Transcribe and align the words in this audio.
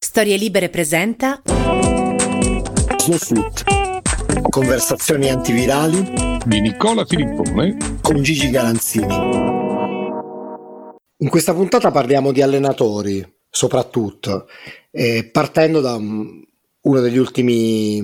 Storie 0.00 0.36
Libere 0.36 0.68
presenta 0.68 1.42
Snowfloot. 2.98 3.64
Conversazioni 4.48 5.28
antivirali 5.28 6.38
di 6.46 6.60
Nicola 6.60 7.04
Filippone 7.04 7.76
con 8.00 8.22
Gigi 8.22 8.48
Garanzini. 8.48 9.12
In 11.16 11.28
questa 11.28 11.52
puntata 11.52 11.90
parliamo 11.90 12.30
di 12.30 12.42
allenatori, 12.42 13.28
soprattutto, 13.50 14.46
eh, 14.92 15.28
partendo 15.32 15.80
da 15.80 15.94
um, 15.94 16.44
uno 16.82 17.00
degli 17.00 17.18
ultimi 17.18 18.00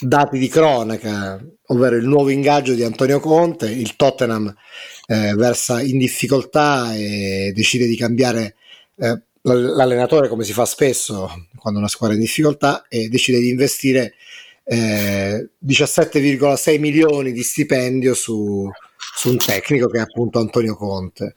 dati 0.00 0.36
di 0.36 0.48
cronaca, 0.48 1.40
ovvero 1.66 1.94
il 1.94 2.08
nuovo 2.08 2.30
ingaggio 2.30 2.74
di 2.74 2.82
Antonio 2.82 3.20
Conte, 3.20 3.70
il 3.70 3.94
Tottenham 3.94 4.52
eh, 5.06 5.32
versa 5.36 5.80
in 5.80 5.98
difficoltà 5.98 6.92
e 6.92 7.52
decide 7.54 7.86
di 7.86 7.96
cambiare 7.96 8.56
eh, 8.96 9.22
l'allenatore 9.44 10.28
come 10.28 10.44
si 10.44 10.52
fa 10.52 10.64
spesso 10.64 11.48
quando 11.56 11.78
una 11.78 11.88
squadra 11.88 12.16
è 12.16 12.18
in 12.18 12.24
difficoltà 12.24 12.86
e 12.88 13.08
decide 13.08 13.40
di 13.40 13.50
investire 13.50 14.14
eh, 14.64 15.50
17,6 15.64 16.80
milioni 16.80 17.32
di 17.32 17.42
stipendio 17.42 18.14
su, 18.14 18.66
su, 18.96 19.28
un 19.28 19.36
tecnico 19.36 19.88
che 19.88 19.98
è 19.98 20.00
appunto 20.00 20.38
Antonio 20.38 20.74
Conte. 20.74 21.34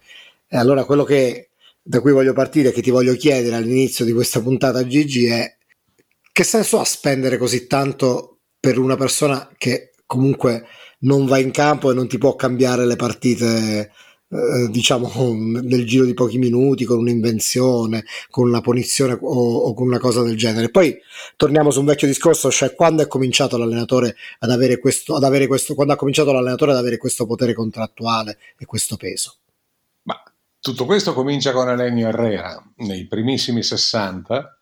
E 0.48 0.56
allora 0.56 0.86
quello 0.86 1.04
che 1.04 1.50
da 1.82 2.00
cui 2.00 2.12
voglio 2.12 2.34
partire, 2.34 2.72
che 2.72 2.82
ti 2.82 2.90
voglio 2.90 3.14
chiedere 3.16 3.56
all'inizio 3.56 4.06
di 4.06 4.14
questa 4.14 4.42
puntata 4.42 4.86
Gigi 4.88 5.26
è 5.26 5.56
che 6.32 6.44
senso 6.44 6.80
ha 6.80 6.86
spendere 6.86 7.38
così 7.38 7.68
tanto 7.68 8.40
per 8.60 8.78
una 8.78 8.96
persona 8.96 9.50
che 9.58 9.92
comunque 10.06 10.66
non 11.00 11.26
va 11.26 11.38
in 11.38 11.52
campo 11.52 11.92
e 11.92 11.94
non 11.94 12.08
ti 12.08 12.18
può 12.18 12.36
cambiare 12.36 12.86
le 12.86 12.96
partite 12.96 13.92
eh, 14.30 14.68
diciamo 14.70 15.10
nel 15.34 15.86
giro 15.86 16.04
di 16.04 16.14
pochi 16.14 16.38
minuti 16.38 16.84
con 16.84 16.98
un'invenzione 16.98 18.04
con 18.30 18.48
una 18.48 18.60
punizione 18.60 19.18
o, 19.22 19.58
o, 19.58 19.74
con 19.74 19.88
una 19.88 20.00
cosa 20.00 20.22
del 20.22 20.36
genere. 20.36 20.70
Poi 20.70 20.98
torniamo 21.38 21.72
su 21.72 21.80
un 21.80 21.86
vecchio 21.86 22.08
discorso 22.08 22.52
cioè 22.52 22.76
quando 22.76 23.04
è 23.04 23.08
cominciato 23.08 23.58
l'allenatore 23.58 24.16
ad 24.40 24.52
avere 24.52 24.80
questo, 24.80 25.16
ad 25.16 25.24
avere 25.24 25.48
questo 25.48 25.76
quando 25.76 25.94
ha 25.94 25.96
cominciato 25.96 26.34
l'allenatore 26.34 26.72
ad 26.72 26.78
avere 26.78 26.98
questo 26.98 27.26
potere 27.26 27.54
contrattuale 27.54 28.38
e 28.58 28.66
questo 28.66 28.98
peso? 28.98 29.38
Ma 30.04 30.22
tutto 30.60 30.86
questo 30.86 31.14
comincia 31.14 31.54
con 31.54 31.70
Elenio 31.70 32.10
Herrera 32.10 32.62
nei 32.78 33.08
primissimi 33.08 33.64
60 33.64 34.60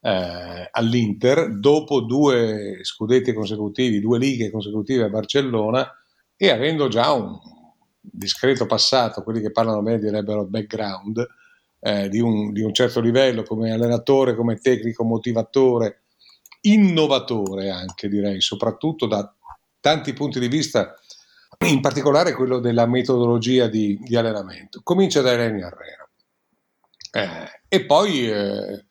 eh, 0.00 0.68
all'Inter 0.70 1.58
dopo 1.58 2.02
due 2.02 2.78
scudetti 2.82 3.32
consecutivi 3.32 3.98
due 3.98 4.20
lighe 4.20 4.52
consecutive 4.52 5.04
a 5.04 5.08
Barcellona 5.08 5.92
e 6.36 6.50
avendo 6.50 6.86
già 6.86 7.10
un 7.10 7.36
discreto 8.12 8.66
passato, 8.66 9.22
quelli 9.22 9.40
che 9.40 9.50
parlano 9.50 9.82
bene 9.82 9.98
direbbero 9.98 10.44
background, 10.44 11.26
eh, 11.80 12.08
di, 12.08 12.20
un, 12.20 12.52
di 12.52 12.62
un 12.62 12.74
certo 12.74 13.00
livello 13.00 13.42
come 13.42 13.72
allenatore, 13.72 14.34
come 14.34 14.56
tecnico, 14.56 15.04
motivatore, 15.04 16.02
innovatore 16.62 17.70
anche 17.70 18.08
direi, 18.08 18.40
soprattutto 18.40 19.06
da 19.06 19.32
tanti 19.80 20.12
punti 20.12 20.40
di 20.40 20.48
vista, 20.48 20.94
in 21.66 21.80
particolare 21.80 22.34
quello 22.34 22.58
della 22.58 22.86
metodologia 22.86 23.66
di, 23.68 23.98
di 24.00 24.16
allenamento. 24.16 24.80
Comincia 24.82 25.20
da 25.22 25.32
Eleni 25.32 25.62
Herrera 25.62 26.08
eh, 27.10 27.62
e 27.68 27.84
poi 27.84 28.30
eh, 28.30 28.84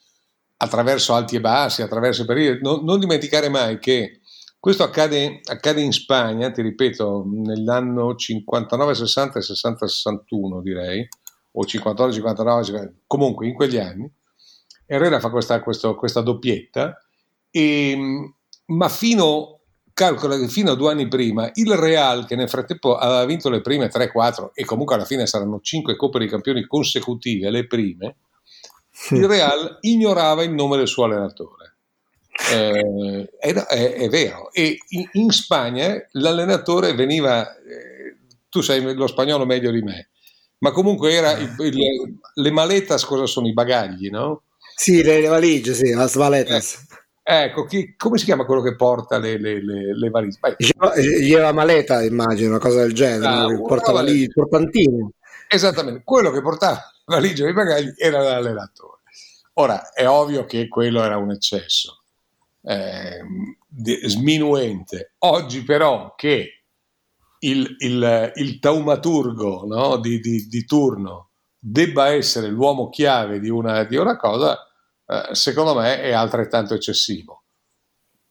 attraverso 0.57 1.13
alti 1.13 1.35
e 1.35 1.41
bassi, 1.41 1.81
attraverso 1.81 2.25
periodi, 2.25 2.61
non, 2.61 2.83
non 2.83 2.99
dimenticare 2.99 3.49
mai 3.49 3.79
che 3.79 4.16
questo 4.59 4.83
accade, 4.83 5.39
accade, 5.43 5.81
in 5.81 5.91
Spagna, 5.91 6.51
ti 6.51 6.61
ripeto, 6.61 7.23
nell'anno 7.27 8.15
59, 8.15 8.95
60 8.95 9.39
e 9.39 9.41
60, 9.41 9.87
61 9.87 10.61
direi, 10.61 11.07
o 11.51 11.65
59, 11.65 12.13
59, 12.13 12.93
comunque 13.05 13.47
in 13.47 13.53
quegli 13.53 13.77
anni. 13.77 14.11
Herrera 14.85 15.19
fa 15.19 15.29
questa, 15.29 15.61
questo, 15.61 15.95
questa 15.95 16.21
doppietta, 16.21 16.97
e, 17.51 18.33
ma 18.65 18.89
fino, 18.89 19.59
calcola 19.93 20.37
che 20.37 20.47
fino 20.47 20.71
a 20.71 20.75
due 20.75 20.91
anni 20.91 21.07
prima 21.07 21.49
il 21.53 21.73
Real, 21.75 22.25
che 22.25 22.35
nel 22.35 22.49
frattempo 22.49 22.95
aveva 22.95 23.25
vinto 23.25 23.49
le 23.49 23.61
prime 23.61 23.89
3-4 23.89 24.49
e 24.53 24.65
comunque 24.65 24.95
alla 24.95 25.05
fine 25.05 25.27
saranno 25.27 25.59
5 25.61 25.95
Coppe 25.95 26.19
dei 26.19 26.27
Campioni 26.27 26.65
consecutive, 26.65 27.49
le 27.49 27.67
prime, 27.67 28.15
il 29.11 29.27
Real 29.27 29.77
ignorava 29.81 30.43
il 30.43 30.51
nome 30.51 30.77
del 30.77 30.87
suo 30.87 31.03
allenatore 31.03 31.66
eh, 32.51 33.29
è, 33.39 33.53
è, 33.53 33.93
è, 33.93 34.09
vero. 34.09 34.51
E 34.51 34.77
in, 34.89 35.09
in, 35.13 35.31
Spagna 35.31 35.95
l'allenatore 36.11 36.93
veniva, 36.93 37.55
eh, 37.57 38.15
tu 38.49 38.61
sai 38.61 38.81
lo 38.93 39.07
spagnolo 39.07 39.45
meglio 39.45 39.71
di 39.71 39.81
me, 39.81 40.09
ma 40.59 40.71
comunque 40.71 41.13
era 41.13 41.31
il, 41.31 41.55
il, 41.59 42.19
le 42.35 42.51
maletas 42.51 43.03
cosa 43.05 43.25
sono? 43.25 43.47
I 43.47 43.53
bagagli, 43.53 44.09
no? 44.09 44.43
Sì, 44.75 45.01
le, 45.01 45.21
le 45.21 45.27
valigie, 45.27 45.73
sì, 45.73 45.91
las 45.91 46.15
maletas. 46.15 46.85
Eh, 47.23 47.43
ecco, 47.43 47.65
chi, 47.65 47.95
come 47.97 48.17
si 48.17 48.25
chiama 48.25 48.45
quello 48.45 48.61
che 48.61 48.75
porta 48.75 49.17
le, 49.17 49.37
le, 49.37 49.59
le, 49.61 50.09
valigie? 50.09 50.39
Lleva 51.19 51.51
maleta, 51.51 52.03
immagino, 52.03 52.51
una 52.51 52.59
cosa 52.59 52.81
del 52.81 52.93
genere, 52.93 53.25
ah, 53.25 53.61
porta 53.67 53.91
valigie, 53.91 54.25
il 54.25 54.33
portantino. 54.33 55.11
Esattamente, 55.49 56.01
quello 56.03 56.31
che 56.31 56.41
portava 56.41 56.79
valigie 57.05 57.45
e 57.45 57.49
i 57.49 57.53
bagagli 57.53 57.93
era 57.97 58.21
l'allenatore. 58.21 59.01
Ora, 59.53 59.91
è 59.91 60.07
ovvio 60.07 60.45
che 60.45 60.67
quello 60.67 61.03
era 61.03 61.17
un 61.17 61.31
eccesso 61.31 62.03
eh, 62.61 63.21
sminuente. 64.05 65.13
Oggi 65.19 65.63
però 65.63 66.13
che 66.15 66.63
il, 67.39 67.75
il, 67.79 68.31
il 68.35 68.59
taumaturgo 68.59 69.65
no, 69.65 69.97
di, 69.97 70.19
di, 70.19 70.47
di, 70.47 70.65
turno 70.65 71.29
debba 71.59 72.07
essere 72.07 72.47
l'uomo 72.47 72.89
chiave 72.89 73.39
di 73.39 73.49
una, 73.49 73.83
di 73.83 73.95
una 73.95 74.17
cosa, 74.17 74.57
eh, 75.05 75.35
secondo 75.35 75.75
me 75.75 76.01
è 76.01 76.11
altrettanto 76.11 76.73
eccessivo. 76.73 77.43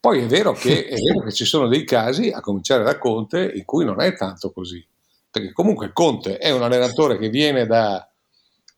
Poi 0.00 0.22
è 0.22 0.26
vero, 0.26 0.52
che, 0.52 0.86
è 0.86 0.94
vero 0.94 1.24
che 1.24 1.32
ci 1.32 1.44
sono 1.44 1.66
dei 1.66 1.84
casi, 1.84 2.30
a 2.30 2.40
cominciare 2.40 2.84
da 2.84 2.98
Conte, 2.98 3.50
in 3.54 3.64
cui 3.64 3.84
non 3.84 4.00
è 4.00 4.14
tanto 4.14 4.52
così. 4.52 4.84
Perché 5.28 5.52
comunque 5.52 5.92
Conte 5.92 6.38
è 6.38 6.50
un 6.52 6.62
allenatore 6.62 7.18
che 7.18 7.28
viene 7.28 7.66
da, 7.66 8.08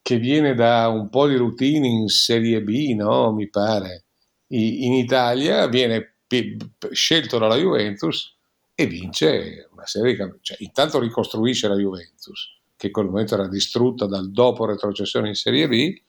che 0.01 0.17
viene 0.17 0.55
da 0.55 0.89
un 0.89 1.11
po' 1.11 1.27
di 1.27 1.37
routine 1.37 1.87
in 1.87 2.09
Serie 2.09 2.63
B, 2.63 2.95
no? 2.95 3.33
Mi 3.33 3.49
pare 3.49 4.08
in 4.49 4.93
Italia, 4.95 5.67
viene 5.67 6.15
scelto 6.91 7.39
dalla 7.39 7.57
Juventus 7.57 8.37
e 8.75 8.87
vince 8.87 9.69
una 9.73 9.87
serie 9.87 10.13
di 10.13 10.17
campioni. 10.17 10.43
Cioè, 10.43 10.57
intanto 10.61 10.99
ricostruisce 10.99 11.69
la 11.69 11.77
Juventus, 11.77 12.59
che 12.77 12.87
in 12.87 12.93
quel 12.93 13.07
momento 13.07 13.35
era 13.35 13.49
distrutta 13.49 14.07
dal 14.07 14.31
dopo 14.31 14.67
retrocessione 14.67 15.29
in 15.29 15.35
Serie 15.35 15.69
B, 15.69 16.01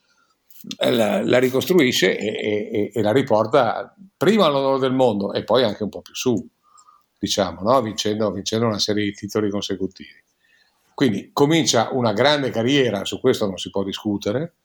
la, 0.90 1.24
la 1.24 1.38
ricostruisce 1.38 2.16
e, 2.18 2.26
e, 2.26 2.90
e, 2.92 3.02
la 3.02 3.12
riporta 3.12 3.94
prima 4.16 4.44
all'onore 4.44 4.78
del 4.78 4.92
mondo 4.92 5.32
e 5.32 5.42
poi 5.42 5.64
anche 5.64 5.82
un 5.82 5.88
po' 5.88 6.02
più 6.02 6.14
su, 6.14 6.46
diciamo, 7.18 7.62
no? 7.62 7.80
vincendo, 7.80 8.30
vincendo 8.30 8.66
una 8.66 8.78
serie 8.78 9.04
di 9.04 9.12
titoli 9.12 9.50
consecutivi. 9.50 10.22
Quindi 10.94 11.30
comincia 11.32 11.88
una 11.92 12.12
grande 12.12 12.50
carriera, 12.50 13.06
su 13.06 13.20
questo 13.20 13.46
non 13.46 13.56
si 13.56 13.70
può 13.70 13.82
discutere, 13.82 14.56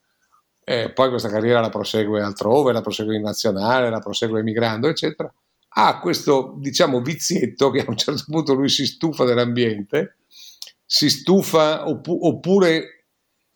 eh, 0.68 0.90
poi 0.90 1.10
questa 1.10 1.28
carriera 1.28 1.60
la 1.60 1.68
prosegue 1.68 2.20
altrove, 2.20 2.72
la 2.72 2.80
prosegue 2.80 3.14
in 3.14 3.22
nazionale, 3.22 3.88
la 3.88 4.00
prosegue 4.00 4.40
emigrando, 4.40 4.88
eccetera, 4.88 5.32
ha 5.68 6.00
questo, 6.00 6.56
diciamo, 6.58 7.00
vizietto 7.00 7.70
che 7.70 7.82
a 7.82 7.84
un 7.86 7.96
certo 7.96 8.24
punto 8.26 8.52
lui 8.52 8.68
si 8.68 8.84
stufa 8.84 9.24
dell'ambiente, 9.24 10.16
si 10.84 11.08
stufa 11.08 11.88
oppu- 11.88 12.18
oppure, 12.20 13.06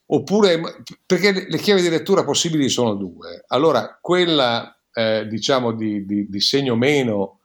oppure, 0.07 0.85
perché 1.05 1.49
le 1.49 1.59
chiavi 1.59 1.83
di 1.83 1.89
lettura 1.89 2.23
possibili 2.23 2.69
sono 2.69 2.95
due. 2.95 3.43
Allora, 3.49 3.99
quella, 4.01 4.81
eh, 4.93 5.27
diciamo, 5.27 5.73
di, 5.73 6.07
di, 6.07 6.29
di, 6.29 6.41
segno 6.41 6.77
meno 6.77 7.41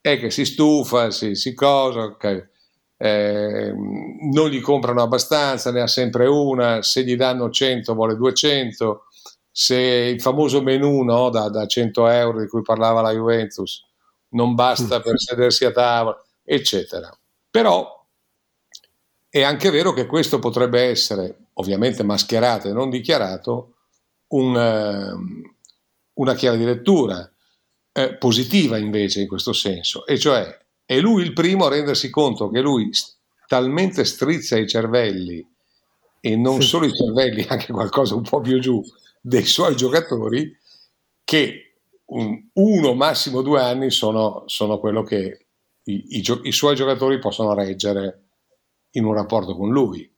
è 0.00 0.18
che 0.18 0.30
si 0.30 0.46
stufa, 0.46 1.10
si, 1.10 1.34
si 1.34 1.52
cosa, 1.52 2.04
okay 2.04 2.48
eh, 3.02 3.72
non 3.74 4.48
gli 4.48 4.60
comprano 4.60 5.02
abbastanza, 5.02 5.72
ne 5.72 5.80
ha 5.80 5.88
sempre 5.88 6.28
una, 6.28 6.82
se 6.82 7.02
gli 7.02 7.16
danno 7.16 7.50
100 7.50 7.94
vuole 7.94 8.14
200, 8.14 9.06
se 9.50 9.76
il 9.76 10.20
famoso 10.20 10.62
menù 10.62 11.02
no, 11.02 11.28
da, 11.28 11.48
da 11.48 11.66
100 11.66 12.06
euro 12.06 12.40
di 12.40 12.46
cui 12.46 12.62
parlava 12.62 13.00
la 13.00 13.10
Juventus 13.10 13.84
non 14.30 14.54
basta 14.54 15.00
per 15.00 15.18
sedersi 15.18 15.64
a 15.64 15.72
tavola, 15.72 16.16
eccetera. 16.44 17.10
Però 17.50 18.06
è 19.28 19.42
anche 19.42 19.70
vero 19.70 19.92
che 19.92 20.06
questo 20.06 20.38
potrebbe 20.38 20.82
essere, 20.82 21.46
ovviamente 21.54 22.04
mascherato 22.04 22.68
e 22.68 22.72
non 22.72 22.88
dichiarato, 22.88 23.74
un, 24.28 24.54
uh, 24.54 25.50
una 26.14 26.34
chiave 26.34 26.56
di 26.56 26.64
lettura 26.64 27.28
eh, 27.92 28.14
positiva 28.14 28.78
invece 28.78 29.22
in 29.22 29.26
questo 29.26 29.52
senso, 29.52 30.06
e 30.06 30.18
cioè 30.18 30.61
è 30.92 31.00
lui 31.00 31.22
il 31.22 31.32
primo 31.32 31.64
a 31.64 31.70
rendersi 31.70 32.10
conto 32.10 32.50
che 32.50 32.60
lui 32.60 32.90
talmente 33.46 34.04
strizza 34.04 34.58
i 34.58 34.68
cervelli 34.68 35.46
e 36.20 36.36
non 36.36 36.60
sì. 36.60 36.68
solo 36.68 36.86
i 36.86 36.94
cervelli, 36.94 37.44
anche 37.48 37.72
qualcosa 37.72 38.14
un 38.14 38.22
po' 38.22 38.40
più 38.40 38.60
giù 38.60 38.82
dei 39.20 39.44
suoi 39.46 39.74
giocatori, 39.74 40.54
che 41.24 41.76
un, 42.06 42.48
uno, 42.54 42.94
massimo 42.94 43.40
due 43.40 43.62
anni 43.62 43.90
sono, 43.90 44.42
sono 44.46 44.78
quello 44.78 45.02
che 45.02 45.46
i, 45.84 46.18
i, 46.18 46.24
i, 46.42 46.52
suoi 46.52 46.74
giocatori 46.74 47.18
possono 47.18 47.54
reggere 47.54 48.24
in 48.92 49.04
un 49.04 49.14
rapporto 49.14 49.56
con 49.56 49.70
lui. 49.70 50.10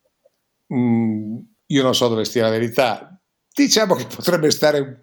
Mm, 0.74 1.38
io 1.66 1.82
non 1.82 1.94
so 1.94 2.08
dove 2.08 2.24
stia 2.24 2.42
la 2.42 2.50
verità, 2.50 3.16
diciamo 3.54 3.94
che 3.94 4.06
potrebbe 4.06 4.50
stare 4.50 5.00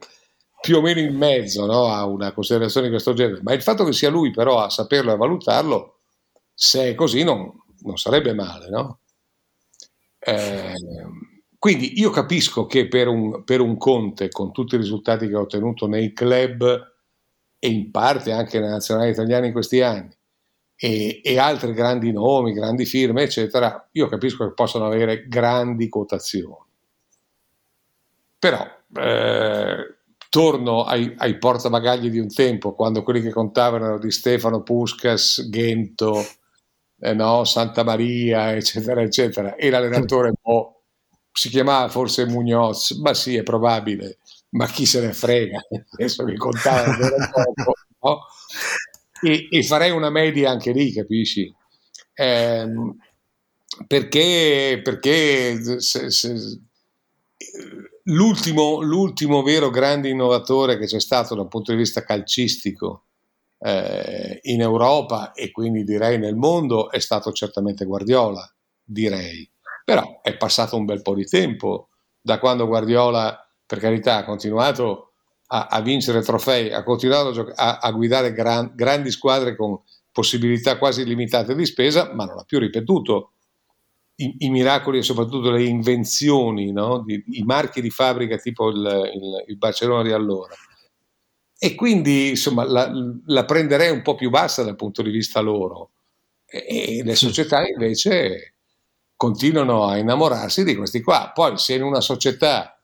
più 0.61 0.77
o 0.77 0.81
meno 0.81 0.99
in 0.99 1.15
mezzo 1.15 1.65
no, 1.65 1.87
a 1.87 2.05
una 2.05 2.31
considerazione 2.31 2.85
di 2.85 2.91
questo 2.91 3.13
genere, 3.13 3.41
ma 3.41 3.53
il 3.53 3.63
fatto 3.63 3.83
che 3.83 3.93
sia 3.93 4.09
lui 4.09 4.29
però 4.29 4.59
a 4.59 4.69
saperlo 4.69 5.09
e 5.09 5.13
a 5.15 5.17
valutarlo, 5.17 5.97
se 6.53 6.89
è 6.89 6.95
così 6.95 7.23
non, 7.23 7.51
non 7.79 7.97
sarebbe 7.97 8.33
male, 8.33 8.69
no? 8.69 8.99
Eh, 10.19 10.75
quindi 11.57 11.99
io 11.99 12.11
capisco 12.11 12.67
che 12.67 12.87
per 12.87 13.07
un, 13.07 13.43
per 13.43 13.59
un, 13.59 13.75
Conte, 13.77 14.29
con 14.29 14.51
tutti 14.51 14.75
i 14.75 14.77
risultati 14.77 15.27
che 15.27 15.33
ha 15.33 15.39
ottenuto 15.39 15.87
nei 15.87 16.13
club 16.13 16.89
e 17.57 17.67
in 17.67 17.89
parte 17.89 18.31
anche 18.31 18.59
nella 18.59 18.73
nazionale 18.73 19.09
italiana 19.09 19.47
in 19.47 19.51
questi 19.51 19.81
anni, 19.81 20.15
e, 20.75 21.21
e, 21.23 21.37
altri 21.39 21.73
grandi 21.73 22.11
nomi, 22.11 22.53
grandi 22.53 22.85
firme, 22.85 23.23
eccetera, 23.23 23.87
io 23.93 24.07
capisco 24.07 24.47
che 24.47 24.53
possono 24.53 24.85
avere 24.85 25.27
grandi 25.27 25.89
quotazioni. 25.89 26.69
Però 28.37 28.67
eh, 28.95 29.95
torno 30.31 30.85
ai, 30.85 31.13
ai 31.17 31.37
portabagagli 31.37 32.09
di 32.09 32.17
un 32.17 32.33
tempo, 32.33 32.73
quando 32.73 33.03
quelli 33.03 33.21
che 33.21 33.31
contavano 33.31 33.83
erano 33.83 33.99
di 33.99 34.11
Stefano 34.11 34.63
Puskas, 34.63 35.49
Gento, 35.49 36.25
eh 37.01 37.13
no, 37.13 37.43
Santa 37.43 37.83
Maria, 37.83 38.55
eccetera, 38.55 39.01
eccetera, 39.01 39.55
e 39.55 39.69
l'allenatore 39.69 40.31
boh, 40.41 40.83
si 41.33 41.49
chiamava 41.49 41.89
forse 41.89 42.25
Munoz, 42.27 42.91
ma 42.91 43.13
sì, 43.13 43.35
è 43.35 43.43
probabile, 43.43 44.19
ma 44.51 44.67
chi 44.67 44.85
se 44.85 45.01
ne 45.01 45.11
frega, 45.11 45.59
adesso 45.91 46.23
mi 46.23 46.37
contava 46.37 46.95
poco, 47.29 47.73
no? 47.99 48.21
e, 49.29 49.49
e, 49.51 49.63
farei 49.63 49.91
una 49.91 50.09
media 50.09 50.49
anche 50.49 50.71
lì, 50.71 50.93
capisci? 50.93 51.53
Eh, 52.13 52.67
perché, 53.85 54.79
perché 54.81 55.81
se, 55.81 56.09
se, 56.09 56.61
l'ultimo, 58.05 58.81
l'ultimo 58.81 59.41
vero 59.43 59.69
grande 59.69 60.09
innovatore 60.09 60.77
che 60.77 60.85
c'è 60.85 60.99
stato 60.99 61.35
dal 61.35 61.47
punto 61.47 61.71
di 61.71 61.77
vista 61.77 62.03
calcistico 62.03 63.05
eh, 63.59 64.39
in 64.43 64.61
Europa 64.61 65.31
e 65.33 65.51
quindi 65.51 65.83
direi 65.83 66.17
nel 66.17 66.35
mondo 66.35 66.89
è 66.89 66.99
stato 66.99 67.31
certamente 67.31 67.85
Guardiola, 67.85 68.49
direi. 68.83 69.49
Però 69.83 70.21
è 70.21 70.35
passato 70.37 70.77
un 70.77 70.85
bel 70.85 71.01
po' 71.01 71.15
di 71.15 71.25
tempo 71.25 71.89
da 72.19 72.39
quando 72.39 72.67
Guardiola, 72.67 73.37
per 73.65 73.79
carità, 73.79 74.17
ha 74.17 74.25
continuato 74.25 75.13
a, 75.47 75.67
a 75.67 75.81
vincere 75.81 76.21
trofei, 76.21 76.71
ha 76.71 76.83
continuato 76.83 77.51
a, 77.55 77.79
a, 77.79 77.91
guidare 77.91 78.31
gran- 78.31 78.71
grandi 78.75 79.11
squadre 79.11 79.55
con 79.55 79.79
possibilità 80.11 80.77
quasi 80.77 81.01
illimitate 81.01 81.55
di 81.55 81.65
spesa, 81.65 82.13
ma 82.13 82.25
non 82.25 82.37
ha 82.37 82.43
più 82.43 82.59
ripetuto 82.59 83.33
i, 84.15 84.35
i 84.39 84.49
miracoli 84.49 84.99
e 84.99 85.03
soprattutto 85.03 85.51
le 85.51 85.63
invenzioni, 85.63 86.71
no? 86.71 87.03
di, 87.03 87.23
i 87.31 87.43
marchi 87.43 87.81
di 87.81 87.89
fabbrica 87.89 88.37
tipo 88.37 88.69
il, 88.69 88.77
il, 88.77 89.43
il 89.47 89.57
Barcellona 89.57 90.03
di 90.03 90.11
allora 90.11 90.55
e 91.63 91.75
quindi 91.75 92.29
insomma 92.29 92.63
la, 92.63 92.91
la, 93.27 93.45
prenderei 93.45 93.91
un 93.91 94.01
po' 94.01 94.15
più 94.15 94.31
bassa 94.31 94.63
dal 94.63 94.75
punto 94.75 95.03
di 95.03 95.11
vista 95.11 95.41
loro 95.41 95.91
e, 96.43 97.03
le 97.03 97.13
società 97.13 97.63
invece 97.67 98.55
continuano 99.15 99.85
a 99.85 99.97
innamorarsi 99.97 100.63
di 100.63 100.75
questi 100.75 101.01
qua. 101.01 101.29
Poi 101.31 101.59
se 101.59 101.75
in 101.75 101.83
una 101.83 102.01
società 102.01 102.81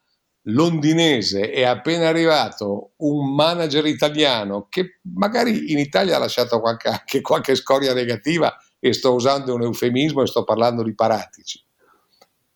londinese 0.49 1.49
è 1.49 1.63
appena 1.63 2.07
arrivato 2.07 2.91
un 2.97 3.33
manager 3.33 3.87
italiano 3.87 4.67
che 4.69 4.99
magari 5.15 5.71
in 5.71 5.79
Italia 5.79 6.17
ha 6.17 6.19
lasciato 6.19 6.59
qualche, 6.59 6.89
anche 6.89 7.21
qualche 7.21 7.55
scoria 7.55 7.95
negativa 7.95 8.55
e 8.79 8.93
sto 8.93 9.13
usando 9.13 9.53
un 9.53 9.63
eufemismo 9.63 10.21
e 10.21 10.27
sto 10.27 10.43
parlando 10.43 10.83
di 10.83 10.93
Paratici 10.93 11.65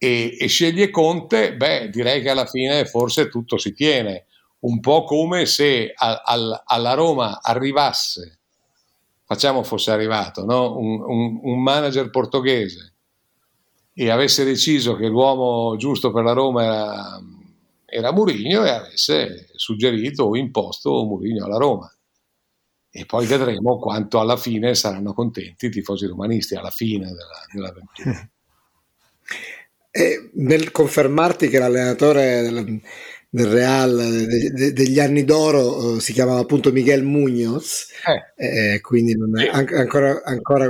e, 0.04 0.36
e 0.40 0.48
sceglie 0.48 0.90
Conte, 0.90 1.56
beh 1.56 1.92
direi 1.92 2.24
che 2.24 2.32
alla 2.32 2.48
fine 2.48 2.86
forse 2.86 3.30
tutto 3.30 3.60
si 3.60 3.72
tiene 3.72 4.26
un 4.62 4.80
po' 4.80 5.04
come 5.04 5.46
se 5.46 5.94
a, 5.96 6.24
a, 6.26 6.64
alla 6.66 6.94
Roma 6.96 7.40
arrivasse, 7.40 8.40
facciamo 9.24 9.62
fosse 9.62 9.92
arrivato, 9.92 10.44
no? 10.44 10.76
un, 10.76 11.02
un, 11.02 11.40
un, 11.44 11.62
manager 11.62 12.10
portoghese 12.10 12.96
e 13.94 14.10
avesse 14.10 14.44
deciso 14.44 14.96
che 14.96 15.06
l'uomo 15.06 15.76
giusto 15.78 16.12
per 16.12 16.24
la 16.24 16.34
Roma 16.34 16.64
era, 16.64 17.22
era 17.86 18.12
Murigno 18.12 18.66
e 18.66 18.70
avesse 18.70 19.50
suggerito 19.54 20.24
o 20.24 20.36
imposto 20.36 21.04
Murigno 21.04 21.46
alla 21.46 21.58
Roma. 21.58 21.96
E 22.92 23.06
poi 23.06 23.26
vedremo 23.26 23.80
quanto 23.80 24.20
alla 24.20 24.36
fine 24.36 24.76
saranno 24.76 25.14
contenti 25.14 25.68
i 25.68 25.70
tifosi 25.70 26.06
romanisti 26.08 26.56
alla 26.56 26.72
fine 26.72 27.06
della, 27.06 27.46
dell'avventura. 27.52 28.30
E 29.94 30.30
nel 30.36 30.72
confermarti 30.72 31.50
che 31.50 31.60
l'allenatore 31.60 32.82
del 33.34 33.48
Real 33.48 33.96
de, 33.96 34.52
de, 34.52 34.74
degli 34.74 35.00
anni 35.00 35.24
d'oro 35.24 35.94
uh, 35.94 36.00
si 36.00 36.12
chiamava 36.12 36.42
appunto 36.42 36.74
Miguel 36.74 37.02
Munoz 37.02 37.88
eh. 38.36 38.74
Eh, 38.74 38.82
quindi 38.82 39.14
è, 39.14 39.48
an- 39.48 39.70
ancora, 39.74 40.22
ancora 40.26 40.70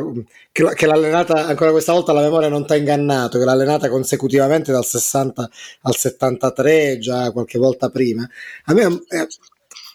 che, 0.51 0.63
che 0.75 0.85
l'allenata 0.85 1.47
ancora 1.47 1.71
questa 1.71 1.91
volta 1.91 2.13
la 2.13 2.21
memoria 2.21 2.49
non 2.49 2.63
ti 2.67 2.73
ha 2.73 2.75
ingannato 2.75 3.39
che 3.39 3.45
l'ha 3.45 3.53
allenata 3.53 3.89
consecutivamente 3.89 4.71
dal 4.71 4.85
60 4.85 5.49
al 5.81 5.95
73 5.95 6.99
già 6.99 7.31
qualche 7.31 7.57
volta 7.57 7.89
prima 7.89 8.29
a 8.65 8.73
me 8.75 8.83
eh, 8.83 9.27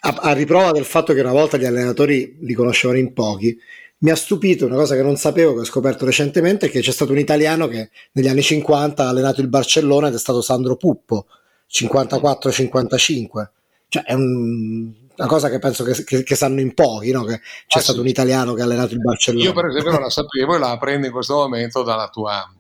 a, 0.07 0.15
a 0.21 0.33
riprova 0.33 0.73
del 0.73 0.85
fatto 0.85 1.13
che 1.13 1.21
una 1.21 1.33
volta 1.33 1.57
gli 1.57 1.65
allenatori 1.65 2.37
li 2.41 2.55
conoscevano 2.55 2.99
in 2.99 3.13
pochi 3.13 3.59
mi 3.99 4.11
ha 4.11 4.17
stupito 4.17 4.67
una 4.67 4.77
cosa 4.77 4.95
che 4.95 5.03
non 5.03 5.17
sapevo, 5.17 5.55
che 5.55 5.61
ho 5.61 5.65
scoperto 5.65 6.05
recentemente, 6.05 6.69
che 6.69 6.81
c'è 6.81 6.93
stato 6.93 7.13
un 7.13 7.19
italiano 7.19 7.67
che 7.67 7.91
negli 8.13 8.29
anni 8.29 8.43
50 8.43 9.05
ha 9.05 9.09
allenato 9.09 9.41
il 9.41 9.49
Barcellona 9.49 10.09
ed 10.09 10.15
è 10.15 10.19
stato 10.19 10.43
Sandro 10.43 10.77
Puppo, 10.77 11.27
54-55. 11.71 13.49
Cioè 13.89 14.03
è 14.03 14.13
un, 14.13 14.93
una 15.17 15.27
cosa 15.27 15.49
che 15.49 15.59
penso 15.59 15.83
che, 15.83 16.05
che, 16.05 16.23
che 16.25 16.35
sanno 16.35 16.61
in 16.61 16.75
pochi, 16.75 17.11
no? 17.11 17.25
che 17.25 17.41
c'è 17.67 17.79
ah, 17.79 17.83
stato 17.83 17.99
sì. 17.99 18.01
un 18.01 18.09
italiano 18.09 18.53
che 18.53 18.61
ha 18.61 18.65
allenato 18.65 18.93
il 18.93 19.01
Barcellona. 19.01 19.45
Io 19.45 19.55
per 19.55 19.67
esempio 19.67 19.93
non 19.93 20.03
la 20.03 20.11
sapevo 20.11 20.55
e 20.55 20.59
la 20.59 20.73
apprendo 20.73 21.07
in 21.07 21.13
questo 21.13 21.35
momento 21.35 21.83
dalla 21.83 22.09
tua 22.09 22.53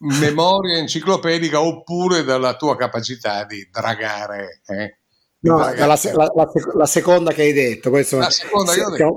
memoria 0.00 0.76
enciclopedica 0.76 1.60
oppure 1.62 2.22
dalla 2.22 2.54
tua 2.56 2.76
capacità 2.76 3.44
di 3.44 3.66
dragare. 3.72 4.60
Eh? 4.66 4.96
No. 5.44 5.58
La, 5.58 5.86
la, 5.86 5.98
la, 6.14 6.50
la, 6.74 6.86
seconda 6.86 7.32
che 7.32 7.42
hai 7.42 7.52
detto. 7.52 7.90
Poi, 7.90 8.06
la 8.10 8.30
seconda 8.30 8.72
che 8.72 8.82
ho 8.82 8.90
detto. 8.90 9.16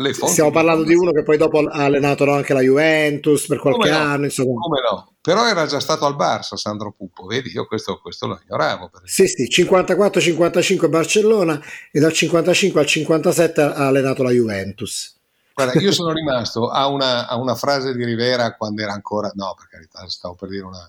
Stiamo, 0.00 0.30
Stiamo 0.30 0.50
parlando 0.52 0.84
di 0.84 0.94
uno 0.94 1.10
che 1.10 1.24
poi 1.24 1.36
dopo 1.36 1.58
ha 1.58 1.84
allenato 1.84 2.24
no, 2.24 2.34
anche 2.34 2.52
la 2.52 2.60
Juventus 2.60 3.46
per 3.46 3.58
qualche 3.58 3.88
come 3.88 3.90
anno. 3.90 4.24
Insomma. 4.26 4.60
Come 4.60 4.80
no? 4.88 5.14
Però 5.20 5.48
era 5.48 5.66
già 5.66 5.80
stato 5.80 6.06
al 6.06 6.14
Barça 6.14 6.54
Sandro 6.54 6.94
Puppo, 6.96 7.26
vedi? 7.26 7.50
Io 7.52 7.66
questo, 7.66 7.98
questo 7.98 8.28
lo 8.28 8.38
ignoravo. 8.44 8.90
Sì, 9.04 9.26
sì, 9.26 9.48
54-55 9.48 10.88
Barcellona 10.88 11.60
e 11.90 11.98
dal 11.98 12.12
55 12.12 12.80
al 12.80 12.86
57 12.86 13.60
ha 13.60 13.86
allenato 13.88 14.22
la 14.22 14.30
Juventus. 14.30 15.16
Guarda, 15.52 15.80
io 15.80 15.90
sono 15.90 16.12
rimasto 16.12 16.68
a 16.68 16.86
una, 16.86 17.26
a 17.26 17.36
una, 17.36 17.56
frase 17.56 17.92
di 17.92 18.04
Rivera 18.04 18.54
quando 18.54 18.82
era 18.82 18.92
ancora, 18.92 19.32
no, 19.34 19.54
per 19.58 19.66
carità, 19.66 20.08
stavo 20.08 20.36
per 20.36 20.50
dire 20.50 20.64
una, 20.64 20.88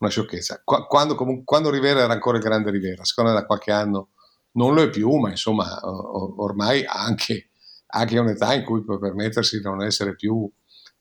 una 0.00 0.10
sciocchezza. 0.10 0.62
Quando, 0.64 1.14
quando, 1.44 1.70
Rivera 1.70 2.00
era 2.00 2.12
ancora 2.12 2.38
il 2.38 2.42
grande 2.42 2.70
Rivera, 2.70 3.04
secondo 3.04 3.30
me 3.30 3.38
da 3.38 3.46
qualche 3.46 3.70
anno 3.70 4.08
non 4.52 4.74
lo 4.74 4.82
è 4.82 4.90
più, 4.90 5.10
ma 5.16 5.30
insomma, 5.30 5.80
ormai 5.84 6.84
anche 6.84 7.50
anche 7.90 8.18
a 8.18 8.20
un'età 8.20 8.54
in 8.54 8.64
cui 8.64 8.82
può 8.84 8.98
permettersi 8.98 9.58
di 9.58 9.64
non 9.64 9.82
essere 9.82 10.14
più 10.14 10.48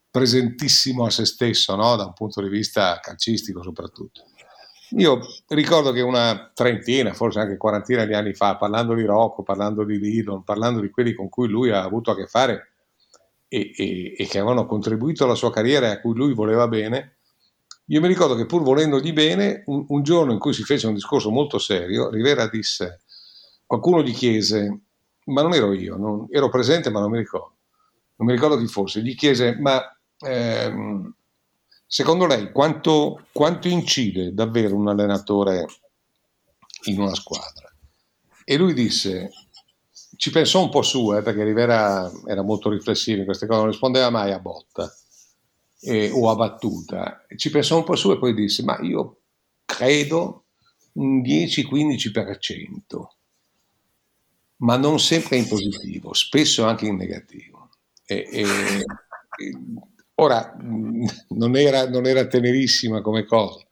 presentissimo 0.10 1.06
a 1.06 1.10
se 1.10 1.26
stesso, 1.26 1.76
no? 1.76 1.96
da 1.96 2.06
un 2.06 2.14
punto 2.14 2.42
di 2.42 2.50
vista 2.50 3.00
calcistico 3.00 3.62
soprattutto. 3.62 4.24
Io 4.98 5.20
ricordo 5.50 5.92
che 5.92 6.02
una 6.02 6.52
trentina, 6.52 7.14
forse 7.14 7.40
anche 7.40 7.58
quarantina 7.58 8.06
di 8.06 8.16
anni 8.16 8.34
fa, 8.34 8.58
parlando 8.58 8.96
di 8.96 9.06
Rocco, 9.06 9.44
parlando 9.44 9.84
di 9.84 10.00
Lidon, 10.00 10.44
parlando 10.44 10.80
di 10.80 10.90
quelli 10.90 11.14
con 11.14 11.30
cui 11.30 11.48
lui 11.48 11.70
ha 11.70 11.84
avuto 11.84 12.10
a 12.10 12.16
che 12.16 12.26
fare 12.26 12.72
e, 13.48 13.72
e, 13.76 14.16
e, 14.18 14.26
che 14.26 14.40
avevano 14.40 14.66
contribuito 14.66 15.26
alla 15.26 15.36
sua 15.36 15.52
carriera 15.52 15.88
e 15.88 15.92
a 15.92 16.02
cui 16.02 16.16
lui 16.16 16.34
voleva 16.34 16.68
bene, 16.68 17.19
io 17.90 18.02
mi 18.02 18.08
ricordo 18.08 18.36
che 18.36 18.46
pur 18.46 18.62
volendogli 18.62 19.14
bene, 19.14 19.64
un, 19.66 19.86
un 19.88 20.04
giorno 20.04 20.32
in 20.32 20.40
cui 20.40 20.54
si 20.54 20.64
fece 20.64 20.88
un 20.88 20.94
discorso 20.94 21.32
molto 21.32 21.58
serio, 21.58 22.10
Rivera 22.10 22.48
disse, 22.48 23.02
qualcuno 23.66 24.04
gli 24.04 24.14
chiese, 24.14 24.82
ma 25.26 25.42
non 25.42 25.54
ero 25.54 25.74
io, 25.74 25.98
non, 25.98 26.28
ero 26.30 26.50
presente 26.50 26.90
ma 26.90 27.00
non 27.00 27.10
mi 27.10 27.18
ricordo, 27.18 27.56
non 28.16 28.28
mi 28.28 28.34
ricordo 28.34 28.58
chi 28.58 28.68
fosse, 28.68 29.02
gli 29.02 29.16
chiese 29.16 29.58
ma 29.60 29.82
ehm, 30.20 31.14
secondo 31.86 32.28
lei 32.28 32.52
quanto, 32.52 33.26
quanto 33.32 33.68
incide 33.68 34.34
davvero 34.34 34.76
un 34.76 34.88
allenatore 34.88 35.66
in 36.86 37.00
una 37.00 37.16
squadra? 37.16 37.72
e 38.46 38.58
lui 38.58 38.74
disse, 38.74 39.30
ci 40.16 40.32
pensò 40.32 40.64
un 40.64 40.70
po' 40.70 40.82
su, 40.82 41.16
eh, 41.16 41.22
perché 41.22 41.44
Rivera 41.44 42.12
era 42.26 42.42
molto 42.42 42.70
riflessivo 42.70 43.20
in 43.20 43.26
queste 43.26 43.46
cose, 43.46 43.60
non 43.60 43.70
rispondeva 43.70 44.10
mai 44.10 44.32
a 44.32 44.40
botta 44.40 44.92
eh, 45.82 46.10
o 46.12 46.30
a 46.30 46.36
battuta. 46.36 47.26
Ci 47.36 47.50
pensò 47.50 47.78
un 47.78 47.84
po' 47.84 47.96
su 47.96 48.12
e 48.12 48.18
poi 48.18 48.34
disse, 48.34 48.64
ma 48.64 48.80
io 48.82 49.18
credo 49.66 50.46
un 50.94 51.22
10-15%, 51.22 52.80
ma 54.58 54.78
non 54.78 55.00
sempre 55.00 55.38
in 55.38 55.48
positivo, 55.48 56.14
spesso 56.14 56.66
anche 56.66 56.86
in 56.86 56.96
negativo. 56.96 57.70
E, 58.06 58.28
e, 58.32 58.46
ora, 60.16 60.56
non 60.58 61.56
era, 61.56 61.88
non 61.88 62.06
era 62.06 62.26
tenerissima 62.28 63.02
come 63.02 63.26
cosa. 63.26 63.64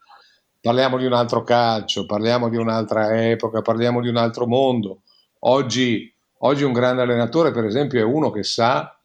Parliamo 0.59 0.97
di 0.97 1.05
un 1.05 1.13
altro 1.13 1.43
calcio, 1.43 2.05
parliamo 2.05 2.49
di 2.49 2.57
un'altra 2.57 3.29
epoca, 3.29 3.61
parliamo 3.61 4.01
di 4.01 4.09
un 4.09 4.17
altro 4.17 4.47
mondo. 4.47 5.01
Oggi, 5.39 6.13
oggi 6.39 6.63
un 6.63 6.73
grande 6.73 7.01
allenatore, 7.01 7.51
per 7.51 7.65
esempio, 7.65 7.99
è 7.99 8.03
uno 8.03 8.31
che 8.31 8.43
sa 8.43 8.96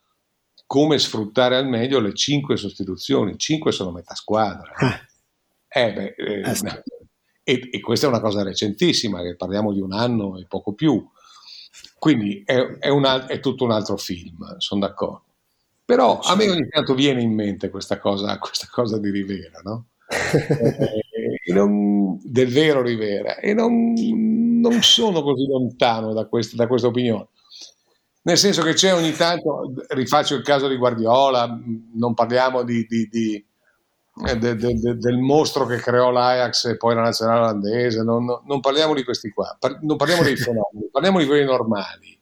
come 0.73 0.99
sfruttare 0.99 1.59
al 1.59 1.69
meglio 1.69 2.01
le 2.01 2.15
cinque 2.15 2.57
sostituzioni. 2.57 3.37
Cinque 3.37 3.73
sono 3.73 3.91
metà 3.91 4.15
squadra. 4.15 4.73
Eh, 5.69 5.83
eh 5.83 5.93
beh, 5.93 6.15
eh, 6.17 6.41
eh 6.41 6.83
e, 7.43 7.69
e, 7.71 7.81
questa 7.81 8.07
è 8.07 8.09
una 8.09 8.23
cosa 8.23 8.43
recentissima, 8.43 9.21
che 9.21 9.37
parliamo 9.37 9.71
di 9.75 9.81
un 9.83 9.93
anno 9.93 10.39
e 10.39 10.47
poco 10.49 10.73
più. 10.73 11.07
Quindi 11.99 12.43
è, 12.47 12.57
è, 12.79 12.89
una, 12.89 13.27
è 13.27 13.39
tutto 13.39 13.65
un 13.65 13.73
altro 13.73 13.99
film, 13.99 14.57
sono 14.57 14.81
d'accordo. 14.81 15.25
Però 15.85 16.21
a 16.21 16.35
me 16.37 16.49
ogni 16.49 16.67
tanto 16.71 16.95
viene 16.95 17.21
in 17.21 17.35
mente 17.35 17.69
questa 17.69 17.99
cosa, 17.99 18.39
questa 18.39 18.67
cosa 18.71 18.99
di 18.99 19.11
Rivera, 19.11 19.61
no? 19.63 19.89
Eh, 21.45 21.53
non, 21.53 22.19
del 22.23 22.51
vero 22.51 22.81
Rivera, 22.81 23.37
e 23.37 23.53
non, 23.53 23.93
non 23.93 24.83
sono 24.83 25.23
così 25.23 25.47
lontano 25.47 26.15
da, 26.15 26.25
quest, 26.25 26.55
da 26.55 26.67
questa 26.67 26.87
opinione. 26.87 27.27
Nel 28.25 28.39
senso 28.39 28.63
che 28.63 28.75
c'è 28.75 28.95
ogni 28.95 29.13
tanto, 29.13 29.73
rifaccio 29.89 30.37
il 30.37 30.43
caso 30.43 30.69
di 30.69 30.77
Guardiola, 30.77 31.59
non 31.95 32.15
parliamo 32.15 32.63
di, 32.63 32.87
di, 32.87 33.09
di, 33.09 33.45
eh, 34.27 34.37
de, 34.39 34.55
de, 34.55 34.75
de, 34.75 34.97
del 34.97 35.19
mostro 35.19 35.67
che 35.67 35.79
creò 35.79 36.11
l'Ajax 36.11 36.67
e 36.67 36.77
poi 36.77 36.95
la 36.95 37.03
nazionale 37.03 37.41
olandese, 37.41 38.03
non, 38.03 38.25
non 38.45 38.61
parliamo 38.61 38.95
di 38.95 39.03
questi 39.03 39.31
qua, 39.31 39.57
par- 39.59 39.81
non 39.83 39.97
parliamo 39.97 40.23
dei 40.23 40.37
fenomeni, 40.39 40.89
parliamo 40.91 41.19
di 41.19 41.27
quelli 41.27 41.45
normali. 41.45 42.21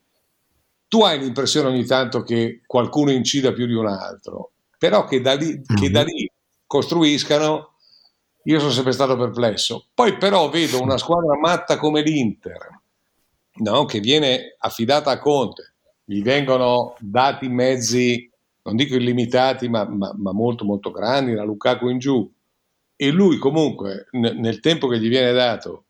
Tu 0.89 1.03
hai 1.03 1.19
l'impressione 1.19 1.69
ogni 1.69 1.85
tanto 1.85 2.23
che 2.23 2.63
qualcuno 2.67 3.11
incida 3.11 3.53
più 3.53 3.67
di 3.67 3.75
un 3.75 3.87
altro, 3.87 4.53
però 4.79 5.05
che 5.05 5.21
da 5.21 5.35
lì, 5.35 5.49
mm-hmm. 5.49 5.81
che 5.81 5.91
da 5.91 6.03
lì 6.03 6.31
costruiscano, 6.67 7.75
io 8.45 8.59
sono 8.59 8.71
sempre 8.71 8.93
stato 8.93 9.17
perplesso. 9.17 9.89
Poi 9.93 10.17
però 10.17 10.49
vedo 10.49 10.81
una 10.81 10.97
squadra 10.97 11.37
matta 11.39 11.77
come 11.77 12.01
l'Inter, 12.03 12.81
no? 13.57 13.85
che 13.85 14.01
viene 14.01 14.57
affidata 14.59 15.11
a 15.11 15.19
Conte, 15.19 15.70
gli 16.11 16.23
vengono 16.25 16.97
dati 16.99 17.49
mezzi, 17.49 18.29
non 18.63 18.75
dico 18.75 18.97
illimitati, 18.97 19.69
ma, 19.69 19.85
ma, 19.85 20.13
ma 20.17 20.33
molto 20.33 20.65
molto 20.65 20.91
grandi, 20.91 21.35
da 21.35 21.45
Lukaku 21.45 21.89
in 21.89 21.99
giù, 22.01 22.29
e 22.97 23.11
lui 23.11 23.39
comunque 23.39 24.09
n- 24.11 24.39
nel 24.41 24.59
tempo 24.59 24.89
che 24.89 24.99
gli 24.99 25.09
viene 25.09 25.31
dato 25.31 25.85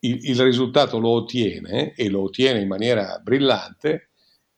il, 0.00 0.20
il, 0.22 0.40
risultato 0.40 1.00
lo 1.00 1.08
ottiene 1.08 1.94
e 1.94 2.08
lo 2.08 2.22
ottiene 2.22 2.60
in 2.60 2.68
maniera 2.68 3.18
brillante 3.20 4.10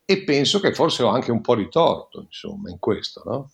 e 0.04 0.24
penso 0.24 0.60
che 0.60 0.74
forse 0.74 1.02
ho 1.02 1.08
anche 1.08 1.30
un 1.30 1.40
po' 1.40 1.56
di 1.56 1.70
torto 1.70 2.20
insomma 2.20 2.68
in 2.68 2.78
questo, 2.78 3.22
no? 3.24 3.50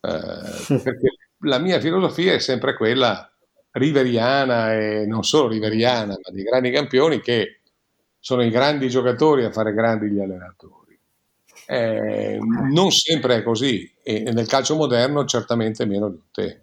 Eh, 0.00 0.78
perché 0.80 1.16
la 1.40 1.58
mia 1.58 1.80
filosofia 1.80 2.34
è 2.34 2.38
sempre 2.38 2.76
quella 2.76 3.28
riveriana 3.72 4.74
e 4.74 5.06
non 5.06 5.24
solo 5.24 5.48
riveriana, 5.48 6.16
ma 6.22 6.30
dei 6.30 6.44
grandi 6.44 6.70
campioni 6.70 7.20
che 7.20 7.62
sono 8.20 8.44
i 8.44 8.50
grandi 8.50 8.88
giocatori 8.88 9.44
a 9.44 9.50
fare 9.50 9.74
grandi 9.74 10.08
gli 10.08 10.20
allenatori. 10.20 10.83
Eh, 11.66 12.38
non 12.40 12.90
sempre 12.90 13.36
è 13.36 13.42
così 13.42 13.90
e 14.02 14.20
nel 14.32 14.46
calcio 14.46 14.76
moderno 14.76 15.24
certamente 15.24 15.86
meno 15.86 16.08
di 16.10 16.16
un 16.16 16.30
tempo. 16.30 16.62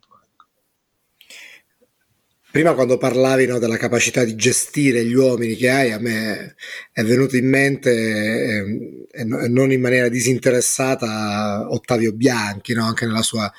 Prima 2.52 2.74
quando 2.74 2.98
parlavi 2.98 3.46
no, 3.46 3.60
della 3.60 3.78
capacità 3.78 4.26
di 4.26 4.36
gestire 4.36 5.06
gli 5.06 5.14
uomini 5.14 5.56
che 5.56 5.70
hai, 5.70 5.92
a 5.94 6.00
me 6.00 6.56
è 6.92 7.02
venuto 7.02 7.38
in 7.38 7.48
mente, 7.48 7.90
eh, 7.92 9.01
e 9.12 9.24
non 9.24 9.72
in 9.72 9.82
maniera 9.82 10.08
disinteressata, 10.08 11.68
Ottavio 11.70 12.14
Bianchi, 12.14 12.74
no? 12.74 12.86
anche 12.86 13.06
nella 13.06 13.22
sua... 13.22 13.52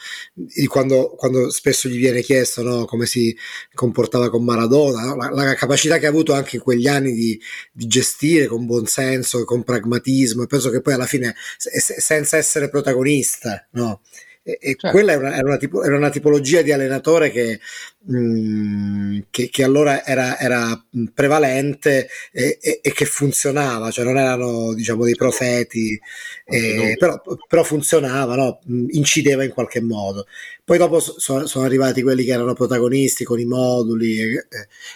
Quando, 0.66 1.14
quando, 1.16 1.50
spesso 1.50 1.88
gli 1.88 1.98
viene 1.98 2.22
chiesto 2.22 2.62
no, 2.62 2.84
come 2.86 3.06
si 3.06 3.36
comportava 3.74 4.30
con 4.30 4.44
Maradona, 4.44 5.14
la, 5.14 5.30
la, 5.30 5.54
capacità 5.54 5.98
che 5.98 6.06
ha 6.06 6.10
avuto 6.10 6.32
anche 6.32 6.56
in 6.56 6.62
quegli 6.62 6.88
anni 6.88 7.12
di, 7.12 7.40
di 7.70 7.86
gestire 7.86 8.46
con 8.46 8.66
buonsenso, 8.66 9.44
con 9.44 9.62
pragmatismo, 9.62 10.42
e 10.42 10.46
penso 10.46 10.70
che 10.70 10.80
poi 10.80 10.94
alla 10.94 11.06
fine, 11.06 11.34
se, 11.58 12.00
senza 12.00 12.36
essere 12.36 12.70
protagonista, 12.70 13.66
no? 13.72 14.00
E, 14.44 14.58
e 14.60 14.76
certo. 14.76 14.90
quella 14.90 15.12
era 15.12 15.20
una, 15.20 15.34
era, 15.36 15.46
una 15.46 15.56
tipo, 15.56 15.84
era 15.84 15.96
una, 15.96 16.10
tipologia 16.10 16.62
di 16.62 16.72
allenatore 16.72 17.30
che, 17.30 17.60
mh, 18.00 18.16
mm, 18.16 19.18
che, 19.30 19.48
che 19.50 19.62
allora 19.62 20.04
era, 20.04 20.36
era 20.36 20.84
prevalente 21.14 22.08
e, 22.32 22.58
e, 22.60 22.80
e, 22.82 22.92
che 22.92 23.04
funzionava, 23.04 23.92
cioè 23.92 24.04
non 24.04 24.18
erano 24.18 24.74
diciamo 24.74 25.04
dei 25.04 25.14
profeti, 25.14 25.98
eh, 26.44 26.96
però, 26.98 27.22
però, 27.46 27.62
funzionava, 27.62 28.34
no? 28.34 28.58
Incideva 28.90 29.44
in 29.44 29.50
qualche 29.50 29.80
modo. 29.80 30.26
Poi 30.72 30.80
dopo 30.80 31.00
so, 31.00 31.46
sono 31.46 31.66
arrivati 31.66 32.00
quelli 32.00 32.24
che 32.24 32.32
erano 32.32 32.54
protagonisti 32.54 33.24
con 33.24 33.38
i 33.38 33.44
moduli 33.44 34.18
e, 34.18 34.46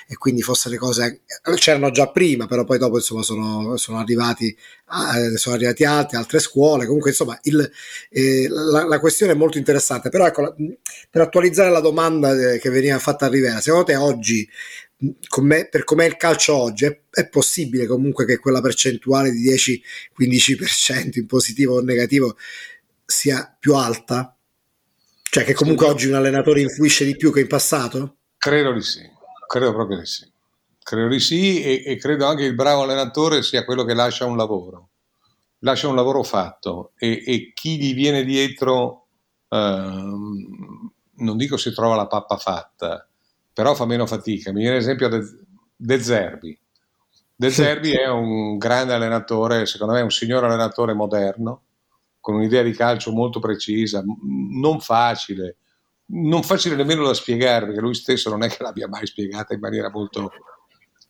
e, 0.08 0.16
quindi 0.16 0.40
forse 0.40 0.70
le 0.70 0.78
cose 0.78 1.20
c'erano 1.56 1.90
già 1.90 2.08
prima, 2.08 2.46
però 2.46 2.64
poi 2.64 2.78
dopo 2.78 2.96
insomma 2.96 3.22
sono, 3.22 3.76
sono 3.76 3.98
arrivati, 3.98 4.56
sono 5.34 5.54
arrivati 5.54 5.84
altri, 5.84 6.16
altre 6.16 6.38
scuole. 6.38 6.86
Comunque 6.86 7.10
insomma 7.10 7.38
il, 7.42 7.70
eh, 8.08 8.46
la, 8.48 8.86
la, 8.86 8.98
questione 8.98 9.32
è 9.32 9.34
molto 9.34 9.58
interessante. 9.58 10.08
Però 10.08 10.24
ecco, 10.24 10.56
per 11.10 11.20
attualizzare 11.20 11.68
la 11.68 11.80
domanda 11.80 12.32
eh, 12.32 12.58
che 12.58 12.70
veniva 12.70 12.98
fatta 12.98 13.26
a 13.26 13.28
Rivera, 13.28 13.60
secondo 13.60 13.84
te 13.84 13.96
oggi 13.96 14.48
Com'è, 15.28 15.68
per 15.68 15.84
com'è 15.84 16.06
il 16.06 16.16
calcio 16.16 16.56
oggi, 16.56 16.86
è, 16.86 17.00
è, 17.10 17.28
possibile 17.28 17.84
comunque 17.84 18.24
che 18.24 18.38
quella 18.38 18.62
percentuale 18.62 19.30
di 19.30 19.46
10-15% 19.46 21.18
in 21.18 21.26
positivo 21.26 21.74
o 21.74 21.80
negativo 21.82 22.34
sia 23.04 23.54
più 23.60 23.74
alta? 23.74 24.35
Cioè 25.36 25.44
che 25.44 25.52
comunque 25.52 25.84
sì. 25.84 25.92
oggi 25.92 26.08
un 26.08 26.14
allenatore 26.14 26.62
influisce 26.62 27.04
di 27.04 27.14
più 27.14 27.30
che 27.30 27.40
in 27.40 27.46
passato? 27.46 28.20
Credo 28.38 28.72
di 28.72 28.80
sì, 28.80 29.02
credo 29.46 29.74
proprio 29.74 29.98
di 29.98 30.06
sì. 30.06 30.26
Credo 30.82 31.08
di 31.08 31.20
sì 31.20 31.62
e, 31.62 31.82
e 31.84 31.96
credo 31.98 32.24
anche 32.24 32.44
che 32.44 32.48
il 32.48 32.54
bravo 32.54 32.84
allenatore 32.84 33.42
sia 33.42 33.66
quello 33.66 33.84
che 33.84 33.92
lascia 33.92 34.24
un 34.24 34.38
lavoro, 34.38 34.92
lascia 35.58 35.88
un 35.88 35.94
lavoro 35.94 36.22
fatto 36.22 36.92
e, 36.96 37.22
e 37.26 37.52
chi 37.52 37.76
gli 37.76 37.92
viene 37.92 38.24
dietro, 38.24 39.08
ehm, 39.50 40.90
non 41.16 41.36
dico 41.36 41.58
si 41.58 41.70
trova 41.74 41.96
la 41.96 42.06
pappa 42.06 42.38
fatta, 42.38 43.06
però 43.52 43.74
fa 43.74 43.84
meno 43.84 44.06
fatica. 44.06 44.52
Mi 44.52 44.60
viene 44.60 44.76
l'esempio 44.76 45.10
De, 45.10 45.20
De 45.76 46.02
Zerbi. 46.02 46.58
De 47.36 47.50
Zerbi 47.50 47.90
è 47.90 48.08
un 48.08 48.56
grande 48.56 48.94
allenatore, 48.94 49.66
secondo 49.66 49.92
me 49.92 50.00
è 50.00 50.02
un 50.02 50.10
signor 50.10 50.44
allenatore 50.44 50.94
moderno, 50.94 51.60
con 52.26 52.34
un'idea 52.34 52.64
di 52.64 52.72
calcio 52.72 53.12
molto 53.12 53.38
precisa, 53.38 54.02
non 54.50 54.80
facile, 54.80 55.58
non 56.06 56.42
facile 56.42 56.74
nemmeno 56.74 57.04
da 57.04 57.14
spiegare, 57.14 57.66
perché 57.66 57.80
lui 57.80 57.94
stesso 57.94 58.28
non 58.30 58.42
è 58.42 58.48
che 58.48 58.64
l'abbia 58.64 58.88
mai 58.88 59.06
spiegata 59.06 59.54
in 59.54 59.60
maniera 59.60 59.92
molto, 59.92 60.32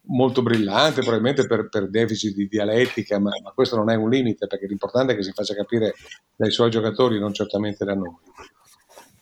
molto 0.08 0.42
brillante, 0.42 1.00
probabilmente 1.00 1.46
per, 1.46 1.70
per 1.70 1.88
deficit 1.88 2.35
di 2.35 2.49
dialettica, 2.49 3.18
ma, 3.18 3.30
ma, 3.42 3.50
questo 3.52 3.76
non 3.76 3.88
è 3.88 3.94
un 3.94 4.11
limite, 4.11 4.46
perché 4.46 4.66
l'importante 4.66 5.14
è 5.14 5.16
che 5.16 5.23
si 5.23 5.32
faccia 5.32 5.54
capire 5.54 5.94
dai 6.37 6.50
suoi 6.50 6.68
giocatori, 6.68 7.18
non 7.18 7.32
certamente 7.32 7.87
da 7.87 7.94
noi. 7.94 8.14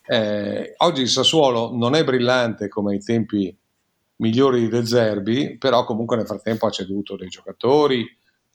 Eh, 0.04 0.74
oggi 0.78 1.02
il 1.02 1.08
Sassuolo 1.08 1.76
non 1.76 1.94
è 1.94 2.02
brillante 2.02 2.66
come 2.66 2.94
ai 2.94 3.00
tempi 3.00 3.56
migliori 4.16 4.62
di 4.62 4.68
De 4.68 4.84
Zerbi, 4.84 5.58
però 5.58 5.84
comunque 5.84 6.16
nel 6.16 6.26
frattempo 6.26 6.66
ha 6.66 6.70
ceduto 6.70 7.14
dei 7.14 7.28
giocatori, 7.28 8.04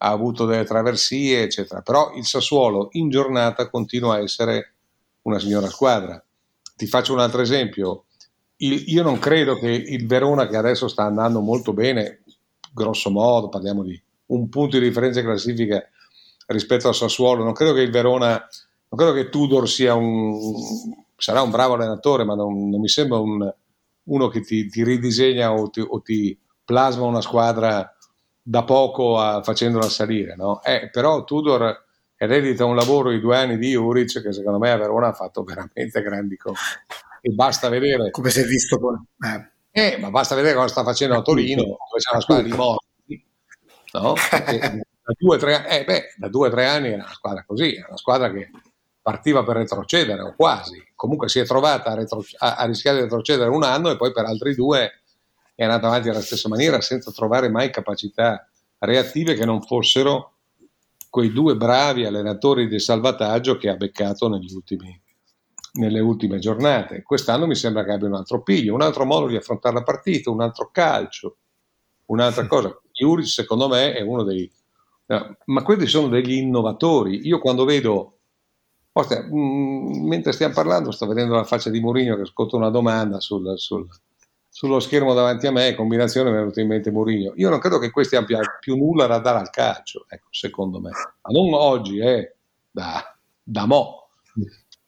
ha 0.02 0.10
avuto 0.10 0.46
delle 0.46 0.66
traversie, 0.66 1.44
eccetera. 1.44 1.82
Però 1.82 2.14
il 2.16 2.26
Sassuolo 2.26 2.90
in 2.92 3.10
giornata 3.10 3.70
continua 3.70 4.16
a 4.16 4.22
essere 4.22 4.74
una 5.24 5.40
signora 5.40 5.68
squadra. 5.70 6.24
Ti 6.76 6.88
faccio 6.88 7.14
un 7.14 7.20
altro 7.20 7.42
esempio. 7.42 8.06
Io 8.58 9.04
non 9.04 9.20
credo 9.20 9.58
che 9.58 9.70
il 9.70 10.06
Verona, 10.06 10.48
che 10.48 10.58
adesso 10.58 10.88
sta 10.88 11.04
andando 11.04 11.40
molto 11.40 11.74
bene, 11.74 12.24
grosso 12.74 13.10
modo, 13.10 13.50
parliamo 13.50 13.84
di 13.84 14.02
un 14.28 14.50
punto 14.50 14.78
di 14.78 14.86
differenza 14.86 15.22
classifica 15.22 15.82
rispetto 16.48 16.88
al 16.88 16.96
Sassuolo, 16.96 17.44
non 17.44 17.54
credo 17.54 17.74
che 17.74 17.82
il 17.82 17.92
Verona, 17.92 18.32
non 18.32 19.00
credo 19.00 19.14
che 19.14 19.30
Tudor 19.30 19.70
sia 19.70 19.94
un, 19.96 20.38
sarà 21.16 21.42
un 21.42 21.52
bravo 21.52 21.76
allenatore, 21.76 22.26
ma 22.26 22.36
non, 22.36 22.70
non 22.70 22.80
mi 22.80 22.90
sembra 22.90 23.18
un, 23.20 23.54
uno 24.04 24.28
che 24.28 24.42
ti, 24.42 24.68
ti 24.68 24.84
ridisegna 24.84 25.54
o 25.54 25.70
ti, 25.70 25.80
o 25.80 26.02
ti, 26.02 26.38
plasma 26.70 27.06
una 27.06 27.22
squadra 27.22 27.98
da 28.42 28.64
poco 28.64 29.20
a, 29.20 29.42
facendola 29.44 29.90
salire, 29.90 30.36
no? 30.36 30.62
eh, 30.64 30.90
però 30.92 31.24
Tudor 31.24 31.86
eredita 32.16 32.66
un 32.66 32.76
lavoro 32.76 33.12
di 33.12 33.20
due 33.20 33.38
anni 33.38 33.58
di 33.58 33.72
Juric 33.72 34.22
che 34.22 34.34
secondo 34.34 34.60
me 34.60 34.72
a 34.72 34.78
Verona 34.78 35.08
ha 35.08 35.14
fatto 35.14 35.44
veramente 35.44 36.02
grandi 36.02 36.36
cose 36.36 36.84
e 37.22 37.32
basta 37.32 37.70
vedere 37.70 38.12
come 38.12 38.30
si 38.30 38.42
è 38.42 38.44
visto 38.44 38.78
poi 38.78 38.98
eh. 39.72 39.94
eh. 39.94 39.98
ma 40.00 40.10
basta 40.10 40.36
vedere 40.36 40.56
cosa 40.56 40.68
sta 40.68 40.84
facendo 40.84 41.16
a 41.16 41.22
Torino 41.22 41.64
dove 41.64 41.78
c'è 41.98 42.12
una 42.12 42.22
squadra 42.22 42.44
di 42.44 42.52
morti 42.52 43.26
no? 43.94 44.16
da 45.10 45.16
due 45.18 45.36
o 45.36 45.40
tre, 45.40 45.68
eh, 45.68 46.50
tre 46.52 46.66
anni 46.66 46.88
era 46.90 47.04
una 47.04 47.14
squadra 47.14 47.44
così, 47.46 47.76
era 47.76 47.88
una 47.88 47.98
squadra 47.98 48.32
che 48.32 48.50
partiva 49.02 49.44
per 49.44 49.56
retrocedere 49.56 50.22
o 50.22 50.36
quasi, 50.36 50.92
comunque 50.94 51.30
si 51.30 51.40
è 51.40 51.46
trovata 51.46 51.92
a, 51.92 51.96
retro, 51.96 52.24
a, 52.40 52.56
a 52.56 52.66
rischiare 52.66 52.98
di 52.98 53.04
retrocedere 53.04 53.50
un 53.50 53.64
anno 53.64 53.90
e 53.90 53.98
poi 53.98 54.12
per 54.12 54.26
altri 54.26 54.54
due 54.54 55.02
è 55.60 55.66
andata 55.66 55.88
avanti 55.88 56.08
alla 56.08 56.22
stessa 56.22 56.48
maniera 56.48 56.80
senza 56.80 57.12
trovare 57.12 57.50
mai 57.50 57.70
capacità 57.70 58.48
reattive 58.78 59.34
che 59.34 59.44
non 59.44 59.62
fossero 59.62 60.36
quei 61.10 61.34
due 61.34 61.58
bravi 61.58 62.06
allenatori 62.06 62.70
di 62.70 62.80
salvataggio 62.80 63.58
che 63.58 63.68
ha 63.68 63.76
beccato 63.76 64.28
ultimi, 64.28 64.98
nelle 65.74 66.00
ultime 66.00 66.40
giornate. 66.40 67.02
Quest'anno 67.02 67.46
mi 67.46 67.56
sembra 67.56 67.84
che 67.84 67.92
abbia 67.92 68.08
un 68.08 68.14
altro 68.14 68.42
piglio, 68.42 68.74
un 68.74 68.82
altro 68.82 69.04
modo 69.04 69.28
di 69.28 69.36
affrontare 69.36 69.76
la 69.76 69.84
partita, 69.84 70.30
un 70.30 70.40
altro 70.40 70.70
calcio, 70.72 71.36
un'altra 72.06 72.48
cosa. 72.48 72.80
Juric 72.94 73.28
secondo 73.28 73.68
me 73.68 73.92
è 73.92 74.00
uno 74.00 74.24
dei... 74.24 74.50
ma 75.48 75.62
questi 75.64 75.88
sono 75.88 76.08
degli 76.08 76.36
innovatori. 76.36 77.28
Io 77.28 77.40
quando 77.40 77.66
vedo... 77.66 78.14
Ostia, 78.94 79.22
mm, 79.24 80.08
mentre 80.08 80.32
stiamo 80.32 80.54
parlando 80.54 80.92
sto 80.92 81.06
vedendo 81.06 81.36
la 81.36 81.44
faccia 81.44 81.70
di 81.70 81.82
Mourinho 81.82 82.16
che 82.16 82.22
ascolta 82.22 82.56
una 82.56 82.70
domanda 82.70 83.20
sul, 83.20 83.58
sul, 83.58 83.86
sullo 84.50 84.80
schermo 84.80 85.14
davanti 85.14 85.48
a 85.48 85.52
me, 85.52 85.76
combinazione 85.76 86.32
mi 86.32 86.36
è 86.36 86.40
venuto 86.40 86.60
in 86.60 86.68
mente 86.68 86.92
Mourinho. 86.92 87.34
Io 87.36 87.50
non 87.50 87.60
credo 87.60 87.78
che 87.78 87.92
questi 87.92 88.16
abbia 88.16 88.40
più 88.60 88.76
nulla 88.76 89.06
da 89.06 89.20
dare 89.20 89.40
al 89.40 89.50
calcio, 89.50 90.06
ecco, 90.10 90.28
secondo 90.32 90.82
me. 90.82 90.90
Ma 90.90 91.32
non 91.32 91.54
oggi, 91.54 92.00
eh, 92.00 92.36
da, 92.70 93.16
da 93.42 93.66
mo'. 93.66 94.10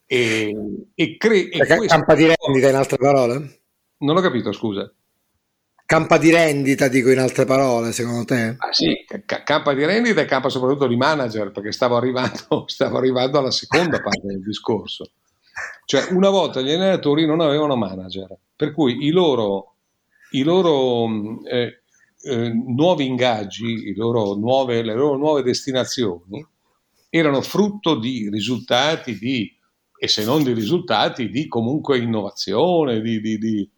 E, 0.06 0.54
e, 0.94 1.18
cre- 1.18 1.50
e 1.50 1.66
questo... 1.66 1.86
Campa 1.96 2.16
di 2.16 2.26
rendita 2.26 2.68
in 2.68 2.76
altre 2.76 2.98
parole? 2.98 3.62
Non 4.00 4.18
ho 4.18 4.22
capito, 4.22 4.52
scusa. 4.52 4.92
Campa 5.86 6.18
di 6.18 6.32
rendita, 6.32 6.88
dico 6.88 7.12
in 7.12 7.20
altre 7.20 7.46
parole, 7.46 7.92
secondo 7.92 8.26
te? 8.26 8.56
Ah, 8.58 8.72
sì, 8.72 9.06
c- 9.06 9.44
campa 9.44 9.74
di 9.74 9.86
rendita 9.86 10.22
e 10.22 10.26
campa 10.26 10.50
soprattutto 10.50 10.88
di 10.88 10.96
manager, 10.96 11.52
perché 11.52 11.72
stavo 11.72 11.98
arrivando, 11.98 12.64
stavo 12.68 12.98
arrivando 12.98 13.40
alla 13.40 13.52
seconda 13.52 14.02
parte 14.02 14.26
del 14.28 14.42
discorso. 14.42 15.12
Cioè, 15.92 16.14
una 16.14 16.30
volta 16.30 16.62
gli 16.62 16.72
allenatori 16.72 17.26
non 17.26 17.42
avevano 17.42 17.76
manager, 17.76 18.34
per 18.56 18.72
cui 18.72 19.06
i 19.06 19.10
loro, 19.10 19.76
i 20.32 20.44
loro 20.44 21.44
eh, 21.44 21.82
eh, 22.22 22.50
nuovi 22.50 23.06
ingaggi, 23.06 23.94
loro 23.96 24.36
nuove, 24.36 24.84
le 24.84 24.94
loro 24.94 25.18
nuove 25.18 25.44
destinazioni 25.44 26.48
erano 27.10 27.42
frutto 27.42 27.96
di 27.96 28.30
risultati, 28.30 29.18
di, 29.18 29.54
e 29.98 30.08
se 30.08 30.24
non 30.24 30.44
di 30.44 30.54
risultati, 30.54 31.30
di 31.30 31.48
comunque 31.50 31.98
innovazione, 31.98 33.02
di, 33.02 33.20
di, 33.20 33.38
di, 33.38 33.70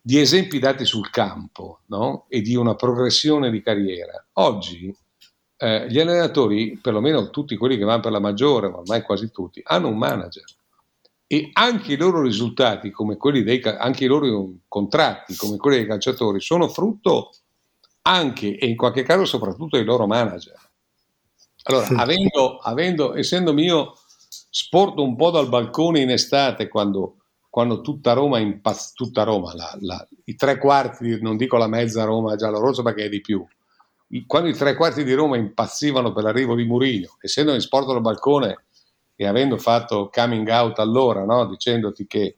di 0.00 0.18
esempi 0.18 0.58
dati 0.58 0.86
sul 0.86 1.10
campo 1.10 1.80
no? 1.88 2.24
e 2.28 2.40
di 2.40 2.54
una 2.54 2.74
progressione 2.74 3.50
di 3.50 3.60
carriera. 3.60 4.24
Oggi 4.34 4.96
eh, 5.58 5.86
gli 5.90 6.00
allenatori, 6.00 6.78
perlomeno 6.80 7.28
tutti 7.28 7.54
quelli 7.56 7.76
che 7.76 7.84
vanno 7.84 8.00
per 8.00 8.12
la 8.12 8.18
maggiore, 8.18 8.70
ma 8.70 8.78
ormai 8.78 9.02
quasi 9.02 9.30
tutti, 9.30 9.60
hanno 9.62 9.88
un 9.88 9.98
manager 9.98 10.44
e 11.32 11.48
anche 11.54 11.94
i 11.94 11.96
loro 11.96 12.20
risultati, 12.20 12.90
come 12.90 13.16
quelli 13.16 13.42
dei, 13.42 13.62
anche 13.64 14.04
i 14.04 14.06
loro 14.06 14.52
contratti, 14.68 15.34
come 15.34 15.56
quelli 15.56 15.78
dei 15.78 15.86
calciatori, 15.86 16.42
sono 16.42 16.68
frutto 16.68 17.32
anche 18.02 18.58
e 18.58 18.66
in 18.66 18.76
qualche 18.76 19.02
caso 19.02 19.24
soprattutto 19.24 19.76
dei 19.76 19.84
loro 19.86 20.06
manager. 20.06 20.60
Allora, 21.62 21.86
avendo, 21.96 22.58
avendo, 22.58 23.14
essendo 23.16 23.54
mio, 23.54 23.96
sporto 24.50 25.02
un 25.02 25.16
po' 25.16 25.30
dal 25.30 25.48
balcone 25.48 26.00
in 26.00 26.10
estate 26.10 26.68
quando, 26.68 27.16
quando 27.48 27.80
tutta 27.80 28.12
Roma, 28.12 28.38
impazz- 28.38 28.92
tutta 28.92 29.22
Roma 29.22 29.54
la, 29.54 29.74
la, 29.80 30.06
i 30.24 30.34
tre 30.34 30.58
quarti, 30.58 31.18
non 31.22 31.38
dico 31.38 31.56
la 31.56 31.66
mezza 31.66 32.04
Roma 32.04 32.36
giallo-rosso 32.36 32.82
perché 32.82 33.04
è 33.04 33.08
di 33.08 33.22
più, 33.22 33.42
quando 34.26 34.50
i 34.50 34.54
tre 34.54 34.74
quarti 34.74 35.02
di 35.02 35.14
Roma 35.14 35.38
impazzivano 35.38 36.12
per 36.12 36.24
l'arrivo 36.24 36.54
di 36.54 36.66
Murigno, 36.66 37.16
essendo 37.22 37.54
in 37.54 37.60
sport 37.60 37.86
dal 37.86 38.02
balcone 38.02 38.64
e 39.22 39.26
avendo 39.26 39.56
fatto 39.56 40.10
coming 40.12 40.48
out 40.48 40.78
allora, 40.80 41.24
no? 41.24 41.46
dicendoti 41.46 42.06
che 42.06 42.36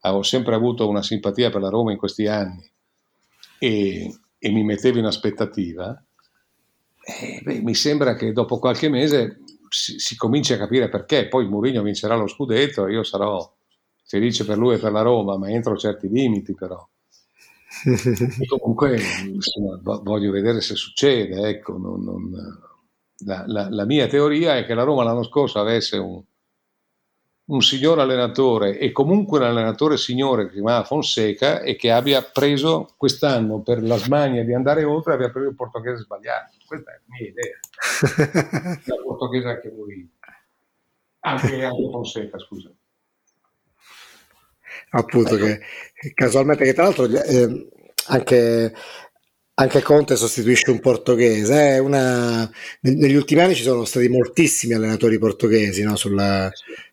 avevo 0.00 0.22
sempre 0.22 0.54
avuto 0.54 0.86
una 0.88 1.02
simpatia 1.02 1.50
per 1.50 1.62
la 1.62 1.70
Roma 1.70 1.92
in 1.92 1.98
questi 1.98 2.26
anni 2.26 2.70
e, 3.58 4.14
e 4.38 4.50
mi 4.50 4.62
mettevo 4.62 4.98
in 4.98 5.06
aspettativa, 5.06 6.00
eh, 7.00 7.40
beh, 7.42 7.60
mi 7.62 7.74
sembra 7.74 8.14
che 8.14 8.32
dopo 8.32 8.58
qualche 8.58 8.88
mese 8.88 9.38
si, 9.68 9.98
si 9.98 10.16
cominci 10.16 10.52
a 10.52 10.58
capire 10.58 10.88
perché. 10.88 11.28
Poi 11.28 11.48
Mourinho 11.48 11.82
vincerà 11.82 12.16
lo 12.16 12.26
scudetto 12.26 12.86
io 12.86 13.02
sarò 13.02 13.54
felice 14.04 14.44
per 14.44 14.58
lui 14.58 14.74
e 14.74 14.78
per 14.78 14.92
la 14.92 15.02
Roma, 15.02 15.38
ma 15.38 15.50
entro 15.50 15.76
certi 15.76 16.08
limiti 16.08 16.54
però. 16.54 16.86
comunque 18.48 18.98
insomma, 19.26 19.80
voglio 20.02 20.30
vedere 20.30 20.60
se 20.60 20.74
succede, 20.74 21.48
ecco, 21.48 21.76
non, 21.76 22.04
non, 22.04 22.30
la, 23.24 23.44
la, 23.46 23.68
la, 23.70 23.84
mia 23.84 24.06
teoria 24.06 24.56
è 24.56 24.66
che 24.66 24.74
la 24.74 24.82
Roma 24.82 25.04
l'anno 25.04 25.22
scorso 25.22 25.58
avesse 25.58 25.96
un, 25.96 26.22
un 27.46 27.62
signor 27.62 27.98
allenatore 27.98 28.78
e 28.78 28.90
comunque 28.92 29.38
un 29.38 29.44
allenatore 29.44 29.96
signore 29.96 30.44
che 30.44 30.48
si 30.48 30.54
chiamava 30.56 30.84
Fonseca 30.84 31.60
e 31.60 31.76
che 31.76 31.90
abbia 31.90 32.22
preso 32.22 32.94
quest'anno 32.96 33.60
per 33.60 33.82
la 33.82 33.96
smania 33.96 34.44
di 34.44 34.52
andare 34.52 34.84
oltre 34.84 35.14
abbia 35.14 35.30
preso 35.30 35.48
il 35.48 35.54
portoghese 35.54 36.02
sbagliato. 36.02 36.56
Questa 36.66 36.90
è 36.90 36.94
la 36.94 37.02
mia 37.06 37.28
idea. 37.28 38.80
il 38.84 39.02
portoghese 39.02 39.48
anche 39.48 39.72
lui. 39.74 40.10
Anche, 41.20 41.64
anche 41.64 41.90
Fonseca, 41.90 42.38
scusa. 42.38 42.70
Appunto, 44.90 45.34
ecco. 45.36 45.44
che 45.94 46.12
casualmente, 46.14 46.64
che 46.64 46.72
tra 46.72 46.84
l'altro 46.84 47.06
eh, 47.06 47.68
anche 48.08 48.74
anche 49.58 49.82
Conte 49.82 50.16
sostituisce 50.16 50.70
un 50.70 50.80
portoghese. 50.80 51.78
Una... 51.78 52.48
Negli 52.80 53.14
ultimi 53.14 53.40
anni 53.40 53.54
ci 53.54 53.62
sono 53.62 53.84
stati 53.84 54.08
moltissimi 54.08 54.74
allenatori 54.74 55.18
portoghesi 55.18 55.82
no? 55.82 55.96
Sulla, 55.96 56.50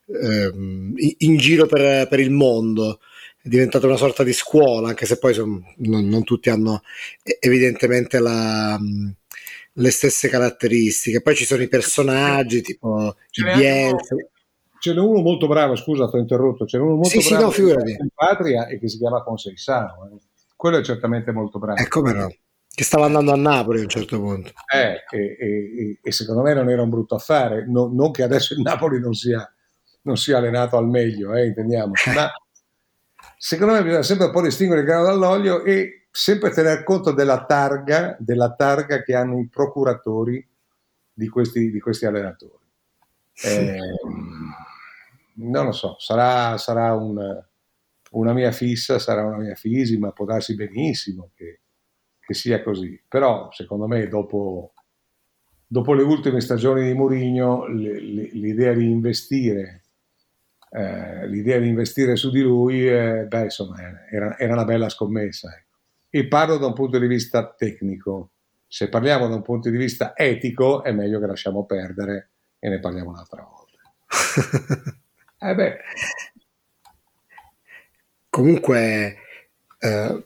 ehm, 0.08 0.93
in 0.95 1.38
giro 1.38 1.65
per, 1.65 2.08
per, 2.08 2.19
il 2.19 2.32
mondo. 2.32 2.99
È 3.41 3.49
diventata 3.49 3.86
una 3.86 3.97
sorta 3.97 4.23
di 4.23 4.32
scuola, 4.32 4.88
anche 4.88 5.06
se 5.06 5.17
poi 5.17 5.34
son, 5.34 5.62
non, 5.78 6.08
non, 6.08 6.23
tutti 6.23 6.49
hanno 6.49 6.82
evidentemente 7.39 8.19
la, 8.19 8.80
le 9.73 9.91
stesse 9.91 10.30
caratteristiche. 10.30 11.21
Poi 11.21 11.36
ci 11.36 11.43
sono 11.43 11.63
i 11.63 11.67
personaggi 11.67 12.62
tipo 12.62 13.15
ce 13.30 13.43
Bielsa. 13.43 14.15
Ce 14.80 14.93
n'è 14.93 14.99
uno 14.99 15.21
molto 15.21 15.47
bravo, 15.47 15.76
scusa, 15.76 16.10
ti 16.10 16.15
ho 16.15 16.19
interrotto. 16.19 16.63
C'è 16.63 16.78
uno 16.78 16.95
molto 16.95 17.19
sì, 17.19 17.30
bravo 17.30 17.52
sì, 17.52 17.62
no, 17.63 17.69
in 17.71 18.08
patria 18.13 18.67
e 18.67 18.80
che 18.80 18.88
si 18.88 18.97
chiama 18.97 19.21
Conseisano. 19.21 20.10
Eh. 20.13 20.17
Quello 20.56 20.78
è 20.78 20.84
certamente 20.84 21.34
molto 21.34 21.60
bravo. 21.60 21.82
E 21.82 21.88
come 21.89 22.13
no? 22.13 22.34
Che 22.75 22.83
stava 22.83 23.05
andando 23.05 23.31
a 23.31 23.36
Napoli 23.36 23.79
a 23.79 23.83
un 23.83 23.89
certo 23.89 24.19
punto. 24.19 24.51
Eh, 24.73 25.03
e, 25.12 25.38
e, 25.39 25.99
e, 26.01 26.12
secondo 26.12 26.41
me 26.41 26.55
non 26.55 26.71
era 26.71 26.81
un 26.81 26.89
brutto 26.89 27.13
affare, 27.13 27.67
no, 27.67 27.88
non 27.93 28.09
che 28.09 28.23
adesso 28.23 28.55
il 28.55 28.62
Napoli 28.62 28.99
non 28.99 29.13
sia, 29.13 29.47
non 30.01 30.17
sia 30.17 30.38
allenato 30.38 30.75
al 30.75 30.88
meglio, 30.88 31.36
eh, 31.36 31.45
intendiamo, 31.45 31.93
ma 32.15 32.31
secondo 33.38 33.73
me 33.73 33.83
bisogna 33.83 34.01
sempre 34.01 34.25
un 34.25 34.31
po' 34.31 34.41
distinguere 34.41 34.81
il 34.81 34.88
grano 34.88 35.05
dall'olio 35.05 35.63
e 35.63 36.07
sempre 36.09 36.49
tener 36.49 36.83
conto 36.83 37.12
della 37.12 37.45
targa, 37.45 38.17
della 38.19 38.55
targa 38.55 39.03
che 39.03 39.13
hanno 39.13 39.39
i 39.39 39.47
procuratori 39.47 40.43
di 41.13 41.27
questi, 41.27 41.69
di 41.69 41.79
questi 41.79 42.07
allenatori. 42.07 42.63
Eh, 43.43 43.77
non 45.36 45.65
lo 45.65 45.71
so, 45.73 45.95
sarà, 45.99 46.57
sarà 46.57 46.93
un, 46.95 47.43
una 48.12 48.33
mia 48.33 48.51
fissa, 48.51 48.97
sarà 48.97 49.23
una 49.25 49.38
mia 49.38 49.55
fisi, 49.55 49.97
ma 49.99 50.12
può 50.12 50.25
darsi 50.25 50.55
benissimo 50.55 51.29
che 51.36 51.59
che 52.34 52.39
sia 52.39 52.62
così. 52.62 53.02
Però, 53.08 53.50
secondo 53.52 53.88
me, 53.88 54.08
dopo, 54.08 54.74
dopo 55.65 55.93
le 55.93 56.04
ultime 56.04 56.41
stagioni 56.41 56.84
di 56.84 56.93
Mourinho, 56.93 57.67
l'idea 57.67 58.74
di 58.74 58.89
investire, 58.89 59.84
eh, 60.72 61.28
l'idea 61.28 61.60
di 61.60 61.67
investire 61.67 62.15
su 62.15 62.32
di 62.32 62.41
lui, 62.41 62.88
eh, 62.88 63.26
beh, 63.28 63.43
insomma, 63.43 63.78
era, 64.10 64.38
era, 64.38 64.54
una 64.54 64.65
bella 64.65 64.89
scommessa. 64.89 65.56
Ecco. 65.56 65.78
E 66.10 66.28
parlo 66.28 66.58
da 66.58 66.65
un 66.65 66.74
punto 66.74 67.00
di 67.00 67.08
vista 67.08 67.54
tecnico. 67.54 68.32
Se 68.67 68.89
parliamo 68.89 69.28
da 69.28 69.36
un 69.36 69.43
punto 69.43 69.69
di 69.69 69.78
vista 69.78 70.13
etico, 70.15 70.84
è 70.84 70.91
meglio 70.91 71.19
che 71.19 71.28
lasciamo 71.28 71.65
perdere 71.65 72.32
e 72.58 72.69
ne 72.69 72.80
parliamo 72.80 73.12
un'altra 73.12 73.43
volta. 73.43 73.62
eh. 75.63 75.78
Comunque, 78.30 79.17
eh, 79.78 80.26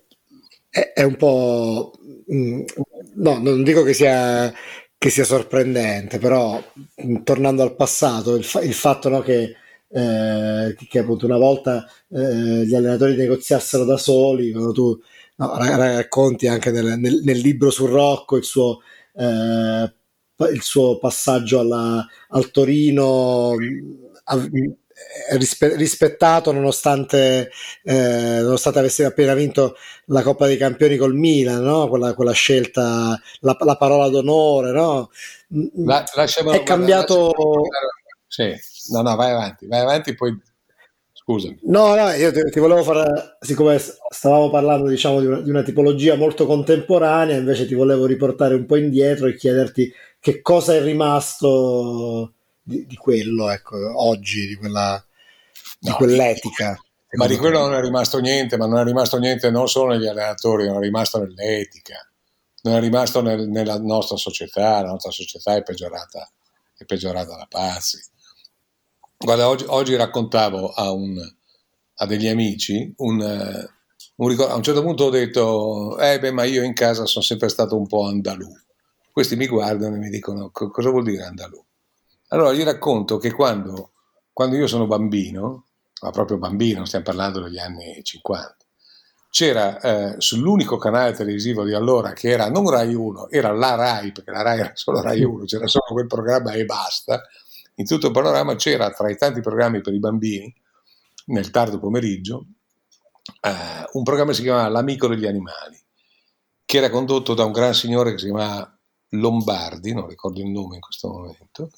è, 0.78 0.94
è 0.94 1.04
un 1.04 1.16
po'... 1.16 1.94
Mm, 2.32 2.64
no, 3.16 3.40
non 3.40 3.64
dico 3.64 3.84
che 3.84 3.94
sia, 3.94 4.54
che 4.98 5.10
sia 5.10 5.24
sorprendente, 5.24 6.20
però 6.20 6.62
mm, 7.04 7.24
tornando 7.24 7.64
al 7.64 7.76
passato, 7.76 8.36
il, 8.36 8.44
fa- 8.44 8.62
il 8.62 8.74
fatto 8.74 9.10
no, 9.10 9.22
che, 9.22 9.56
eh, 9.90 10.76
che 10.88 11.00
appunto 11.00 11.26
una 11.26 11.38
volta 11.38 11.86
eh, 12.10 12.66
gli 12.66 12.76
allenatori 12.76 13.16
negoziassero 13.16 13.86
da 13.86 13.98
soli, 13.98 14.52
quando 14.52 14.72
tu 14.72 15.00
no, 15.38 15.58
racconti 15.58 16.48
anche 16.48 16.72
nel, 16.72 17.00
nel, 17.00 17.22
nel, 17.24 17.38
libro 17.38 17.70
su 17.72 17.86
Rocco 17.86 18.38
il 18.38 18.44
suo, 18.44 18.82
eh, 19.16 19.94
il 20.52 20.62
suo 20.62 21.00
passaggio 21.00 21.60
alla, 21.60 22.06
al 22.30 22.52
Torino, 22.52 23.56
rispe- 25.38 25.76
rispettato 25.76 26.52
nonostante, 26.52 27.52
eh, 27.84 28.40
nonostante 28.42 28.80
avesse 28.80 29.06
appena 29.06 29.34
vinto 29.34 29.76
la 30.06 30.22
Coppa 30.22 30.48
dei 30.48 30.58
Campioni 30.58 30.98
col 30.98 31.16
Milan, 31.16 31.64
no? 31.64 31.88
quella, 31.88 32.14
quella, 32.14 32.32
scelta, 32.32 33.20
la, 33.42 33.58
la, 33.60 33.76
parola 33.78 34.10
d'onore, 34.10 34.72
no? 34.72 35.10
La, 35.86 36.04
è 36.04 36.64
cambiato... 36.64 37.32
Sì, 38.28 38.54
no, 38.92 39.02
no, 39.02 39.16
vai 39.16 39.32
avanti, 39.32 39.68
vai 39.68 39.80
avanti, 39.80 40.14
poi 40.14 40.38
Scusami. 41.28 41.60
No, 41.64 41.94
no, 41.94 42.10
io 42.12 42.32
ti, 42.32 42.40
ti, 42.50 42.60
volevo 42.62 42.84
fare, 42.84 43.36
siccome 43.42 43.78
stavamo 43.78 44.50
parlando 44.50 44.88
diciamo, 44.88 45.20
di 45.20 45.26
una, 45.26 45.42
di 45.42 45.50
una, 45.50 45.62
tipologia 45.62 46.16
molto 46.16 46.46
contemporanea, 46.46 47.36
invece 47.36 47.68
ti 47.68 47.74
volevo 47.74 48.06
riportare 48.06 48.56
un 48.56 48.66
po' 48.66 48.78
indietro 48.78 49.28
e 49.28 49.36
chiederti 49.36 49.92
che 50.22 50.42
cosa 50.42 50.74
è 50.74 50.82
rimasto 50.82 52.36
di, 52.68 52.86
di 52.86 52.96
quello, 52.96 53.50
ecco, 53.50 53.78
oggi, 54.06 54.46
di, 54.46 54.56
quella, 54.56 55.04
di 55.80 55.90
no, 55.90 55.96
quell'etica. 55.96 56.78
Ma 57.12 57.26
di 57.26 57.38
quello 57.38 57.60
non 57.60 57.74
è 57.74 57.80
rimasto 57.80 58.20
niente, 58.20 58.58
ma 58.58 58.68
non 58.68 58.80
è 58.80 58.84
rimasto 58.84 59.18
niente 59.18 59.50
non 59.50 59.70
solo 59.70 59.94
negli 59.94 60.08
allenatori, 60.08 60.68
non 60.68 60.78
è 60.78 60.82
rimasto 60.82 61.20
nell'etica, 61.20 61.96
non 62.64 62.76
è 62.76 62.80
rimasto 62.82 63.22
nel, 63.22 63.48
nella 63.48 63.80
nostra 63.80 64.18
società, 64.18 64.82
la 64.82 64.90
nostra 64.90 65.12
società 65.12 65.56
è 65.56 65.64
peggiorata, 65.64 66.30
è 66.76 66.84
peggiorata 66.84 67.36
da 67.36 67.48
pazzi 67.50 67.98
Guarda, 69.20 69.48
oggi, 69.48 69.66
oggi 69.68 69.96
raccontavo 69.96 70.70
a, 70.70 70.92
un, 70.92 71.18
a, 71.96 72.06
degli 72.06 72.28
amici 72.28 72.94
un, 72.98 73.20
un 74.18 74.28
ricordo, 74.28 74.54
a 74.54 74.56
un 74.56 74.62
certo 74.62 74.84
punto 74.84 75.06
ho 75.06 75.10
detto, 75.10 75.98
eh 75.98 76.20
beh, 76.20 76.32
ma 76.32 76.44
io 76.44 76.62
in 76.62 76.74
casa 76.74 77.06
sono 77.06 77.24
sempre 77.26 77.50
stato 77.50 77.76
un 77.76 77.88
po' 77.88 78.06
andalù. 78.06 78.48
Questi 79.12 79.36
mi 79.36 79.48
guardano 79.48 79.96
e 79.96 79.98
mi 79.98 80.10
dicono, 80.10 80.52
cosa 80.52 80.92
vuol 80.92 81.04
dire 81.04 81.24
andalù? 81.24 81.64
Allora 82.30 82.54
gli 82.54 82.64
racconto 82.64 83.18
che 83.18 83.32
quando, 83.32 83.92
quando 84.34 84.56
io 84.58 84.68
sono 84.68 84.86
bambino, 84.86 85.66
ma 86.02 86.12
proprio 86.12 86.38
bambino, 86.38 86.86
stiamo 86.86 87.06
parlando 87.06 87.42
degli 87.42 87.58
anni 87.58 88.02
50, 88.04 88.56
c'era 89.30 89.80
eh, 89.80 90.16
sull'unico 90.18 90.78
canale 90.78 91.14
televisivo 91.14 91.64
di 91.64 91.74
allora 91.74 92.12
che 92.14 92.30
era 92.30 92.50
non 92.50 92.70
Rai 92.70 92.94
1, 92.94 93.30
era 93.30 93.52
la 93.52 93.76
Rai, 93.76 94.12
perché 94.12 94.32
la 94.32 94.42
Rai 94.42 94.60
era 94.60 94.72
solo 94.74 95.02
Rai 95.02 95.24
1, 95.24 95.46
c'era 95.46 95.68
solo 95.68 95.86
quel 95.88 96.08
programma 96.08 96.52
e 96.52 96.66
basta, 96.66 97.22
in 97.76 97.86
tutto 97.86 98.08
il 98.08 98.14
panorama 98.14 98.56
c'era 98.56 98.90
tra 98.92 99.10
i 99.10 99.16
tanti 99.16 99.40
programmi 99.40 99.82
per 99.82 99.94
i 99.94 100.00
bambini, 100.00 100.54
nel 101.28 101.50
tardo 101.50 101.80
pomeriggio, 101.80 102.46
eh, 103.42 103.86
un 103.94 104.04
programma 104.04 104.32
che 104.32 104.38
si 104.38 104.44
chiamava 104.44 104.68
L'amico 104.68 105.08
degli 105.08 105.26
animali, 105.26 105.80
che 106.66 106.78
era 106.78 106.90
condotto 106.90 107.34
da 107.34 107.46
un 107.46 107.52
gran 107.52 107.74
signore 107.74 108.12
che 108.12 108.18
si 108.18 108.26
chiamava 108.26 108.78
Lombardi, 109.12 109.94
non 109.94 110.08
ricordo 110.08 110.42
il 110.42 110.48
nome 110.48 110.76
in 110.76 110.82
questo 110.82 111.08
momento, 111.08 111.70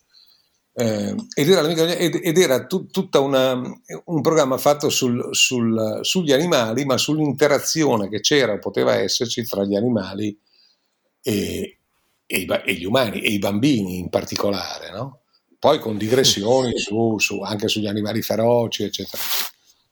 eh, 0.79 1.13
ed 1.33 1.49
era, 1.49 1.67
ed, 1.67 2.19
ed 2.23 2.37
era 2.37 2.65
tut, 2.65 2.89
tutta 2.89 3.19
una, 3.19 3.53
un 4.05 4.21
programma 4.21 4.57
fatto 4.57 4.89
sul, 4.89 5.27
sul, 5.31 5.99
sugli 6.03 6.31
animali, 6.31 6.85
ma 6.85 6.97
sull'interazione 6.97 8.07
che 8.07 8.21
c'era 8.21 8.53
o 8.53 8.59
poteva 8.59 8.95
esserci 8.95 9.45
tra 9.45 9.65
gli 9.65 9.75
animali 9.75 10.39
e, 11.21 11.79
e, 12.25 12.45
e, 12.65 12.73
gli 12.75 12.85
umani, 12.85 13.19
e 13.19 13.29
i 13.29 13.39
bambini 13.39 13.97
in 13.97 14.07
particolare, 14.07 14.91
no? 14.91 15.19
poi 15.59 15.79
con 15.79 15.97
digressioni 15.97 16.77
su, 16.77 17.19
su, 17.19 17.41
anche 17.41 17.67
sugli 17.67 17.87
animali 17.87 18.21
feroci, 18.21 18.83
eccetera. 18.83 19.21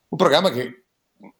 Un 0.08 0.18
programma 0.18 0.52
che 0.52 0.86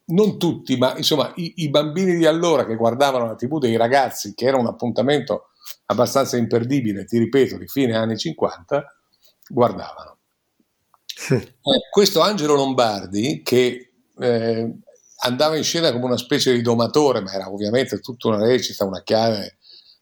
non 0.08 0.38
tutti, 0.38 0.76
ma 0.76 0.98
insomma 0.98 1.32
i, 1.36 1.54
i, 1.58 1.70
bambini 1.70 2.18
di 2.18 2.26
allora 2.26 2.66
che 2.66 2.76
guardavano 2.76 3.28
la 3.28 3.36
TV 3.36 3.60
dei 3.60 3.78
ragazzi, 3.78 4.34
che 4.36 4.46
era 4.46 4.58
un 4.58 4.68
appuntamento 4.68 5.52
abbastanza 5.86 6.36
imperdibile, 6.36 7.06
ti 7.06 7.18
ripeto, 7.18 7.58
di 7.58 7.68
fine 7.68 7.96
anni 7.96 8.18
50, 8.18 8.97
guardavano. 9.50 10.18
Eh, 11.30 11.56
questo 11.90 12.22
Angelo 12.22 12.56
Lombardi, 12.56 13.42
che 13.44 13.92
eh, 14.20 14.78
andava 15.24 15.58
in 15.58 15.64
scena 15.64 15.92
come 15.92 16.06
una 16.06 16.18
specie 16.18 16.54
di 16.54 16.62
domatore, 16.62 17.22
ma 17.22 17.32
era 17.34 17.52
ovviamente 17.52 18.00
tutta 18.00 18.28
una 18.28 18.46
recita, 18.46 18.86
una 18.86 19.02
chiave 19.04 19.58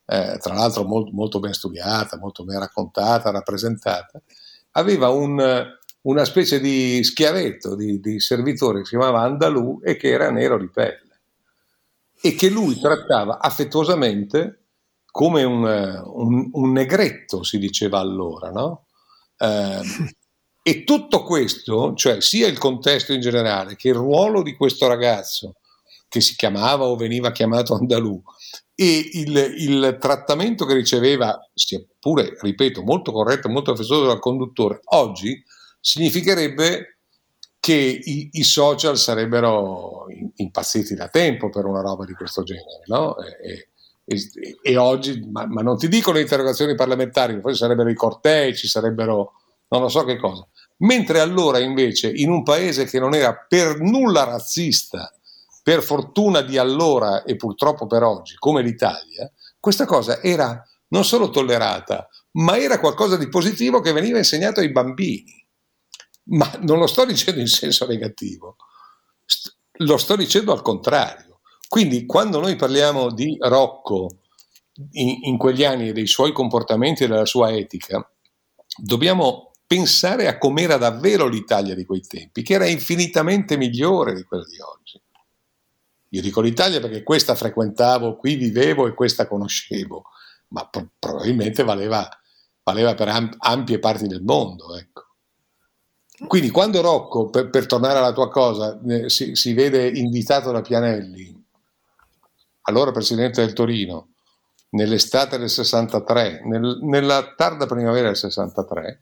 eh, 0.08 0.38
tra 0.40 0.54
l'altro 0.54 0.84
molto, 0.84 1.12
molto, 1.14 1.40
ben 1.40 1.54
studiata, 1.54 2.18
molto 2.18 2.44
ben 2.44 2.60
raccontata, 2.60 3.32
rappresentata, 3.32 4.22
aveva 4.72 5.10
un, 5.10 5.66
una 6.02 6.26
specie 6.26 6.60
di 6.60 7.04
schiavetto, 7.04 7.76
di, 7.76 8.00
di, 8.00 8.20
servitore 8.20 8.80
che 8.80 8.86
si 8.86 8.92
chiamava 8.92 9.22
Andalù 9.22 9.80
e 9.84 9.96
che 9.96 10.10
era 10.10 10.30
nero 10.30 10.60
di 10.60 10.70
pelle 10.70 11.04
e 12.22 12.36
che 12.36 12.50
lui 12.50 12.80
trattava 12.80 13.40
affettuosamente 13.40 14.60
come 15.06 15.44
un, 15.44 15.64
un, 15.64 16.50
un 16.52 16.72
negretto, 16.72 17.44
si 17.44 17.58
diceva 17.58 18.00
allora, 18.00 18.52
no? 18.52 18.86
Eh, 19.38 19.82
e 20.68 20.84
tutto 20.84 21.24
questo, 21.24 21.94
cioè 21.94 22.22
sia 22.22 22.48
il 22.48 22.58
contesto 22.58 23.14
in 23.14 23.22
generale 23.22 23.76
che 23.76 23.90
il 23.90 23.94
ruolo 23.94 24.42
di 24.42 24.56
questo 24.56 24.88
ragazzo 24.88 25.58
che 26.08 26.22
si 26.22 26.36
chiamava 26.36 26.86
o 26.86 26.96
veniva 26.96 27.32
chiamato 27.32 27.76
Andalù, 27.76 28.20
e 28.74 29.10
il, 29.14 29.36
il, 29.58 29.98
trattamento 30.00 30.66
che 30.66 30.74
riceveva, 30.74 31.40
sia 31.54 31.82
pure, 32.00 32.36
ripeto, 32.40 32.82
molto 32.84 33.12
corretto, 33.12 33.48
molto 33.48 33.72
affettuoso 33.72 34.06
dal 34.06 34.20
conduttore, 34.20 34.80
oggi 34.86 35.44
significherebbe 35.80 36.98
che 37.60 37.74
i, 37.74 38.30
i 38.34 38.44
social 38.44 38.98
sarebbero 38.98 40.06
impazziti 40.36 40.94
da 40.94 41.08
tempo 41.10 41.50
per 41.50 41.66
una 41.66 41.82
roba 41.82 42.06
di 42.06 42.14
questo 42.14 42.44
genere, 42.44 42.84
no? 42.86 43.18
E, 43.18 43.70
e, 44.06 44.58
e 44.62 44.78
oggi, 44.78 45.28
ma, 45.32 45.46
ma, 45.48 45.62
non 45.62 45.78
ti 45.78 45.88
dico 45.88 46.12
le 46.12 46.22
interrogazioni 46.22 46.76
parlamentari, 46.76 47.40
poi 47.40 47.56
sarebbero 47.56 47.90
i 47.90 47.96
cortei, 47.96 48.56
ci 48.56 48.68
sarebbero 48.68 49.34
non 49.68 49.82
lo 49.82 49.90
so 49.90 50.04
che 50.04 50.18
cosa. 50.18 50.48
Mentre 50.78 51.20
allora 51.20 51.60
invece 51.60 52.12
in 52.12 52.30
un 52.30 52.44
paese 52.44 52.86
che 52.86 53.00
non 53.00 53.14
era 53.16 53.36
per 53.36 53.80
nulla 53.80 54.24
razzista, 54.24 55.12
per 55.64 55.82
fortuna 55.82 56.42
di 56.42 56.58
allora 56.58 57.24
e 57.24 57.36
purtroppo 57.36 57.88
per 57.88 58.04
oggi, 58.04 58.36
come 58.38 58.62
l'Italia, 58.62 59.30
questa 59.60 59.86
cosa 59.86 60.22
era 60.22 60.64
non 60.90 61.04
solo 61.04 61.30
tollerata, 61.30 62.08
ma 62.34 62.58
era 62.58 62.80
qualcosa 62.80 63.18
di 63.18 63.30
positivo 63.30 63.80
che 63.80 63.92
veniva 63.92 64.18
insegnato 64.18 64.60
ai 64.60 64.72
bambini. 64.72 65.44
Ma 66.28 66.52
non 66.62 66.80
lo 66.80 66.88
sto 66.88 67.06
dicendo 67.06 67.40
in 67.40 67.48
senso 67.48 67.86
negativo, 67.88 68.58
lo 69.80 69.98
sto 69.98 70.16
dicendo 70.16 70.52
al 70.52 70.62
contrario. 70.62 71.25
Quindi 71.76 72.06
quando 72.06 72.40
noi 72.40 72.56
parliamo 72.56 73.12
di 73.12 73.36
Rocco 73.38 74.20
in, 74.92 75.18
in 75.24 75.38
quegli 75.38 75.66
anni 75.66 75.90
e 75.90 75.92
dei 75.92 76.08
suoi 76.08 76.32
comportamenti 76.32 77.04
e 77.04 77.10
della 77.10 77.26
sua 77.26 77.52
etica, 77.52 78.10
dobbiamo 78.78 79.52
pensare 79.68 80.30
a 80.30 80.38
com'era 80.38 80.78
davvero 80.78 81.28
l'Italia 81.28 81.76
di 81.76 81.84
quei 81.84 82.00
tempi, 82.00 82.44
che 82.44 82.54
era 82.54 82.66
infinitamente 82.66 83.58
migliore 83.58 84.16
di 84.16 84.24
quella 84.24 84.46
di 84.46 84.58
oggi. 84.62 85.02
Io 86.12 86.22
dico 86.22 86.40
l'Italia 86.40 86.80
perché 86.80 87.04
questa 87.04 87.36
frequentavo, 87.36 88.16
qui 88.16 88.36
vivevo 88.36 88.88
e 88.88 88.94
questa 88.94 89.28
conoscevo, 89.28 90.06
ma 90.52 90.66
pro- 90.70 90.92
probabilmente 90.98 91.66
valeva, 91.66 92.08
valeva 92.64 92.94
per 92.94 93.10
amp- 93.10 93.36
ampie 93.40 93.80
parti 93.80 94.08
del 94.08 94.24
mondo. 94.24 94.78
Ecco. 94.78 95.08
Quindi 96.26 96.52
quando 96.52 96.80
Rocco, 96.80 97.30
per, 97.30 97.50
per 97.50 97.66
tornare 97.66 97.98
alla 97.98 98.14
tua 98.14 98.30
cosa, 98.30 98.80
eh, 98.88 99.10
si, 99.10 99.36
si, 99.36 99.52
vede 99.52 99.90
invitato 99.90 100.54
da 100.54 100.62
Pianelli, 100.62 101.44
allora 102.68 102.92
presidente 102.92 103.42
del 103.42 103.54
Torino, 103.54 104.14
nell'estate 104.70 105.38
del 105.38 105.50
63, 105.50 106.42
nel, 106.46 106.80
nella 106.82 107.34
tarda 107.36 107.66
primavera 107.66 108.08
del 108.08 108.18
63, 108.18 109.02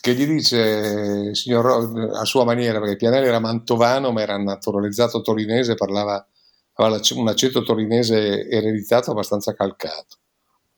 che 0.00 0.14
gli 0.14 0.26
dice, 0.26 1.34
signor, 1.34 2.10
a 2.14 2.24
sua 2.24 2.44
maniera, 2.44 2.78
perché 2.78 2.96
Pianelli 2.96 3.26
era 3.26 3.40
mantovano 3.40 4.12
ma 4.12 4.20
era 4.20 4.36
naturalizzato 4.36 5.22
torinese, 5.22 5.74
parlava 5.74 6.26
aveva 6.74 7.00
un 7.14 7.28
accento 7.28 7.62
torinese 7.62 8.48
ereditato 8.48 9.12
abbastanza 9.12 9.54
calcato. 9.54 10.16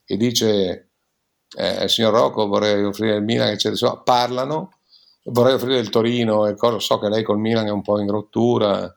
E 0.04 0.16
dice 0.16 0.90
eh, 1.56 1.88
signor 1.88 2.12
Rocco 2.12 2.46
vorrei 2.46 2.84
offrire 2.84 3.16
il 3.16 3.22
Milan 3.22 3.48
eccetera, 3.48 3.96
parlano 3.96 4.72
vorrei 5.24 5.54
offrire 5.54 5.78
il 5.78 5.88
Torino 5.88 6.46
e 6.46 6.54
cosa 6.54 6.78
so 6.78 6.98
che 6.98 7.08
lei 7.08 7.22
col 7.22 7.38
Milan 7.38 7.66
è 7.66 7.70
un 7.70 7.82
po' 7.82 7.98
in 7.98 8.10
rottura. 8.10 8.94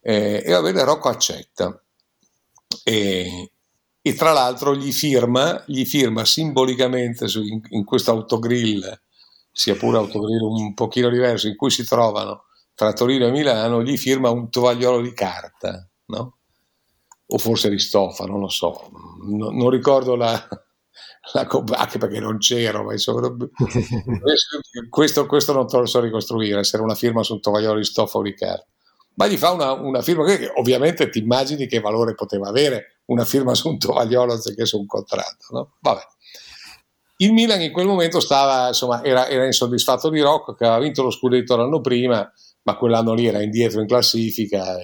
Eh, 0.00 0.42
e 0.44 0.52
va 0.52 0.62
bene 0.62 0.84
Rocco 0.84 1.08
accetta 1.08 1.80
e, 2.84 3.50
e, 4.00 4.14
tra 4.14 4.32
l'altro 4.32 4.74
gli 4.74 4.92
firma, 4.92 5.62
gli 5.66 5.84
firma 5.84 6.24
simbolicamente 6.24 7.28
su, 7.28 7.42
in, 7.42 7.60
in 7.70 7.84
questo 7.84 8.10
autogrill 8.10 9.00
sia 9.50 9.74
pure 9.74 9.96
autogrill 9.96 10.42
un 10.42 10.74
pochino 10.74 11.08
diverso 11.08 11.48
in 11.48 11.56
cui 11.56 11.70
si 11.70 11.84
trovano 11.84 12.44
tra 12.74 12.92
Torino 12.92 13.26
e 13.26 13.30
Milano 13.30 13.82
gli 13.82 13.96
firma 13.96 14.28
un 14.28 14.50
tovagliolo 14.50 15.00
di 15.00 15.14
carta 15.14 15.88
no? 16.06 16.36
o 17.28 17.38
forse 17.38 17.68
Aristofano, 17.68 18.32
non 18.32 18.40
lo 18.40 18.48
so, 18.48 18.90
no, 19.26 19.50
non 19.50 19.70
ricordo 19.70 20.14
la, 20.14 20.32
la, 21.32 21.46
anche 21.76 21.98
perché 21.98 22.20
non 22.20 22.38
c'ero, 22.38 22.84
ma 22.84 22.92
insomma, 22.92 23.28
questo, 24.88 25.26
questo, 25.26 25.52
non 25.52 25.66
te 25.66 25.78
lo 25.78 25.86
so 25.86 26.00
ricostruire, 26.00 26.62
se 26.62 26.76
era 26.76 26.84
una 26.84 26.94
firma 26.94 27.22
su 27.22 27.34
un 27.34 27.40
tovagliolo 27.40 27.78
di 27.78 27.84
stoffa 27.84 28.18
o 28.18 28.22
di 28.22 28.34
carta. 28.34 28.66
Ma 29.16 29.26
gli 29.26 29.36
fa 29.36 29.50
una, 29.52 29.72
una 29.72 30.02
firma 30.02 30.24
che 30.24 30.50
ovviamente 30.54 31.08
ti 31.08 31.18
immagini 31.20 31.66
che 31.66 31.80
valore 31.80 32.14
poteva 32.14 32.48
avere 32.48 33.00
una 33.06 33.24
firma 33.24 33.54
su 33.54 33.68
un 33.68 33.78
tovagliolo 33.78 34.32
anziché 34.32 34.66
su 34.66 34.78
un 34.78 34.86
contratto, 34.86 35.46
no? 35.50 35.76
Vabbè. 35.80 36.00
Il 37.18 37.32
Milan 37.32 37.62
in 37.62 37.72
quel 37.72 37.86
momento 37.86 38.20
stava, 38.20 38.68
insomma, 38.68 39.02
era, 39.02 39.26
era 39.26 39.46
insoddisfatto 39.46 40.10
di 40.10 40.20
Rocco 40.20 40.54
che 40.54 40.66
aveva 40.66 40.82
vinto 40.82 41.02
lo 41.02 41.10
scudetto 41.10 41.56
l'anno 41.56 41.80
prima, 41.80 42.30
ma 42.62 42.76
quell'anno 42.76 43.14
lì 43.14 43.26
era 43.26 43.40
indietro 43.40 43.80
in 43.80 43.86
classifica. 43.86 44.76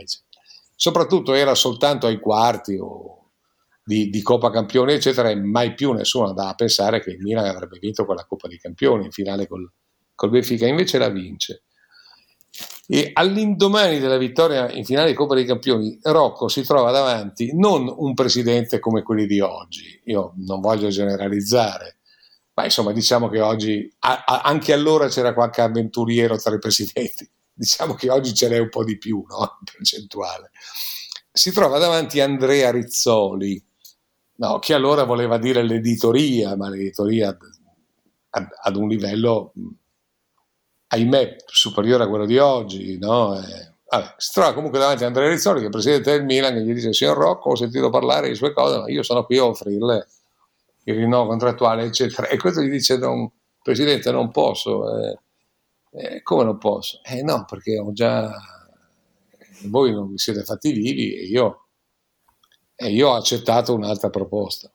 Soprattutto 0.74 1.34
era 1.34 1.54
soltanto 1.54 2.06
ai 2.06 2.18
quarti 2.18 2.78
di, 3.84 4.08
di, 4.08 4.22
Coppa 4.22 4.50
Campioni, 4.50 4.94
eccetera, 4.94 5.28
e 5.28 5.34
mai 5.34 5.74
più 5.74 5.92
nessuno 5.92 6.28
andava 6.28 6.50
a 6.50 6.54
pensare 6.54 7.02
che 7.02 7.10
il 7.10 7.20
Milan 7.20 7.44
avrebbe 7.44 7.78
vinto 7.78 8.06
quella 8.06 8.24
Coppa 8.24 8.48
dei 8.48 8.58
Campioni 8.58 9.04
in 9.04 9.10
finale 9.10 9.46
col, 9.46 9.70
col 10.14 10.30
Benfica, 10.30 10.66
invece 10.66 10.96
la 10.96 11.10
vince. 11.10 11.64
E 12.86 13.10
all'indomani 13.12 14.00
della 14.00 14.16
vittoria 14.16 14.70
in 14.72 14.84
finale 14.84 15.10
di 15.10 15.14
Coppa 15.14 15.34
dei 15.34 15.44
Campioni, 15.44 15.98
Rocco 16.02 16.48
si 16.48 16.62
trova 16.62 16.90
davanti 16.90 17.54
non 17.54 17.92
un 17.94 18.12
presidente 18.12 18.80
come 18.80 19.02
quelli 19.02 19.26
di 19.26 19.40
oggi, 19.40 20.00
io 20.04 20.34
non 20.38 20.60
voglio 20.60 20.88
generalizzare, 20.88 21.98
ma 22.54 22.64
insomma 22.64 22.92
diciamo 22.92 23.28
che 23.28 23.40
oggi, 23.40 23.90
a, 24.00 24.24
a, 24.26 24.40
anche 24.40 24.72
allora 24.72 25.08
c'era 25.08 25.32
qualche 25.32 25.60
avventuriero 25.60 26.36
tra 26.36 26.54
i 26.54 26.58
presidenti, 26.58 27.28
diciamo 27.54 27.94
che 27.94 28.10
oggi 28.10 28.34
ce 28.34 28.48
n'è 28.48 28.58
un 28.58 28.68
po' 28.68 28.84
di 28.84 28.98
più, 28.98 29.24
no? 29.28 29.58
percentuale. 29.72 30.50
Si 31.30 31.52
trova 31.52 31.78
davanti 31.78 32.20
Andrea 32.20 32.70
Rizzoli, 32.72 33.64
no, 34.36 34.58
che 34.58 34.74
allora 34.74 35.04
voleva 35.04 35.38
dire 35.38 35.62
l'editoria, 35.62 36.56
ma 36.56 36.68
l'editoria 36.68 37.36
ad, 38.30 38.48
ad 38.60 38.76
un 38.76 38.88
livello, 38.88 39.52
ahimè, 40.92 41.36
superiore 41.46 42.04
a 42.04 42.08
quello 42.08 42.26
di 42.26 42.38
oggi. 42.38 42.98
No? 42.98 43.38
Eh, 43.38 43.72
vabbè, 43.88 44.14
si 44.18 44.32
trova 44.32 44.52
comunque 44.52 44.78
davanti 44.78 45.04
a 45.04 45.06
Andrea 45.06 45.28
Rizzoli, 45.28 45.60
che 45.60 45.66
è 45.66 45.70
presidente 45.70 46.12
del 46.12 46.24
Milan, 46.24 46.54
che 46.54 46.62
gli 46.62 46.72
dice, 46.72 46.92
signor 46.92 47.16
Rocco, 47.16 47.50
ho 47.50 47.56
sentito 47.56 47.90
parlare 47.90 48.28
di 48.28 48.34
sue 48.34 48.52
cose, 48.52 48.78
ma 48.78 48.90
io 48.90 49.02
sono 49.02 49.24
qui 49.24 49.38
a 49.38 49.46
offrirle 49.46 50.06
il 50.84 50.94
rinnovo 50.94 51.28
contrattuale, 51.28 51.84
eccetera. 51.84 52.28
E 52.28 52.36
questo 52.36 52.60
gli 52.60 52.70
dice, 52.70 52.96
non, 52.98 53.30
Presidente, 53.62 54.10
non 54.10 54.30
posso. 54.30 54.98
Eh, 54.98 55.18
eh, 55.92 56.22
come 56.22 56.44
non 56.44 56.58
posso? 56.58 57.00
Eh 57.04 57.22
no, 57.22 57.44
perché 57.48 57.78
ho 57.78 57.92
già... 57.92 58.30
Voi 59.66 59.92
non 59.92 60.10
vi 60.10 60.18
siete 60.18 60.42
fatti 60.42 60.72
vivi 60.72 61.14
e 61.14 61.26
io, 61.26 61.66
e 62.74 62.90
io 62.90 63.10
ho 63.10 63.14
accettato 63.14 63.72
un'altra 63.72 64.10
proposta. 64.10 64.68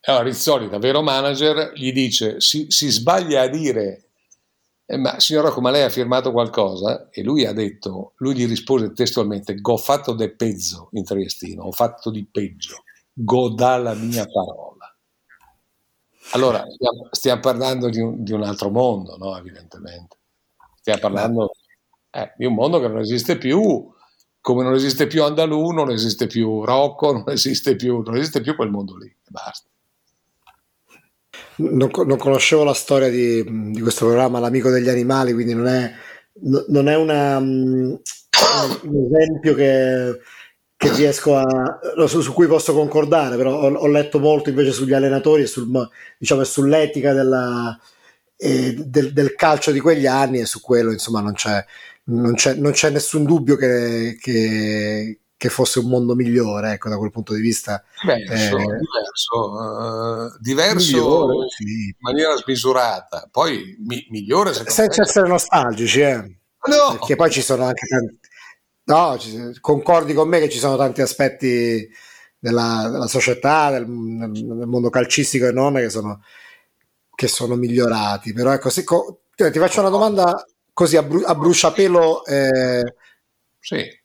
Allora 0.00 0.24
Rizzoli, 0.24 0.68
da 0.68 0.78
vero 0.78 1.02
manager, 1.02 1.72
gli 1.76 1.92
dice, 1.92 2.40
si, 2.40 2.66
si 2.68 2.90
sbaglia 2.90 3.42
a 3.42 3.46
dire, 3.46 4.10
eh, 4.84 4.96
ma 4.96 5.18
signor 5.20 5.44
Rocco, 5.44 5.60
ma 5.60 5.70
lei 5.70 5.82
ha 5.82 5.88
firmato 5.88 6.32
qualcosa? 6.32 7.08
E 7.10 7.22
lui 7.22 7.46
ha 7.46 7.52
detto, 7.52 8.14
lui 8.16 8.34
gli 8.34 8.46
rispose 8.46 8.92
testualmente, 8.92 9.54
go 9.60 9.76
fatto 9.76 10.12
de 10.12 10.34
pezzo 10.34 10.88
in 10.92 11.04
triestino, 11.04 11.64
ho 11.64 11.72
fatto 11.72 12.10
di 12.10 12.26
peggio, 12.26 12.82
godà 13.12 13.76
la 13.78 13.94
mia 13.94 14.26
parola. 14.26 14.94
Allora, 16.32 16.64
stiamo, 16.68 17.08
stiamo 17.10 17.40
parlando 17.40 17.88
di 17.88 18.00
un, 18.00 18.22
di 18.22 18.32
un, 18.32 18.42
altro 18.42 18.70
mondo, 18.70 19.16
no? 19.16 19.36
evidentemente. 19.36 20.18
Stiamo 20.76 21.00
parlando 21.00 21.50
eh, 22.10 22.32
di 22.36 22.46
un 22.46 22.54
mondo 22.54 22.80
che 22.80 22.88
non 22.88 22.98
esiste 22.98 23.38
più, 23.38 23.90
come 24.40 24.62
non 24.62 24.74
esiste 24.74 25.06
più 25.06 25.22
Andalù, 25.22 25.70
non 25.70 25.90
esiste 25.90 26.26
più 26.26 26.64
Rocco, 26.64 27.12
non 27.12 27.24
esiste 27.28 27.76
più, 27.76 28.02
non 28.02 28.16
esiste 28.16 28.40
più 28.40 28.56
quel 28.56 28.70
mondo 28.70 28.96
lì, 28.96 29.14
basta. 29.28 29.71
Non, 31.56 31.90
non, 32.06 32.16
conoscevo 32.16 32.64
la 32.64 32.74
storia 32.74 33.08
di, 33.08 33.72
di, 33.72 33.80
questo 33.80 34.06
programma, 34.06 34.38
L'amico 34.38 34.70
degli 34.70 34.88
animali, 34.88 35.32
quindi 35.32 35.54
non 35.54 35.66
è, 35.66 35.92
non 36.68 36.88
è 36.88 36.96
una, 36.96 37.36
um, 37.36 38.00
un 38.82 39.14
esempio 39.14 39.54
che, 39.54 40.18
che 40.76 40.92
riesco 40.94 41.36
a, 41.36 41.78
su, 42.06 42.20
su, 42.20 42.32
cui 42.32 42.46
posso 42.46 42.72
concordare, 42.72 43.36
però 43.36 43.60
ho, 43.60 43.72
ho, 43.72 43.86
letto 43.86 44.18
molto 44.18 44.48
invece 44.48 44.72
sugli 44.72 44.94
allenatori 44.94 45.42
e 45.42 45.46
sul, 45.46 45.68
diciamo, 46.18 46.42
sull'etica 46.42 47.12
della, 47.12 47.78
eh, 48.36 48.74
del, 48.76 49.12
del, 49.12 49.34
calcio 49.34 49.70
di 49.70 49.80
quegli 49.80 50.06
anni 50.06 50.40
e 50.40 50.46
su 50.46 50.60
quello 50.60 50.90
insomma 50.90 51.20
non 51.20 51.34
c'è, 51.34 51.64
non 52.04 52.34
c'è, 52.34 52.54
non 52.54 52.72
c'è 52.72 52.90
nessun 52.90 53.24
dubbio 53.24 53.56
che, 53.56 54.16
che, 54.20 55.20
che, 55.42 55.48
fosse 55.48 55.78
un 55.80 55.88
mondo 55.88 56.14
migliore 56.14 56.72
ecco, 56.72 56.88
da 56.88 56.96
quel 56.96 57.10
punto 57.10 57.34
di 57.34 57.40
vista. 57.40 57.82
Diverso, 58.00 58.56
eh, 58.58 58.78
diverso, 58.78 59.52
uh, 59.52 60.38
diverso 60.38 60.96
migliore, 60.96 61.48
sì. 61.48 61.64
in 61.64 61.94
maniera 61.98 62.36
smisurata, 62.36 63.28
poi 63.30 63.76
mi, 63.86 64.06
migliore 64.10 64.52
senza 64.54 64.82
me. 64.82 64.88
essere 65.08 65.28
nostalgici, 65.28 66.00
eh. 66.00 66.36
No. 66.64 66.92
perché 66.92 67.16
poi 67.16 67.30
ci 67.30 67.42
sono 67.42 67.64
anche 67.64 67.86
tanti 67.86 68.20
No, 68.84 69.16
concordi 69.60 70.12
con 70.12 70.28
me 70.28 70.40
che 70.40 70.48
ci 70.48 70.58
sono 70.58 70.76
tanti 70.76 71.02
aspetti 71.02 71.88
della, 72.38 72.88
della 72.90 73.06
società, 73.06 73.70
del, 73.70 73.86
del, 73.86 74.66
mondo 74.66 74.90
calcistico 74.90 75.46
e 75.46 75.52
non 75.52 75.74
che 75.74 75.88
sono, 75.88 76.20
che 77.14 77.28
sono 77.28 77.54
migliorati. 77.54 78.32
Però 78.32 78.52
ecco, 78.52 78.70
se, 78.70 78.82
co, 78.82 79.22
ti 79.34 79.58
faccio 79.58 79.80
una 79.80 79.88
domanda 79.88 80.44
così 80.72 80.96
a, 80.96 81.02
bru, 81.04 81.22
a 81.24 81.34
bruciapelo. 81.34 82.24
Eh, 82.24 82.94
sì. 83.60 84.00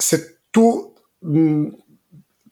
Se 0.00 0.40
tu 0.50 0.94
mh, 1.18 1.68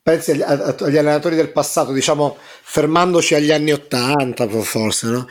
pensi 0.01 0.31
agli, 0.31 0.41
agli, 0.41 0.97
allenatori 0.97 1.35
del 1.35 1.51
passato, 1.51 1.91
diciamo 1.91 2.37
fermandoci 2.39 3.35
agli 3.35 3.51
anni 3.51 3.71
Ottanta, 3.71 4.47
forse, 4.47 5.07
no? 5.07 5.27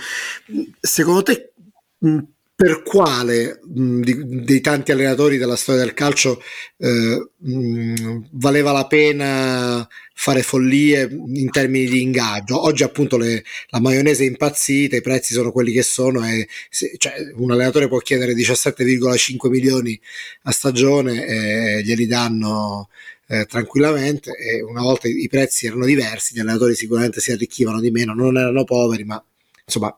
secondo 0.80 1.22
te 1.22 1.52
mh, 1.98 2.18
per 2.60 2.82
quale 2.82 3.60
mh, 3.62 4.00
di, 4.00 4.42
dei 4.42 4.60
tanti 4.60 4.90
allenatori 4.90 5.36
della 5.36 5.54
storia 5.54 5.82
del 5.82 5.94
calcio 5.94 6.42
eh, 6.78 7.30
mh, 7.36 8.30
valeva 8.32 8.72
la 8.72 8.84
pena 8.88 9.86
fare 10.12 10.42
follie 10.42 11.08
in 11.08 11.50
termini 11.52 11.86
di 11.86 12.02
ingaggio. 12.02 12.60
Oggi 12.60 12.82
appunto 12.82 13.16
le, 13.16 13.44
la 13.68 13.78
maionese 13.78 14.24
è 14.24 14.26
impazzita, 14.26 14.96
i 14.96 15.02
prezzi 15.02 15.34
sono 15.34 15.52
quelli 15.52 15.70
che 15.70 15.84
sono 15.84 16.26
e 16.26 16.48
se, 16.68 16.96
cioè, 16.98 17.14
un 17.36 17.52
allenatore 17.52 17.86
può 17.86 17.98
chiedere 17.98 18.32
17,5 18.32 19.48
milioni 19.48 20.00
a 20.42 20.50
stagione 20.50 21.26
e 21.26 21.82
glieli 21.84 22.06
danno 22.08 22.88
eh, 23.28 23.44
tranquillamente 23.46 24.32
e 24.36 24.62
una 24.62 24.82
volta 24.82 25.06
i 25.06 25.28
prezzi 25.28 25.66
erano 25.66 25.84
diversi, 25.84 26.34
gli 26.34 26.40
allenatori 26.40 26.74
sicuramente 26.74 27.20
si 27.20 27.30
arricchivano 27.30 27.78
di 27.78 27.92
meno, 27.92 28.14
non 28.14 28.36
erano 28.36 28.64
poveri 28.64 29.04
ma 29.04 29.24
insomma 29.64 29.96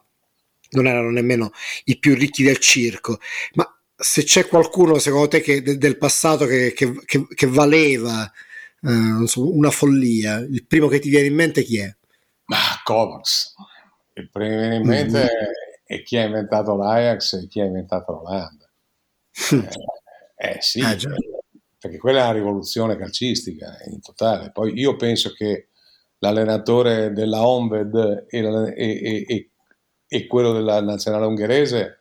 non 0.71 0.87
erano 0.87 1.09
nemmeno 1.09 1.51
i 1.85 1.97
più 1.97 2.15
ricchi 2.15 2.43
del 2.43 2.57
circo, 2.57 3.19
ma 3.53 3.65
se 3.95 4.23
c'è 4.23 4.47
qualcuno 4.47 4.97
secondo 4.97 5.27
te 5.27 5.41
che, 5.41 5.61
del 5.61 5.97
passato 5.97 6.45
che, 6.45 6.73
che, 6.73 6.93
che 7.05 7.47
valeva 7.47 8.31
eh, 8.81 9.27
so, 9.27 9.55
una 9.55 9.69
follia, 9.69 10.37
il 10.37 10.65
primo 10.65 10.87
che 10.87 10.99
ti 10.99 11.09
viene 11.09 11.27
in 11.27 11.35
mente 11.35 11.63
chi 11.63 11.77
è? 11.79 11.95
Ma 12.45 12.57
Kovacs, 12.83 13.53
il 14.13 14.29
primo 14.29 14.49
che 14.49 14.57
viene 14.57 14.75
in 14.77 14.87
mente 14.87 15.19
mm-hmm. 15.19 15.51
è, 15.85 16.01
chi 16.03 16.17
ha 16.17 16.23
inventato 16.23 16.75
l'Ajax 16.75 17.33
e 17.43 17.47
chi 17.47 17.61
ha 17.61 17.65
inventato 17.65 18.11
l'Olanda. 18.11 18.69
eh, 20.35 20.49
eh, 20.49 20.57
sì, 20.59 20.81
ah, 20.81 20.97
perché 21.77 21.97
quella 21.97 22.23
è 22.23 22.25
la 22.25 22.31
rivoluzione 22.31 22.97
calcistica 22.97 23.77
in 23.85 24.01
totale. 24.01 24.51
Poi 24.51 24.73
io 24.77 24.95
penso 24.95 25.31
che 25.31 25.67
l'allenatore 26.17 27.11
della 27.11 27.47
Onved 27.47 28.25
e, 28.29 28.39
e, 28.39 29.25
e, 29.27 29.50
e 30.13 30.27
quello 30.27 30.51
della 30.51 30.81
nazionale 30.81 31.25
ungherese 31.25 31.99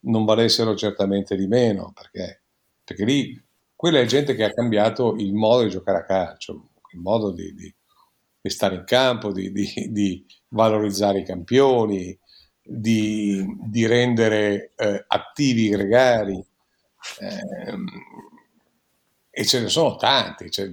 non 0.00 0.26
valessero 0.26 0.76
certamente 0.76 1.36
di 1.36 1.46
meno, 1.46 1.90
perché, 1.94 2.42
perché 2.84 3.02
lì 3.06 3.42
quella 3.74 3.98
è 3.98 4.04
gente 4.04 4.34
che 4.34 4.44
ha 4.44 4.52
cambiato 4.52 5.14
il 5.16 5.32
modo 5.32 5.62
di 5.62 5.70
giocare 5.70 5.98
a 6.00 6.04
calcio, 6.04 6.72
il 6.92 7.00
modo 7.00 7.30
di, 7.30 7.54
di, 7.54 7.74
di 8.42 8.50
stare 8.50 8.74
in 8.74 8.84
campo, 8.84 9.32
di, 9.32 9.50
di, 9.50 10.26
valorizzare 10.48 11.20
i 11.20 11.24
campioni, 11.24 12.18
di, 12.62 13.86
rendere 13.86 14.72
eh, 14.76 15.04
attivi 15.06 15.64
i 15.64 15.70
gregari. 15.70 16.44
Eh, 17.20 17.76
e 19.30 19.44
ce 19.46 19.60
ne 19.62 19.68
sono 19.70 19.96
tanti, 19.96 20.50
cioè, 20.50 20.70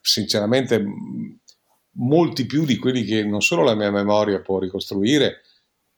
sinceramente 0.00 0.84
molti 1.96 2.46
più 2.46 2.64
di 2.64 2.76
quelli 2.76 3.02
che 3.02 3.24
non 3.24 3.42
solo 3.42 3.64
la 3.64 3.74
mia 3.74 3.90
memoria 3.90 4.40
può 4.40 4.60
ricostruire, 4.60 5.40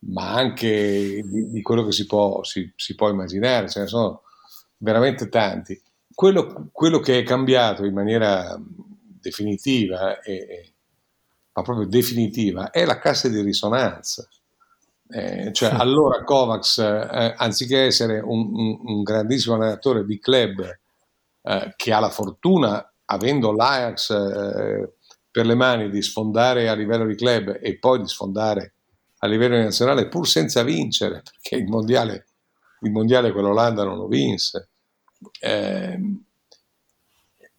ma 0.01 0.35
anche 0.35 1.23
di, 1.25 1.51
di 1.51 1.63
quello 1.63 1.85
che 1.85 1.93
si 1.93 2.07
può, 2.07 2.43
si, 2.45 2.73
si 2.77 2.95
può, 2.95 3.09
immaginare, 3.09 3.69
ce 3.69 3.81
ne 3.81 3.87
sono 3.87 4.23
veramente 4.79 5.29
tanti. 5.29 5.81
Quello, 6.15 6.69
quello 6.73 7.01
che 7.01 7.19
è 7.19 7.23
cambiato 7.23 7.85
in 7.85 7.95
maniera 7.95 8.59
definitiva, 9.21 10.21
e, 10.21 10.73
ma 11.53 11.63
proprio 11.63 11.87
definitiva, 11.87 12.71
è 12.71 12.85
la 12.85 12.99
cassa 12.99 13.29
di 13.29 13.41
risonanza. 13.41 14.29
Eh, 15.11 15.53
cioè, 15.53 15.71
allora 15.73 16.23
Kovacs, 16.23 16.79
eh, 16.79 17.35
anziché 17.37 17.85
essere 17.85 18.21
un, 18.21 18.51
un, 18.53 18.81
un, 18.85 19.03
grandissimo 19.03 19.55
allenatore 19.55 20.05
di 20.05 20.19
club 20.19 20.61
eh, 21.43 21.73
che 21.77 21.93
ha 21.93 21.99
la 21.99 22.11
fortuna, 22.11 22.93
avendo 23.07 23.53
l'Ajax 23.53 24.11
eh, 24.11 24.93
per 25.31 25.47
le 25.47 25.55
mani, 25.55 25.89
di 25.89 26.03
sfondare 26.03 26.69
a 26.69 26.75
livello 26.75 27.07
di 27.07 27.15
club 27.15 27.59
e 27.61 27.79
poi 27.79 28.01
di 28.01 28.09
sfondare 28.09 28.75
a 29.19 29.27
livello 29.27 29.57
nazionale 29.57 30.09
pur 30.09 30.27
senza 30.27 30.63
vincere, 30.63 31.23
perché 31.25 31.57
il 31.57 31.69
mondiale, 31.69 32.27
il 32.81 32.91
mondiale 32.91 33.33
con 33.33 33.43
l'Olanda 33.43 33.85
non 33.85 33.97
lo 33.97 34.07
vinse. 34.07 34.69
Eh, 35.41 35.99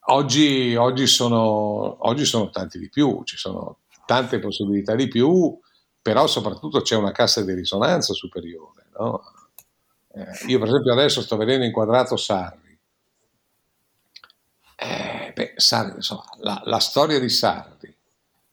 oggi, 0.08 0.76
oggi, 0.76 1.08
sono, 1.08 2.08
oggi, 2.08 2.26
sono, 2.26 2.50
tanti 2.50 2.80
di 2.80 2.90
più, 2.90 3.22
ci 3.24 3.38
sono 3.38 3.80
tante 4.06 4.40
possibilità 4.40 4.96
di 4.96 5.08
più, 5.08 5.58
però 6.02 6.28
soprattutto 6.28 6.82
c'è 6.82 6.96
una 6.96 7.12
cassa 7.12 7.44
di 7.44 7.54
risonanza 7.54 8.14
superiore. 8.14 8.86
No? 8.98 9.22
Eh, 10.12 10.48
io 10.48 10.60
per 10.60 10.70
esempio 10.70 10.94
adesso 10.94 11.22
sto 11.22 11.38
vedendo 11.38 11.66
inquadrato 11.66 12.16
Sarri. 12.18 12.78
Eh, 14.76 15.32
beh, 15.36 15.54
Sarri 15.58 15.96
insomma, 15.96 16.24
la, 16.38 16.62
la, 16.66 16.80
storia 16.80 17.20
di 17.20 17.30
Sarri, 17.30 17.89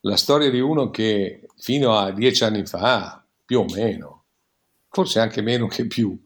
la 0.06 0.16
storia 0.16 0.50
di 0.50 0.60
uno 0.60 0.90
che 0.90 1.48
fino 1.56 1.96
a 1.96 2.12
dieci 2.12 2.44
anni 2.44 2.64
fa, 2.64 3.22
più 3.44 3.60
o 3.60 3.64
meno, 3.64 4.24
forse 4.88 5.18
anche 5.18 5.42
meno 5.42 5.66
che 5.66 5.86
più, 5.86 6.16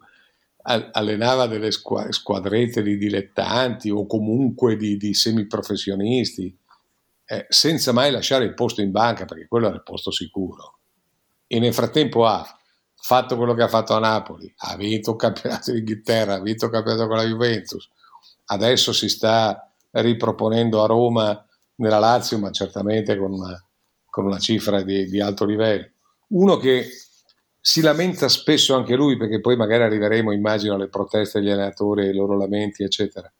allenava 0.62 1.46
delle 1.46 1.70
squadrette 1.70 2.82
di 2.82 2.98
dilettanti 2.98 3.88
o 3.88 4.04
comunque 4.04 4.76
di, 4.76 4.98
di 4.98 5.14
semiprofessionisti, 5.14 6.54
eh, 7.24 7.46
senza 7.48 7.92
mai 7.92 8.10
lasciare 8.10 8.44
il 8.44 8.52
posto 8.52 8.82
in 8.82 8.90
banca, 8.90 9.24
perché 9.24 9.48
quello 9.48 9.68
era 9.68 9.76
il 9.76 9.82
posto 9.82 10.10
sicuro. 10.10 10.78
E 11.46 11.58
nel 11.58 11.72
frattempo 11.72 12.26
ha 12.26 12.44
fatto 12.94 13.36
quello 13.36 13.54
che 13.54 13.62
ha 13.62 13.68
fatto 13.68 13.94
a 13.94 13.98
Napoli, 13.98 14.52
ha 14.58 14.76
vinto 14.76 15.12
un 15.12 15.16
campionato 15.16 15.72
d'Inghilterra, 15.72 16.34
ha 16.34 16.40
vinto 16.40 16.66
un 16.66 16.70
campionato 16.70 17.06
con 17.06 17.16
la 17.16 17.24
Juventus, 17.24 17.88
adesso 18.46 18.92
si 18.92 19.08
sta 19.08 19.72
riproponendo 19.92 20.82
a 20.82 20.86
Roma 20.86 21.46
nella 21.76 21.98
Lazio, 21.98 22.38
ma 22.38 22.50
certamente 22.50 23.16
con 23.16 23.32
una, 23.32 23.64
con 24.20 24.26
una 24.26 24.38
cifra 24.38 24.82
di, 24.82 25.06
di 25.06 25.20
alto 25.20 25.46
livello. 25.46 25.88
Uno 26.28 26.58
che 26.58 26.86
si 27.58 27.80
lamenta 27.80 28.28
spesso 28.28 28.74
anche 28.74 28.94
lui, 28.94 29.16
perché 29.16 29.40
poi 29.40 29.56
magari 29.56 29.82
arriveremo, 29.84 30.32
immagino, 30.32 30.74
alle 30.74 30.88
proteste 30.88 31.40
degli 31.40 31.50
allenatori, 31.50 32.06
ai 32.06 32.14
loro 32.14 32.36
lamenti, 32.36 32.82
eccetera. 32.82 33.32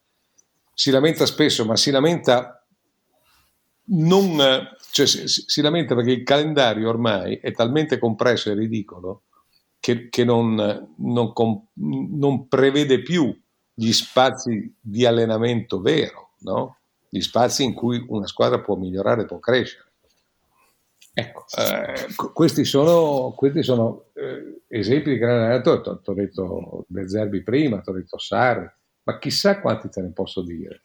Si 0.73 0.91
lamenta 0.91 1.27
spesso, 1.27 1.65
ma 1.67 1.77
si 1.77 1.91
lamenta 1.91 2.65
non, 3.93 4.39
cioè 4.93 5.07
si, 5.07 5.27
si 5.27 5.61
lamenta 5.61 5.95
perché 5.95 6.13
il 6.13 6.23
calendario 6.23 6.89
ormai 6.89 7.37
è 7.37 7.53
talmente 7.53 7.99
compresso 7.99 8.51
e 8.51 8.55
ridicolo 8.55 9.25
che, 9.81 10.09
che 10.09 10.25
non, 10.25 10.55
non, 10.97 11.33
non, 11.75 12.49
prevede 12.49 13.03
più 13.03 13.37
gli 13.75 13.93
spazi 13.93 14.75
di 14.81 15.05
allenamento 15.05 15.81
vero, 15.81 16.35
no? 16.41 16.79
gli 17.09 17.21
spazi 17.21 17.65
in 17.65 17.75
cui 17.75 18.05
una 18.09 18.27
squadra 18.27 18.61
può 18.61 18.77
migliorare, 18.77 19.27
può 19.27 19.39
crescere. 19.39 19.90
Ecco, 21.21 21.45
eh, 21.59 22.15
questi 22.33 22.65
sono, 22.65 23.33
questi 23.37 23.63
sono 23.63 24.07
eh, 24.15 24.63
esempi 24.69 25.11
di 25.11 25.19
grandi 25.19 25.45
allenatori. 25.45 25.83
Ti 25.83 26.11
ho 26.11 26.15
detto 26.15 26.85
De 26.89 27.09
Zerbi 27.09 27.43
prima, 27.43 27.81
ti 27.81 27.91
ho 27.91 27.93
detto 27.93 28.19
Sarri, 28.19 28.69
ma 29.03 29.19
chissà 29.19 29.61
quanti 29.61 29.91
te 29.91 30.01
ne 30.01 30.13
posso 30.13 30.43
dire. 30.43 30.81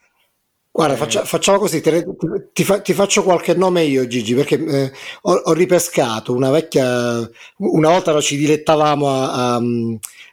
Guarda, 0.76 0.92
eh. 0.92 0.98
faccia, 0.98 1.24
facciamo 1.24 1.58
così, 1.58 1.80
ti, 1.80 2.04
ti, 2.52 2.66
ti, 2.82 2.92
faccio 2.92 3.22
qualche 3.22 3.54
nome 3.54 3.84
io 3.84 4.06
Gigi, 4.06 4.34
perché 4.34 4.62
eh, 4.62 4.92
ho, 5.22 5.32
ho, 5.32 5.52
ripescato 5.54 6.34
una 6.34 6.50
vecchia, 6.50 7.26
una 7.56 7.88
volta 7.88 8.12
no, 8.12 8.20
ci 8.20 8.36
dilettavamo 8.36 9.08
a, 9.08 9.54
a, 9.54 9.60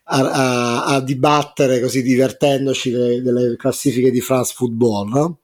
a, 0.03 0.83
a, 0.83 0.99
dibattere 0.99 1.79
così 1.79 2.01
divertendoci 2.01 2.91
delle, 2.91 3.21
delle 3.21 3.55
classifiche 3.55 4.11
di 4.11 4.19
France 4.19 4.53
Football, 4.53 5.07
no? 5.07 5.37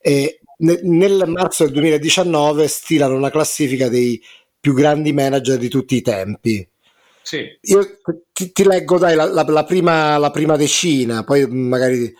E 0.00 0.38
nel 0.58 1.24
marzo 1.26 1.64
del 1.64 1.72
2019 1.72 2.68
stilano 2.68 3.14
una 3.14 3.30
classifica 3.30 3.88
dei 3.88 4.22
più 4.58 4.74
grandi 4.74 5.12
manager 5.12 5.58
di 5.58 5.68
tutti 5.68 5.96
i 5.96 6.02
tempi. 6.02 6.68
Sì. 7.22 7.44
Io 7.60 7.98
ti, 8.32 8.52
ti 8.52 8.64
leggo 8.64 8.98
dai, 8.98 9.14
la, 9.16 9.24
la, 9.24 9.42
la, 9.42 9.64
prima, 9.64 10.16
la, 10.16 10.30
prima, 10.30 10.56
decina, 10.56 11.24
poi 11.24 11.46
magari... 11.48 12.14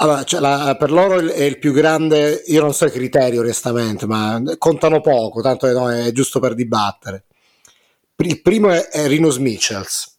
Allora, 0.00 0.22
cioè 0.22 0.76
per 0.76 0.92
loro 0.92 1.18
è 1.18 1.42
il 1.42 1.58
più 1.58 1.72
grande, 1.72 2.44
io 2.46 2.60
non 2.60 2.72
so 2.72 2.86
i 2.86 2.90
criteri 2.92 3.36
onestamente, 3.36 4.06
ma 4.06 4.40
contano 4.56 5.00
poco, 5.00 5.40
tanto 5.40 5.66
no, 5.72 5.90
è 5.90 6.12
giusto 6.12 6.38
per 6.38 6.54
dibattere. 6.54 7.24
Il 8.18 8.40
primo 8.40 8.70
è, 8.70 8.86
è 8.88 9.08
Rinus 9.08 9.38
Michels. 9.38 10.17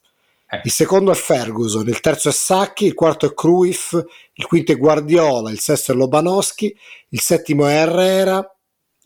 Il 0.64 0.70
secondo 0.72 1.12
è 1.12 1.14
Ferguson, 1.14 1.86
il 1.86 2.00
terzo 2.00 2.28
è 2.28 2.32
Sacchi, 2.32 2.86
il 2.86 2.94
quarto 2.94 3.26
è 3.26 3.34
Cruyff, 3.34 3.92
il 4.32 4.46
quinto 4.46 4.72
è 4.72 4.76
Guardiola, 4.76 5.50
il 5.50 5.60
sesto 5.60 5.92
è 5.92 5.94
Lobanowski, 5.94 6.76
il 7.10 7.20
settimo 7.20 7.66
è 7.66 7.74
Herrera, 7.74 8.56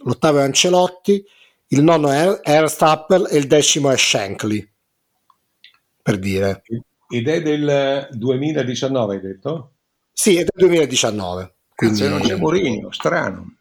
l'ottavo 0.04 0.38
è 0.38 0.42
Ancelotti, 0.42 1.22
il 1.68 1.82
nono 1.82 2.10
è 2.10 2.40
Erstappel 2.42 3.28
e 3.30 3.36
il 3.36 3.46
decimo 3.46 3.90
è 3.90 3.96
Shankly. 3.96 4.70
Per 6.02 6.18
dire. 6.18 6.62
Ed 7.08 7.28
è 7.28 7.42
del 7.42 8.08
2019, 8.12 9.14
hai 9.14 9.20
detto? 9.20 9.72
Sì, 10.12 10.36
è 10.36 10.44
del 10.44 10.68
2019. 10.68 11.54
Quindi... 11.74 11.98
Cazzo, 11.98 12.10
non 12.10 12.20
c'è 12.20 12.36
Mourinho, 12.36 12.90
strano. 12.90 13.56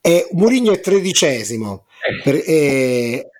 E 0.00 0.28
Mourinho 0.32 0.72
è 0.72 0.80
tredicesimo. 0.80 1.86
Eh. 2.08 2.22
Per, 2.22 2.34
eh, 2.46 3.30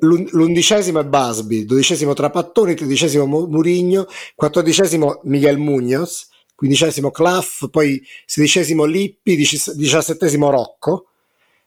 l'undicesimo 0.00 1.00
è 1.00 1.04
Basbi, 1.04 1.64
dodicesimo 1.64 2.12
Trapattoni, 2.12 2.74
tredicesimo 2.74 3.26
Murigno, 3.46 4.06
quattordicesimo 4.34 5.20
Miguel 5.24 5.58
Munoz, 5.58 6.28
quindicesimo 6.54 7.10
Claff, 7.10 7.68
poi 7.70 8.02
sedicesimo 8.26 8.84
Lippi, 8.84 9.36
diciassettesimo 9.36 10.50
Rocco, 10.50 11.06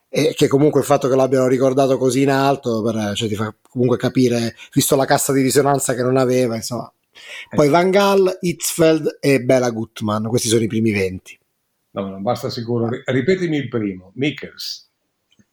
e 0.08 0.32
che 0.36 0.46
comunque 0.46 0.78
il 0.80 0.86
fatto 0.86 1.08
che 1.08 1.16
l'abbiano 1.16 1.48
ricordato 1.48 1.98
così 1.98 2.22
in 2.22 2.30
alto 2.30 2.82
per, 2.82 3.14
cioè, 3.16 3.28
ti 3.28 3.34
fa 3.34 3.52
comunque 3.68 3.96
capire, 3.96 4.54
visto 4.72 4.94
la 4.94 5.06
cassa 5.06 5.32
di 5.32 5.42
risonanza 5.42 5.94
che 5.94 6.02
non 6.02 6.16
aveva, 6.16 6.54
insomma. 6.54 6.92
Poi 7.48 7.68
Van 7.68 7.90
Gaal, 7.90 8.38
Hitzfeld 8.40 9.18
e 9.20 9.40
Bela 9.40 9.70
Gutman, 9.70 10.28
questi 10.28 10.48
sono 10.48 10.62
i 10.62 10.68
primi 10.68 10.92
venti. 10.92 11.36
No, 11.90 12.08
non 12.08 12.22
basta 12.22 12.50
sicuro. 12.50 12.88
Ripetimi 13.04 13.56
il 13.56 13.68
primo, 13.68 14.12
Mikkels. 14.14 14.83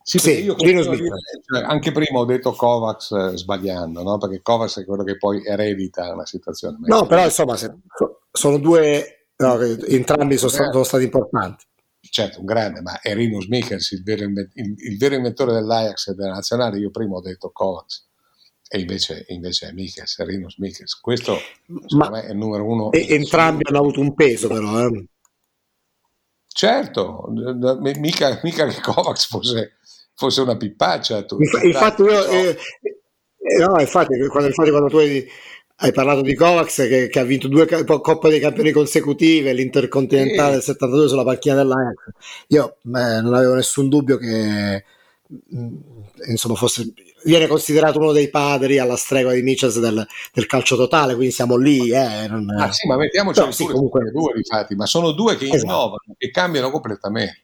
Sì, 0.04 0.18
sì 0.18 0.44
io 0.44 0.56
dire, 0.56 0.84
cioè, 0.84 1.64
anche 1.64 1.92
prima 1.92 2.20
ho 2.20 2.26
detto 2.26 2.54
Kovacs 2.54 3.12
eh, 3.12 3.38
sbagliando, 3.38 4.02
no? 4.02 4.18
perché 4.18 4.42
Kovacs 4.42 4.80
è 4.80 4.86
quello 4.86 5.04
che 5.04 5.18
poi 5.18 5.46
eredita 5.46 6.14
una 6.14 6.26
situazione. 6.26 6.78
No, 6.82 7.06
però 7.06 7.24
insomma 7.24 7.56
se, 7.56 7.74
sono 8.32 8.58
due, 8.58 9.28
no, 9.38 9.60
entrambi 9.60 10.38
sono, 10.38 10.52
sono, 10.52 10.84
stati 10.84 11.04
importanti. 11.04 11.66
Certo, 12.00 12.40
un 12.40 12.46
grande, 12.46 12.82
ma 12.82 13.00
è 13.00 13.14
Rinus 13.14 13.46
Michels, 13.46 13.92
il 13.92 14.04
vero, 14.04 14.24
il, 14.24 14.50
il 14.54 14.98
vero 14.98 15.16
inventore 15.16 15.54
dell'Ajax 15.54 16.08
e 16.08 16.16
della 16.16 16.34
nazionale. 16.34 16.80
Io 16.80 16.90
prima 16.90 17.16
ho 17.16 17.22
detto 17.22 17.52
Kovacs 17.52 18.10
e 18.74 18.80
invece, 18.80 19.26
invece 19.28 19.68
è 19.68 19.72
Michels, 19.74 20.18
è 20.18 20.26
Rinus 20.26 20.58
Michels. 20.58 20.98
Questo 21.00 21.38
ma, 21.90 22.10
me 22.10 22.24
è 22.24 22.32
il 22.32 22.38
numero 22.38 22.66
uno. 22.66 22.92
E, 22.92 23.06
entrambi 23.10 23.64
hanno 23.68 23.80
avuto 23.80 24.00
un 24.00 24.14
peso 24.14 24.48
però. 24.48 24.88
Eh. 24.88 25.06
Certo, 26.48 27.26
mica, 27.96 28.40
mica 28.44 28.68
che 28.68 28.82
Kovacs 28.82 29.28
fosse 29.28 29.78
fosse 30.16 30.42
una 30.42 30.58
pippaccia. 30.58 31.24
Tu, 31.24 31.38
infatti, 31.40 32.02
io, 32.02 32.28
eh, 32.28 32.58
eh, 33.38 33.58
no, 33.58 33.80
infatti, 33.80 34.18
quando, 34.28 34.48
infatti, 34.48 34.70
quando 34.70 34.88
tu 34.88 34.98
hai, 34.98 35.28
hai, 35.78 35.92
parlato 35.92 36.22
di 36.22 36.36
Kovacs 36.36 36.76
che, 36.76 37.08
che, 37.08 37.20
ha 37.20 37.24
vinto 37.24 37.48
due 37.48 37.66
Coppe 37.86 38.30
dei 38.30 38.40
Campioni 38.40 38.72
consecutive, 38.72 39.54
l'Intercontinentale 39.54 40.54
del 40.54 40.62
72 40.62 41.08
sulla 41.08 41.24
panchina 41.24 41.56
dell'Ajax, 41.56 41.96
io 42.48 42.78
eh, 42.84 43.22
non 43.22 43.34
avevo 43.34 43.56
nessun 43.56 43.90
dubbio 43.90 44.18
che 44.18 44.84
mm, 45.56 45.76
insomma 46.28 46.56
fosse 46.56 46.94
viene 47.24 47.48
considerato 47.48 48.00
uno 48.00 48.12
dei 48.12 48.30
padri 48.30 48.80
alla 48.80 48.96
stregua 48.96 49.34
di 49.34 49.42
Mitchell 49.42 49.72
del, 49.80 50.06
del, 50.34 50.46
calcio 50.46 50.76
totale, 50.76 51.16
quindi 51.16 51.34
siamo 51.34 51.56
lì. 51.56 51.92
Eh, 51.92 52.28
non... 52.28 52.50
ah, 52.58 52.72
sì, 52.72 52.88
ma 52.88 52.96
mettiamoci 52.98 53.40
no, 53.40 53.52
sì, 53.52 53.66
comunque... 53.66 54.12
due, 54.12 54.34
infatti, 54.36 54.76
ma 54.76 54.86
sono 54.86 55.12
due 55.12 55.36
che 55.36 55.46
esatto. 55.46 55.64
innovano, 55.64 56.16
che 56.18 56.30
cambiano 56.30 56.72
completamente 56.72 57.42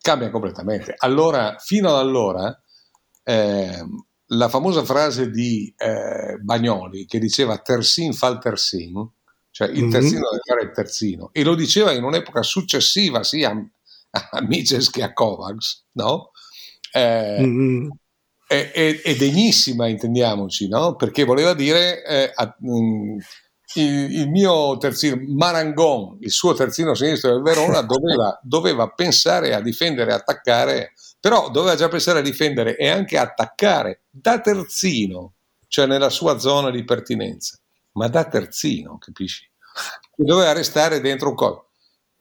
cambia 0.00 0.30
completamente. 0.30 0.94
Allora, 0.96 1.56
fino 1.58 1.90
ad 1.90 1.96
allora, 1.96 2.62
eh, 3.22 3.84
la 4.32 4.48
famosa 4.48 4.84
frase 4.84 5.30
di 5.30 5.72
eh, 5.76 6.36
Bagnoli 6.38 7.06
che 7.06 7.18
diceva 7.18 7.58
Tersin 7.58 8.12
fa 8.12 8.28
il 8.28 8.38
Tersin, 8.38 9.08
cioè 9.50 9.68
il 9.68 9.82
mm-hmm. 9.82 9.90
terzino 9.90 10.30
deve 10.30 10.42
fare 10.44 10.62
il 10.62 10.72
terzino, 10.72 11.30
e 11.32 11.42
lo 11.42 11.54
diceva 11.54 11.92
in 11.92 12.04
un'epoca 12.04 12.42
successiva 12.42 13.22
sia 13.24 13.50
a, 13.50 14.28
a 14.30 14.42
Mices 14.42 14.90
che 14.90 15.02
a 15.02 15.12
Kovacs, 15.12 15.86
no? 15.92 16.30
Eh, 16.92 17.38
mm-hmm. 17.40 17.88
è, 18.46 18.70
è, 18.72 19.00
è, 19.02 19.16
degnissima, 19.16 19.88
intendiamoci, 19.88 20.68
no? 20.68 20.94
Perché 20.94 21.24
voleva 21.24 21.54
dire 21.54 22.04
eh, 22.04 22.30
a, 22.32 22.56
mh, 22.58 22.72
mm, 22.72 23.18
il, 23.74 24.20
il, 24.20 24.28
mio 24.28 24.76
terzino 24.78 25.20
Marangon, 25.28 26.18
il 26.20 26.30
suo 26.30 26.54
terzino 26.54 26.94
sinistro 26.94 27.32
del 27.32 27.42
Verona, 27.42 27.82
doveva, 27.86 28.38
doveva 28.42 28.88
pensare 28.90 29.54
a 29.54 29.60
difendere 29.60 30.10
e 30.10 30.14
attaccare, 30.14 30.92
però 31.18 31.50
doveva 31.50 31.76
già 31.76 31.88
pensare 31.88 32.20
a 32.20 32.22
difendere 32.22 32.76
e 32.76 32.88
anche 32.88 33.18
attaccare 33.18 34.02
da 34.10 34.40
terzino, 34.40 35.34
cioè 35.68 35.86
nella 35.86 36.10
sua 36.10 36.38
zona 36.38 36.70
di 36.70 36.84
pertinenza, 36.84 37.58
ma 37.92 38.08
da 38.08 38.24
terzino, 38.24 38.98
capisci? 38.98 39.48
Doveva 40.16 40.52
restare 40.52 41.00
dentro 41.00 41.30
un 41.30 41.34
corpo. 41.34 41.68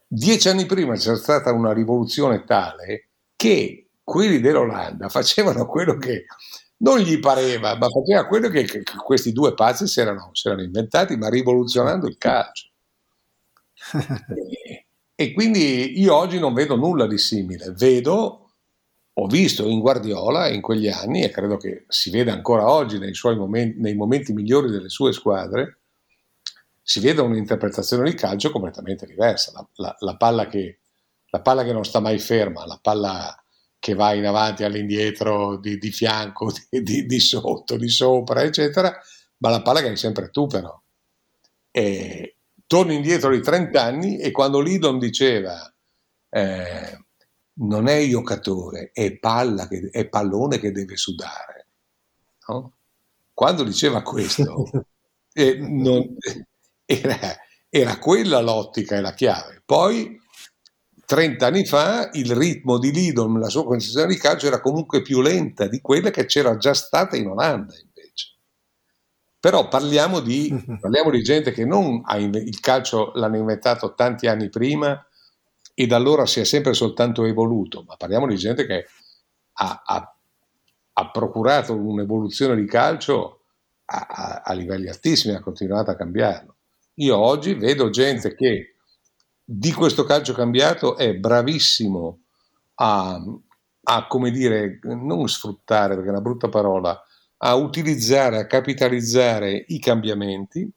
Dieci 0.07 0.49
anni 0.49 0.65
prima 0.65 0.95
c'era 0.95 1.17
stata 1.17 1.51
una 1.51 1.73
rivoluzione 1.73 2.43
tale 2.43 3.09
che 3.35 3.89
quelli 4.03 4.39
dell'Olanda 4.39 5.07
facevano 5.07 5.67
quello 5.67 5.97
che 5.97 6.25
non 6.81 6.99
gli 6.99 7.19
pareva, 7.19 7.75
ma 7.75 7.87
faceva 7.89 8.25
quello 8.25 8.49
che, 8.49 8.63
che 8.63 8.83
questi 9.03 9.31
due 9.31 9.53
pazzi 9.53 9.87
si 9.87 9.99
erano, 9.99 10.29
si 10.33 10.47
erano, 10.47 10.63
inventati, 10.63 11.17
ma 11.17 11.29
rivoluzionando 11.29 12.07
il 12.07 12.17
calcio. 12.17 12.69
e, 15.15 15.33
quindi 15.33 15.99
io 15.99 16.15
oggi 16.15 16.39
non 16.39 16.53
vedo 16.53 16.75
nulla 16.75 17.07
di 17.07 17.17
simile, 17.17 17.71
vedo 17.71 18.49
ho 19.21 19.27
visto 19.27 19.67
in 19.67 19.79
Guardiola 19.79 20.47
in 20.47 20.61
quegli 20.61 20.87
anni, 20.87 21.23
e 21.23 21.29
credo 21.29 21.57
che 21.57 21.83
si 21.89 22.09
veda 22.09 22.31
ancora 22.31 22.69
oggi 22.71 22.97
nei, 22.97 23.11
momenti, 23.35 23.79
nei 23.79 23.93
momenti 23.93 24.31
migliori 24.31 24.69
delle 24.69 24.87
sue 24.87 25.11
squadre, 25.11 25.79
si 26.81 27.01
vede 27.01 27.21
un'interpretazione 27.21 28.03
del 28.03 28.13
calcio 28.13 28.49
completamente 28.49 29.05
diversa. 29.05 29.51
La, 29.53 29.67
la, 29.75 29.95
la, 29.99 30.15
palla 30.15 30.47
che, 30.47 30.79
la, 31.31 31.41
palla 31.41 31.63
che, 31.63 31.73
non 31.73 31.83
sta 31.83 31.99
mai 31.99 32.17
ferma, 32.17 32.65
la 32.65 32.79
palla 32.81 33.43
che 33.79 33.93
va 33.93 34.13
in 34.13 34.25
avanti, 34.25 34.63
all'indietro, 34.63 35.57
di, 35.57 35.77
di 35.77 35.91
fianco, 35.91 36.51
di, 36.69 36.83
di, 36.83 37.05
di, 37.05 37.19
sotto, 37.19 37.77
di 37.77 37.89
sopra, 37.89 38.43
eccetera, 38.43 38.95
ma 39.37 39.49
la 39.49 39.61
palla 39.61 39.81
che 39.81 39.87
hai 39.87 39.97
sempre 39.97 40.29
tu 40.29 40.45
però. 40.47 40.79
E 41.71 42.35
torno 42.67 42.91
indietro 42.91 43.31
di 43.31 43.41
30 43.41 43.81
anni 43.81 44.17
e 44.19 44.31
quando 44.31 44.59
Lidon 44.59 44.99
diceva 44.99 45.73
eh, 46.29 47.05
non 47.53 47.87
è 47.87 48.07
giocatore, 48.07 48.91
è, 48.93 49.17
palla 49.17 49.67
che, 49.67 49.89
è 49.91 50.07
pallone 50.07 50.59
che 50.59 50.71
deve 50.71 50.95
sudare. 50.97 51.67
No? 52.47 52.73
Quando 53.33 53.63
diceva 53.63 54.01
questo, 54.01 54.65
eh, 55.33 55.57
non, 55.57 56.15
era, 56.85 57.37
era 57.69 57.97
quella 57.97 58.39
l'ottica 58.41 58.97
e 58.97 59.01
la 59.01 59.13
chiave. 59.13 59.61
Poi 59.65 60.18
30 61.09 61.43
anni 61.43 61.65
fa 61.65 62.11
il 62.13 62.35
ritmo 62.35 62.77
di 62.77 62.91
Lidon, 62.91 63.39
la 63.39 63.49
sua 63.49 63.65
concezione 63.65 64.05
di 64.05 64.19
calcio 64.19 64.45
era 64.45 64.61
comunque 64.61 65.01
più 65.01 65.21
lenta 65.21 65.67
di 65.67 65.81
quella 65.81 66.11
che 66.11 66.25
c'era 66.25 66.55
già 66.55 66.75
stata 66.75 67.17
in 67.17 67.25
Olanda 67.25 67.73
invece. 67.73 68.35
Però 69.39 69.67
parliamo 69.67 70.19
di, 70.19 70.53
parliamo 70.79 71.09
di 71.09 71.23
gente 71.23 71.51
che 71.51 71.65
non 71.65 72.03
ha 72.05 72.15
il 72.17 72.59
calcio 72.59 73.11
l'hanno 73.15 73.37
inventato 73.37 73.95
tanti 73.95 74.27
anni 74.27 74.49
prima 74.49 75.03
e 75.73 75.87
da 75.87 75.95
allora 75.95 76.27
si 76.27 76.41
è 76.41 76.43
sempre 76.43 76.75
soltanto 76.75 77.25
evoluto, 77.25 77.83
ma 77.87 77.95
parliamo 77.95 78.27
di 78.27 78.35
gente 78.35 78.67
che 78.67 78.85
ha, 79.53 79.81
ha, 79.83 80.15
ha 80.93 81.09
procurato 81.09 81.73
un'evoluzione 81.73 82.55
di 82.55 82.67
calcio 82.67 83.45
a, 83.85 84.43
a, 84.45 84.53
livelli 84.53 84.87
altissimi, 84.89 85.33
ha 85.33 85.41
continuato 85.41 85.89
a 85.89 85.95
cambiarlo. 85.95 86.57
Io 86.97 87.17
oggi 87.17 87.55
vedo 87.55 87.89
gente 87.89 88.35
che 88.35 88.75
di 89.51 89.73
questo 89.73 90.03
calcio 90.03 90.33
cambiato 90.33 90.95
è 90.95 91.15
bravissimo 91.15 92.19
a, 92.75 93.19
a, 93.83 94.07
come 94.07 94.29
dire, 94.29 94.79
non 94.83 95.27
sfruttare 95.27 95.95
perché 95.95 96.09
è 96.09 96.11
una 96.11 96.21
brutta 96.21 96.49
parola, 96.49 97.03
a 97.37 97.55
utilizzare, 97.55 98.37
a 98.37 98.45
capitalizzare 98.45 99.65
i 99.69 99.79
cambiamenti 99.79 100.71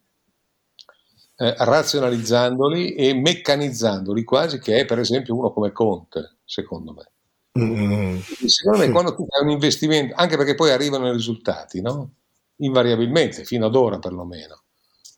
eh, 1.36 1.54
razionalizzandoli 1.58 2.94
e 2.94 3.12
meccanizzandoli 3.12 4.24
quasi, 4.24 4.58
che 4.58 4.78
è 4.78 4.84
per 4.86 4.98
esempio 4.98 5.36
uno 5.36 5.52
come 5.52 5.70
Conte, 5.72 6.38
secondo 6.42 6.94
me. 6.94 7.62
Mm. 7.62 8.20
Secondo 8.46 8.78
me 8.78 8.90
quando 8.90 9.14
tu 9.14 9.26
fai 9.28 9.44
un 9.44 9.50
investimento, 9.50 10.14
anche 10.16 10.38
perché 10.38 10.54
poi 10.54 10.70
arrivano 10.70 11.08
i 11.08 11.12
risultati, 11.12 11.82
no? 11.82 12.12
invariabilmente, 12.56 13.44
fino 13.44 13.66
ad 13.66 13.74
ora 13.74 13.98
perlomeno. 13.98 14.62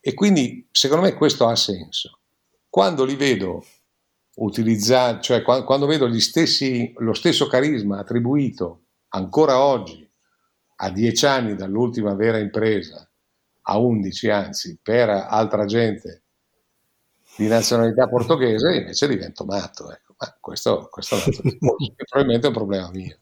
E 0.01 0.13
quindi 0.13 0.67
secondo 0.71 1.05
me 1.05 1.13
questo 1.13 1.47
ha 1.47 1.55
senso. 1.55 2.19
Quando 2.75 3.05
li 3.05 3.15
vedo 3.15 3.65
utilizzare, 4.35 5.21
cioè 5.21 5.43
quando, 5.43 5.63
quando 5.63 5.85
vedo 5.85 6.19
stessi, 6.19 6.93
lo 6.97 7.13
stesso 7.13 7.47
carisma 7.47 7.99
attribuito 7.99 8.87
ancora 9.11 9.61
oggi, 9.61 10.05
a 10.75 10.89
dieci 10.89 11.25
anni 11.25 11.55
dall'ultima 11.55 12.15
vera 12.15 12.37
impresa, 12.37 13.09
a 13.61 13.77
11 13.77 14.29
anzi, 14.29 14.77
per 14.83 15.07
altra 15.07 15.63
gente 15.63 16.23
di 17.37 17.47
nazionalità 17.47 18.09
portoghese, 18.09 18.75
invece 18.75 19.07
divento 19.07 19.45
matto. 19.45 19.89
Ecco. 19.89 20.15
Ma 20.17 20.35
questo, 20.41 20.89
questo 20.91 21.15
è 21.15 22.03
probabilmente 22.09 22.47
è 22.47 22.49
un 22.49 22.55
problema 22.55 22.89
mio. 22.91 23.19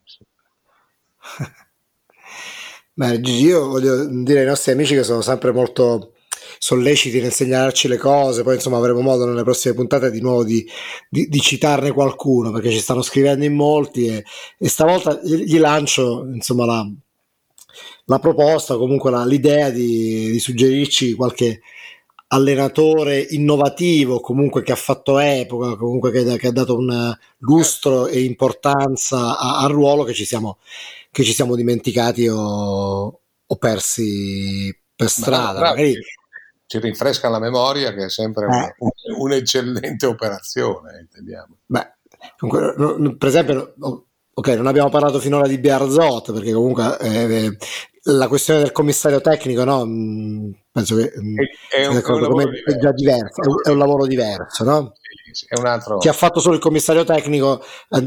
Beh, 2.91 3.17
io 3.29 3.67
voglio 3.67 4.03
dire 4.23 4.39
ai 4.39 4.47
nostri 4.47 4.71
amici 4.71 4.95
che 4.95 5.03
sono 5.03 5.21
sempre 5.21 5.51
molto 5.51 6.13
solleciti 6.63 7.19
nel 7.19 7.33
segnalarci 7.33 7.89
le 7.89 7.97
cose, 7.97 8.41
poi 8.41 8.55
insomma 8.55 8.77
avremo 8.77 9.01
modo 9.01 9.25
nelle 9.25 9.43
prossime 9.43 9.73
puntate 9.73 10.09
di 10.09 10.21
nuovo 10.21 10.45
di, 10.45 10.65
di, 11.09 11.27
di 11.27 11.39
citarne 11.41 11.91
qualcuno 11.91 12.51
perché 12.51 12.71
ci 12.71 12.79
stanno 12.79 13.01
scrivendo 13.01 13.43
in 13.43 13.53
molti 13.53 14.07
e, 14.07 14.23
e 14.57 14.69
stavolta 14.69 15.19
gli 15.21 15.59
lancio 15.59 16.25
insomma 16.33 16.65
la, 16.65 16.89
la 18.05 18.19
proposta, 18.19 18.77
comunque 18.77 19.11
la, 19.11 19.25
l'idea 19.25 19.71
di, 19.71 20.31
di, 20.31 20.39
suggerirci 20.39 21.15
qualche 21.15 21.59
allenatore 22.27 23.19
innovativo, 23.19 24.21
comunque 24.21 24.63
che 24.63 24.71
ha 24.71 24.77
fatto 24.77 25.19
epoca, 25.19 25.75
comunque 25.75 26.11
che, 26.11 26.37
che 26.37 26.47
ha 26.47 26.51
dato 26.53 26.77
un 26.77 27.13
lustro 27.39 28.07
e 28.07 28.23
importanza 28.23 29.37
al 29.37 29.69
ruolo 29.69 30.03
che 30.03 30.13
ci 30.13 30.23
siamo, 30.23 30.59
che 31.11 31.25
ci 31.25 31.33
siamo 31.33 31.57
dimenticati 31.57 32.25
o, 32.29 33.19
o 33.45 33.55
persi 33.57 34.73
per 34.95 35.09
strada. 35.09 35.59
Ma, 35.59 35.69
Magari... 35.71 35.97
Ci 36.73 36.79
rinfresca 36.79 37.29
la 37.29 37.37
memoria 37.37 37.93
che 37.93 38.05
è 38.05 38.09
sempre 38.09 38.45
eh. 38.45 38.75
un, 38.79 38.89
un'eccellente 39.19 40.07
operazione, 40.07 41.01
intendiamo. 41.01 41.57
Beh, 41.67 41.93
per 43.15 43.27
esempio, 43.27 43.75
ok, 44.33 44.47
non 44.47 44.65
abbiamo 44.65 44.89
parlato 44.89 45.19
finora 45.19 45.47
di 45.47 45.59
Biarzot 45.59 46.33
perché 46.33 46.51
comunque 46.51 46.97
eh, 46.97 47.57
la 48.05 48.27
questione 48.27 48.61
del 48.61 48.71
commissario 48.71 49.21
tecnico, 49.21 49.63
no? 49.63 49.85
Mm, 49.85 50.49
penso 50.71 50.95
che 50.95 51.13
mm, 51.15 51.37
è, 51.69 51.81
è, 51.81 51.85
un, 51.85 51.97
è, 51.97 52.71
è 52.71 52.77
già 52.79 52.91
diverso, 52.91 53.41
è 53.43 53.69
un, 53.69 53.73
un, 53.73 53.77
lavoro 53.77 54.07
diverso, 54.07 54.63
no? 54.63 54.93
È 55.47 55.59
un 55.59 55.67
altro... 55.67 55.99
Chi 55.99 56.07
ha 56.07 56.13
fatto 56.13 56.39
solo 56.39 56.55
il 56.55 56.61
commissario 56.61 57.03
tecnico, 57.03 57.63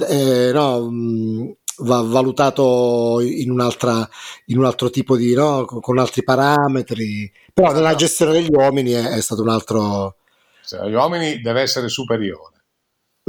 eh, 0.08 0.50
no, 0.52 0.90
mm, 0.90 1.50
va 1.78 2.00
valutato 2.02 3.20
in, 3.20 3.50
un'altra, 3.50 4.08
in 4.46 4.58
un 4.58 4.64
altro 4.64 4.90
tipo 4.90 5.16
di, 5.16 5.34
no? 5.34 5.64
con, 5.64 5.98
altri 5.98 6.22
parametri, 6.22 7.30
però 7.52 7.72
nella 7.72 7.90
no. 7.90 7.96
gestione 7.96 8.32
degli 8.32 8.50
uomini 8.50 8.92
è, 8.92 9.20
stato 9.20 9.42
un 9.42 9.48
altro... 9.48 10.16
Cioè, 10.64 10.88
gli 10.88 10.94
uomini 10.94 11.40
deve 11.40 11.60
essere 11.60 11.88
superiore 11.88 12.64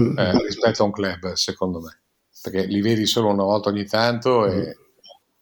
mm. 0.02 0.18
eh, 0.18 0.44
rispetto 0.44 0.84
a 0.84 0.86
un 0.86 0.92
club, 0.92 1.34
secondo 1.34 1.80
me, 1.80 2.00
perché 2.42 2.66
li 2.66 2.82
vedi 2.82 3.06
solo 3.06 3.30
una 3.30 3.44
volta 3.44 3.70
ogni 3.70 3.86
tanto 3.86 4.46
e... 4.46 4.56
Mm 4.56 4.86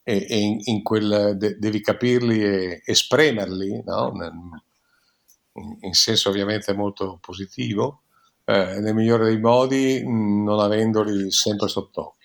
e, 0.08 0.24
e 0.28 0.38
in, 0.38 0.60
in, 0.66 0.82
quel 0.84 1.34
de, 1.36 1.58
devi 1.58 1.80
capirli 1.80 2.40
e 2.40 2.82
esprimerli 2.84 3.82
no? 3.84 4.12
in, 5.54 5.78
in, 5.80 5.92
senso 5.94 6.28
ovviamente 6.28 6.72
molto 6.74 7.18
positivo, 7.20 8.02
eh, 8.44 8.78
nel 8.78 8.94
migliore 8.94 9.24
dei 9.24 9.40
modi, 9.40 10.00
non 10.06 10.60
avendoli 10.60 11.32
sempre 11.32 11.66
sott'occhio. 11.66 12.15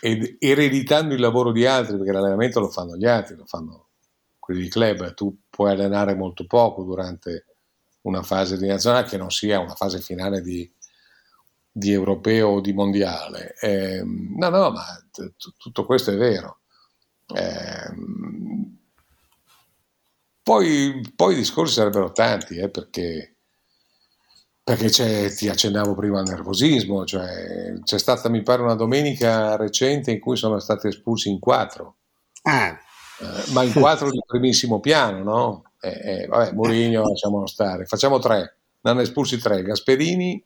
Ed 0.00 0.36
ereditando 0.38 1.14
il 1.14 1.20
lavoro 1.20 1.52
di 1.52 1.66
altri, 1.66 1.96
perché 1.96 2.12
l'allenamento 2.12 2.60
lo 2.60 2.68
fanno 2.68 2.96
gli 2.96 3.06
altri, 3.06 3.36
lo 3.36 3.46
fanno 3.46 3.88
quelli 4.38 4.62
di 4.62 4.68
club, 4.68 5.12
tu 5.14 5.36
puoi 5.50 5.72
allenare 5.72 6.14
molto 6.14 6.46
poco 6.46 6.82
durante 6.82 7.44
una 8.02 8.22
fase 8.22 8.56
di 8.56 8.66
nazionale 8.66 9.06
che 9.06 9.16
non 9.16 9.30
sia 9.30 9.58
una 9.58 9.74
fase 9.74 10.00
finale 10.00 10.40
di, 10.40 10.70
di 11.70 11.92
europeo 11.92 12.48
o 12.48 12.60
di 12.60 12.72
mondiale. 12.72 13.54
Eh, 13.60 14.02
no, 14.02 14.48
no, 14.48 14.70
ma 14.70 14.84
t- 15.10 15.32
tutto 15.56 15.84
questo 15.84 16.12
è 16.12 16.16
vero. 16.16 16.60
Eh, 17.34 17.94
poi, 20.42 21.12
poi, 21.14 21.34
i 21.34 21.36
discorsi 21.36 21.74
sarebbero 21.74 22.10
tanti, 22.12 22.56
eh, 22.56 22.70
perché, 22.70 23.36
perché 24.76 25.34
ti 25.34 25.48
accennavo 25.48 25.94
prima 25.94 26.20
al 26.20 26.26
nervosismo, 26.26 27.04
cioè, 27.04 27.74
c'è 27.82 27.98
stata 27.98 28.28
mi 28.28 28.42
pare 28.42 28.62
una 28.62 28.74
domenica 28.74 29.56
recente 29.56 30.10
in 30.10 30.20
cui 30.20 30.36
sono 30.36 30.58
stati 30.58 30.88
espulsi 30.88 31.30
in 31.30 31.38
quattro, 31.38 31.96
ah. 32.42 32.68
eh, 32.68 33.52
ma 33.52 33.62
in 33.62 33.72
quattro 33.72 34.10
di 34.10 34.20
primissimo 34.26 34.80
piano, 34.80 35.22
no? 35.22 35.62
Eh, 35.80 36.22
eh, 36.22 36.26
vabbè, 36.26 36.52
Mourinho 36.52 37.08
lasciamolo 37.08 37.46
stare, 37.46 37.86
facciamo 37.86 38.18
tre, 38.18 38.56
ne 38.80 38.90
hanno 38.90 39.00
espulsi 39.00 39.38
tre, 39.38 39.62
Gasperini, 39.62 40.42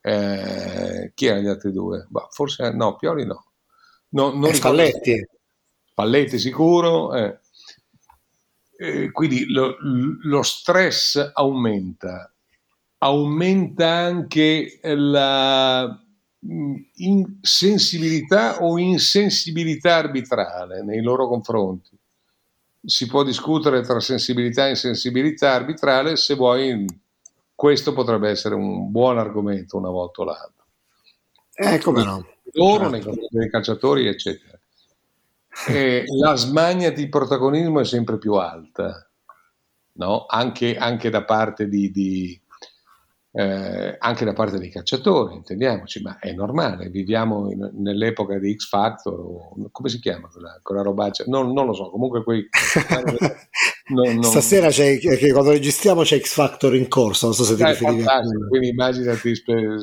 eh, 0.00 1.12
chi 1.14 1.26
erano 1.26 1.42
gli 1.42 1.48
altri 1.48 1.72
due? 1.72 2.06
Bah, 2.08 2.28
forse 2.30 2.70
no, 2.72 2.96
Pioli 2.96 3.26
no. 3.26 3.44
no 4.10 4.32
non 4.32 4.54
Spalletti. 4.54 5.26
Spalletti 5.90 6.38
sicuro. 6.38 7.14
Eh. 7.14 7.38
Eh, 8.80 9.10
quindi 9.10 9.50
lo, 9.50 9.76
lo, 9.80 10.42
stress 10.42 11.32
aumenta, 11.34 12.32
aumenta 12.98 13.88
anche 13.88 14.80
la 14.82 15.88
mm, 16.44 17.22
sensibilità 17.40 18.62
o 18.62 18.78
insensibilità 18.78 19.96
arbitrale 19.96 20.82
nei 20.82 21.02
loro 21.02 21.28
confronti. 21.28 21.96
Si 22.84 23.06
può 23.06 23.22
discutere 23.22 23.82
tra 23.82 24.00
sensibilità 24.00 24.66
e 24.66 24.70
insensibilità 24.70 25.52
arbitrale, 25.52 26.16
se 26.16 26.34
vuoi 26.34 26.84
questo 27.54 27.92
potrebbe 27.92 28.30
essere 28.30 28.54
un 28.54 28.90
buon 28.90 29.18
argomento 29.18 29.76
una 29.76 29.90
volta 29.90 30.22
o 30.22 30.24
l'altra. 30.24 30.64
Eh, 31.54 31.78
come 31.80 32.04
no. 32.04 32.26
Loro, 32.52 32.88
nei 32.88 33.02
confronti 33.02 33.36
dei 33.36 33.50
calciatori, 33.50 34.06
eccetera 34.06 34.58
eh, 35.66 36.04
la 36.20 36.36
smania 36.36 36.92
di 36.92 37.08
protagonismo 37.08 37.80
è 37.80 37.84
sempre 37.84 38.18
più 38.18 38.34
alta, 38.34 39.08
no? 39.92 40.26
anche, 40.28 40.76
anche, 40.76 41.10
da 41.10 41.24
parte 41.24 41.68
di, 41.68 41.90
di, 41.90 42.40
eh, 43.38 43.94
anche 44.00 44.24
da 44.24 44.32
parte 44.32 44.58
dei 44.58 44.68
cacciatori, 44.68 45.36
intendiamoci, 45.36 46.02
ma 46.02 46.18
è 46.18 46.32
normale, 46.32 46.88
viviamo 46.88 47.48
in, 47.52 47.70
nell'epoca 47.74 48.36
di 48.36 48.52
X 48.56 48.66
Factor, 48.68 49.16
o, 49.16 49.68
come 49.70 49.88
si 49.88 50.00
chiama 50.00 50.26
quella, 50.26 50.58
quella 50.60 50.82
robaccia? 50.82 51.22
Non, 51.28 51.52
non, 51.52 51.66
lo 51.66 51.72
so, 51.72 51.88
comunque 51.88 52.24
quei... 52.24 52.48
non, 53.94 54.14
non... 54.14 54.24
Stasera 54.24 54.70
c'è, 54.70 54.98
che 54.98 55.30
quando 55.30 55.52
registriamo 55.52 56.02
c'è 56.02 56.18
X 56.18 56.32
Factor 56.32 56.74
in 56.74 56.88
corso, 56.88 57.26
non 57.26 57.34
so 57.36 57.44
se 57.44 57.54
ti 57.54 57.62
eh, 57.62 57.68
riferivi 57.68 58.02
a 58.02 58.20
Quindi 58.48 58.70
immaginati, 58.70 59.32
spero, 59.36 59.76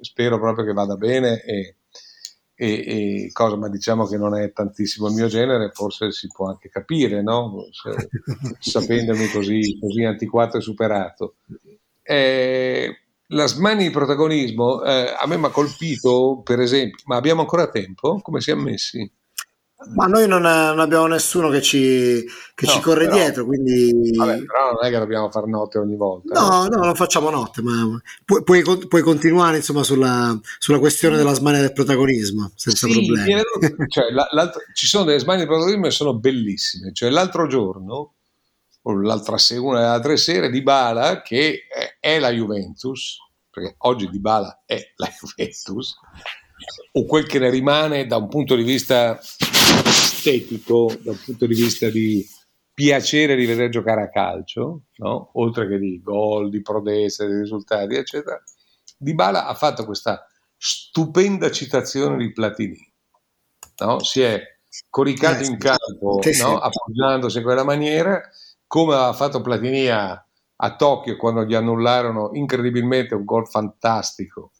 spero 0.00 0.38
proprio 0.38 0.64
che 0.64 0.72
vada 0.72 0.94
bene 0.94 1.42
e, 1.42 1.78
e, 2.54 2.68
e, 2.68 3.30
cosa, 3.32 3.56
ma 3.56 3.68
diciamo 3.68 4.06
che 4.06 4.18
non 4.18 4.36
è 4.36 4.52
tantissimo 4.52 5.08
il 5.08 5.14
mio 5.14 5.26
genere, 5.26 5.72
forse 5.72 6.12
si 6.12 6.28
può 6.28 6.46
anche 6.46 6.68
capire, 6.68 7.22
no? 7.22 7.66
Se, 7.72 7.90
sapendomi 8.60 9.26
così, 9.30 9.76
così 9.80 10.04
antiquato 10.04 10.58
e 10.58 10.60
superato 10.60 11.38
eh, 12.02 13.00
la 13.28 13.46
smania 13.46 13.86
di 13.86 13.92
protagonismo 13.92 14.82
eh, 14.82 15.14
a 15.18 15.26
me 15.26 15.36
mi 15.36 15.46
ha 15.46 15.50
colpito, 15.50 16.40
per 16.44 16.60
esempio, 16.60 17.04
ma 17.06 17.16
abbiamo 17.16 17.42
ancora 17.42 17.68
tempo? 17.68 18.20
Come 18.22 18.40
siamo 18.40 18.62
messi? 18.62 19.10
Ma 19.94 20.04
noi 20.04 20.28
non, 20.28 20.42
non 20.42 20.78
abbiamo 20.78 21.06
nessuno 21.06 21.48
che 21.48 21.62
ci, 21.62 22.22
che 22.54 22.66
no, 22.66 22.72
ci 22.72 22.80
corre 22.80 23.06
però, 23.06 23.16
dietro, 23.16 23.46
quindi... 23.46 24.12
Vabbè, 24.14 24.44
però 24.44 24.72
non 24.72 24.84
è 24.84 24.90
che 24.90 24.98
dobbiamo 24.98 25.30
fare 25.30 25.48
notte 25.48 25.78
ogni 25.78 25.96
volta. 25.96 26.38
No, 26.38 26.66
no, 26.66 26.84
non 26.84 26.94
facciamo 26.94 27.30
notte, 27.30 27.62
ma 27.62 27.98
puoi, 28.26 28.42
puoi, 28.42 28.86
puoi 28.86 29.00
continuare 29.00 29.56
insomma 29.56 29.82
sulla, 29.82 30.38
sulla, 30.58 30.78
questione 30.78 31.16
della 31.16 31.32
smania 31.32 31.60
del 31.60 31.72
protagonismo, 31.72 32.52
senza 32.56 32.86
sì, 32.86 32.92
problemi. 32.92 33.40
Cioè, 33.88 34.04
ci 34.74 34.86
sono 34.86 35.04
delle 35.04 35.18
smanie 35.18 35.42
di 35.42 35.48
protagonismo 35.48 35.84
che 35.84 35.90
sono 35.90 36.14
bellissime. 36.14 36.92
Cioè, 36.92 37.08
l'altro 37.08 37.46
giorno 37.46 38.16
l'altra 38.82 39.38
sera, 39.38 39.60
una 39.60 39.78
delle 39.80 39.90
altre 39.90 40.16
sere, 40.16 40.50
di 40.50 40.62
Bala 40.62 41.22
che 41.22 41.62
è 41.98 42.18
la 42.18 42.30
Juventus, 42.30 43.18
perché 43.50 43.74
oggi 43.78 44.08
Di 44.08 44.20
Bala 44.20 44.62
è 44.64 44.92
la 44.96 45.08
Juventus, 45.18 45.96
o 46.92 47.04
quel 47.04 47.26
che 47.26 47.38
ne 47.38 47.50
rimane 47.50 48.06
da 48.06 48.16
un 48.16 48.28
punto 48.28 48.54
di 48.54 48.62
vista 48.62 49.18
estetico, 49.20 50.94
da 51.00 51.12
un 51.12 51.20
punto 51.24 51.46
di 51.46 51.54
vista 51.54 51.88
di 51.88 52.26
piacere 52.72 53.36
di 53.36 53.44
vedere 53.44 53.68
giocare 53.68 54.02
a 54.02 54.08
calcio, 54.08 54.84
no? 54.96 55.30
oltre 55.34 55.68
che 55.68 55.78
di 55.78 56.00
gol, 56.02 56.48
di 56.48 56.62
prodezza, 56.62 57.26
di 57.26 57.34
risultati, 57.34 57.94
eccetera. 57.94 58.42
Di 58.96 59.14
Bala 59.14 59.46
ha 59.46 59.54
fatto 59.54 59.84
questa 59.84 60.26
stupenda 60.56 61.50
citazione 61.50 62.16
di 62.16 62.32
Platini, 62.32 62.92
no? 63.78 64.02
si 64.02 64.22
è 64.22 64.42
coricato 64.88 65.42
in 65.42 65.58
campo 65.58 66.20
no? 66.38 66.58
appoggiandosi 66.58 67.38
in 67.38 67.44
quella 67.44 67.64
maniera 67.64 68.20
come 68.70 68.94
ha 68.94 69.12
fatto 69.12 69.40
Platini 69.40 69.88
a, 69.88 70.24
a, 70.56 70.76
Tokyo 70.76 71.16
quando 71.16 71.42
gli 71.42 71.54
annullarono 71.54 72.30
incredibilmente 72.34 73.16
un 73.16 73.24
gol 73.24 73.48
fantastico. 73.48 74.52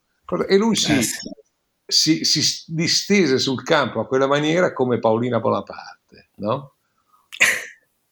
E 0.48 0.56
lui 0.56 0.74
si, 0.74 0.98
eh 0.98 1.02
si, 1.86 2.24
si, 2.24 2.64
distese 2.66 3.38
sul 3.38 3.62
campo 3.62 4.00
a 4.00 4.06
quella 4.08 4.26
maniera 4.26 4.72
come 4.72 4.98
Paolina 4.98 5.38
Bonaparte. 5.38 6.30
No? 6.36 6.74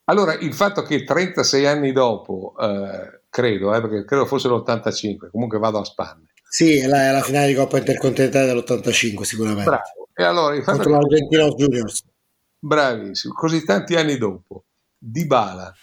Allora, 0.08 0.32
il 0.32 0.54
fatto 0.54 0.80
che 0.80 1.04
36 1.04 1.66
anni 1.66 1.92
dopo, 1.92 2.54
eh, 2.58 3.24
credo, 3.28 3.74
eh, 3.74 3.80
perché 3.82 4.06
credo 4.06 4.24
fosse 4.24 4.48
l'85, 4.48 5.28
comunque 5.30 5.58
vado 5.58 5.80
a 5.80 5.84
spanne. 5.84 6.30
Sì, 6.48 6.78
è 6.78 6.86
la, 6.86 7.08
è 7.08 7.12
la 7.12 7.20
finale 7.20 7.48
di 7.48 7.54
Coppa 7.54 7.76
Intercontinentale 7.76 8.46
dell'85 8.46 9.20
sicuramente. 9.20 9.68
Bravo. 9.68 10.08
E 10.14 10.22
allora, 10.24 10.54
il 10.54 10.62
fatto 10.62 10.78
Contro 10.78 10.92
l'Argentino 10.92 11.54
Juniors. 11.54 12.04
Bravissimo. 12.58 13.34
Così 13.34 13.62
tanti 13.66 13.96
anni 13.96 14.16
dopo, 14.16 14.64
Dybala 14.96 15.74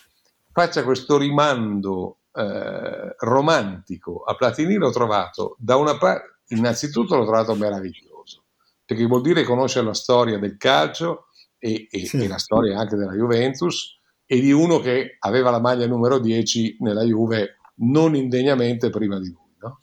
faccia 0.56 0.86
questo 0.86 1.18
rimando 1.18 2.20
eh, 2.32 3.14
romantico 3.20 4.24
a 4.24 4.36
Platini 4.36 4.76
l'ho 4.76 4.89
trovato 4.89 5.58
da 5.60 5.76
una 5.76 5.97
parte, 5.97 6.39
innanzitutto 6.56 7.18
l'ho 7.18 7.26
trovato 7.26 7.56
meraviglioso, 7.56 8.45
perché 8.86 9.06
vuol 9.06 9.22
dire 9.22 9.43
conoscere 9.43 9.86
la 9.86 9.93
storia 9.93 10.39
del 10.39 10.56
calcio 10.56 11.26
e, 11.60 11.89
e, 11.91 12.06
sì. 12.06 12.24
e, 12.24 12.30
la 12.30 12.38
storia 12.38 12.80
anche 12.80 12.95
della 12.95 13.12
Juventus 13.12 13.99
e 14.26 14.39
di 14.39 14.53
uno 14.53 14.80
che 14.80 15.18
aveva 15.20 15.49
la 15.49 15.60
maglia 15.60 15.88
numero 15.88 16.20
10 16.20 16.78
nella 16.80 17.03
Juve 17.03 17.58
non 17.80 18.16
indegnamente 18.16 18.89
prima 18.89 19.20
di 19.20 19.28
lui. 19.28 19.56
No? 19.60 19.80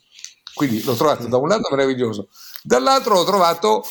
Quindi 0.55 0.83
l'ho 0.83 0.95
trovato 0.95 1.27
da 1.27 1.37
un 1.37 1.49
lato 1.49 1.67
meraviglioso, 1.69 2.29
dall'altro 2.63 3.13
l'ho 3.13 3.25
trovato 3.25 3.83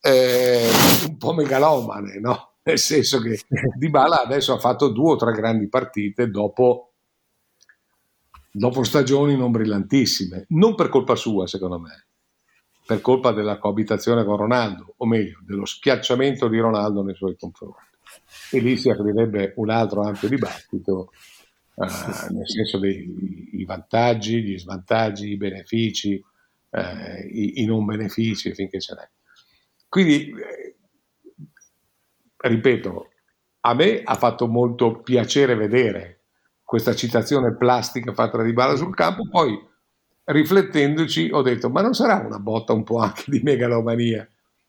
eh, 0.00 0.68
un 1.06 1.16
po' 1.18 1.34
megalomane, 1.34 2.18
no? 2.18 2.55
Nel 2.66 2.78
senso 2.78 3.20
che 3.20 3.38
Dybala 3.76 4.22
adesso 4.22 4.52
ha 4.52 4.58
fatto 4.58 4.88
due 4.88 5.12
o 5.12 5.16
tre 5.16 5.32
grandi 5.32 5.68
partite 5.68 6.28
dopo, 6.28 6.94
dopo 8.50 8.82
stagioni 8.82 9.36
non 9.36 9.52
brillantissime, 9.52 10.46
non 10.48 10.74
per 10.74 10.88
colpa 10.88 11.14
sua 11.14 11.46
secondo 11.46 11.78
me, 11.78 12.06
per 12.84 13.00
colpa 13.00 13.30
della 13.30 13.58
coabitazione 13.58 14.24
con 14.24 14.36
Ronaldo, 14.36 14.94
o 14.96 15.06
meglio, 15.06 15.38
dello 15.42 15.64
schiacciamento 15.64 16.48
di 16.48 16.58
Ronaldo 16.58 17.04
nei 17.04 17.14
suoi 17.14 17.36
confronti. 17.36 17.84
E 18.50 18.58
lì 18.58 18.76
si 18.76 18.90
aprirebbe 18.90 19.52
un 19.56 19.70
altro 19.70 20.02
ampio 20.02 20.28
dibattito, 20.28 21.12
eh, 21.76 22.32
nel 22.32 22.48
senso 22.48 22.78
dei 22.78 23.64
vantaggi, 23.64 24.42
gli 24.42 24.58
svantaggi, 24.58 25.30
i 25.30 25.36
benefici, 25.36 26.20
eh, 26.70 27.28
i, 27.30 27.62
i, 27.62 27.64
non 27.64 27.84
benefici, 27.84 28.52
finché 28.54 28.80
ce 28.80 28.94
n'è. 28.94 29.08
Quindi 29.88 30.32
ripeto, 32.36 33.10
a 33.60 33.74
me 33.74 34.02
ha 34.02 34.14
fatto 34.14 34.46
molto 34.46 35.00
piacere 35.00 35.54
vedere 35.54 36.24
questa 36.62 36.94
citazione 36.94 37.56
plastica 37.56 38.12
fatta 38.12 38.42
di 38.42 38.52
Bala 38.52 38.76
sul 38.76 38.94
campo, 38.94 39.28
poi 39.28 39.58
riflettendoci 40.24 41.30
ho 41.32 41.42
detto, 41.42 41.70
ma 41.70 41.82
non 41.82 41.94
sarà 41.94 42.24
una 42.24 42.38
botta 42.38 42.72
un 42.72 42.82
po' 42.82 42.98
anche 42.98 43.24
di 43.26 43.40
megalomania 43.42 44.28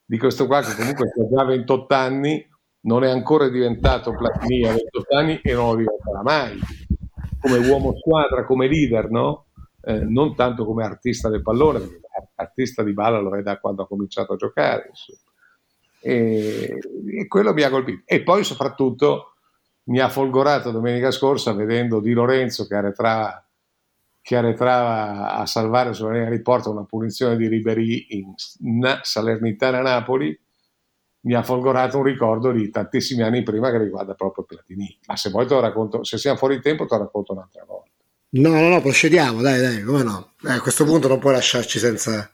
di 0.10 0.18
questo 0.18 0.48
qua 0.48 0.62
che 0.62 0.74
comunque 0.74 1.08
ha 1.08 1.36
già 1.36 1.44
28 1.44 1.94
anni, 1.94 2.48
non 2.82 3.04
è 3.04 3.10
ancora 3.10 3.50
diventato 3.50 4.16
Platini 4.16 4.64
a 4.64 4.74
28 4.74 5.16
anni 5.16 5.40
e 5.44 5.54
non 5.54 5.72
lo 5.72 5.76
diventerà 5.76 6.22
mai, 6.24 6.58
come 7.42 7.68
uomo 7.68 7.94
squadra, 7.98 8.46
come 8.46 8.68
leader, 8.68 9.10
no? 9.10 9.48
Eh, 9.82 10.00
non 10.00 10.34
tanto 10.34 10.66
come 10.66 10.86
artista 10.86 11.30
del 11.30 11.42
pallone, 11.42 11.80
perché 11.80 12.00
artista 12.36 12.84
di 12.84 12.94
Bala 12.94 13.20
lo 13.20 13.36
è 13.36 13.42
da 13.42 13.60
quando 13.60 13.84
ha 13.84 13.88
cominciato 13.88 14.34
a 14.34 14.38
giocare. 14.38 14.88
Insomma 14.90 15.27
e, 16.00 16.78
e 17.20 17.28
quello 17.28 17.54
mi 17.54 17.64
ha 17.64 17.70
colpito. 17.70 18.04
E 18.06 18.24
poi 18.24 18.44
soprattutto 18.44 19.34
mi 19.88 20.00
ha 20.00 20.10
folgorato 20.10 20.72
domenica 20.72 21.12
scorsa 21.12 21.54
vedendo 21.54 22.00
Di 22.00 22.14
Lorenzo 22.14 22.68
che 22.68 22.76
arretrava, 22.76 23.46
che 24.22 24.36
arretrava 24.36 25.34
a 25.34 25.46
salvare 25.46 25.94
sulla 25.94 26.12
linea 26.12 26.30
di 26.30 26.42
porta 26.42 26.70
una 26.70 26.84
punizione 26.84 27.38
di 27.38 27.48
Ribery 27.48 28.08
in 28.10 28.34
Salernitana 29.02 29.82
Napoli 29.82 30.38
mi 31.22 31.34
ha 31.34 31.44
folgorato 31.44 31.98
un 31.98 32.04
ricordo 32.04 32.52
di 32.52 32.70
tantissimi 32.70 33.22
anni 33.22 33.44
prima 33.44 33.70
che 33.70 33.80
riguarda 33.80 34.14
proprio 34.14 34.46
Platini. 34.46 34.98
Ma 35.08 35.18
se 35.18 35.30
vuoi 35.30 35.46
te 35.46 35.56
lo 35.56 35.60
racconto. 35.60 36.04
Se 36.06 36.18
siamo 36.18 36.38
fuori 36.38 36.62
tempo 36.62 36.86
te 36.86 36.96
lo 36.96 37.02
racconto 37.02 37.34
un'altra 37.34 37.66
volta. 37.66 37.90
No 38.30 38.50
no 38.50 38.70
no 38.70 38.82
procediamo 38.82 39.42
dai 39.42 39.60
dai 39.60 39.84
come 39.84 40.04
no? 40.04 40.34
Eh, 40.46 40.52
a 40.52 40.62
questo 40.62 40.86
punto 40.86 41.08
non 41.08 41.20
puoi 41.20 41.34
lasciarci 41.34 41.80
senza, 41.80 42.30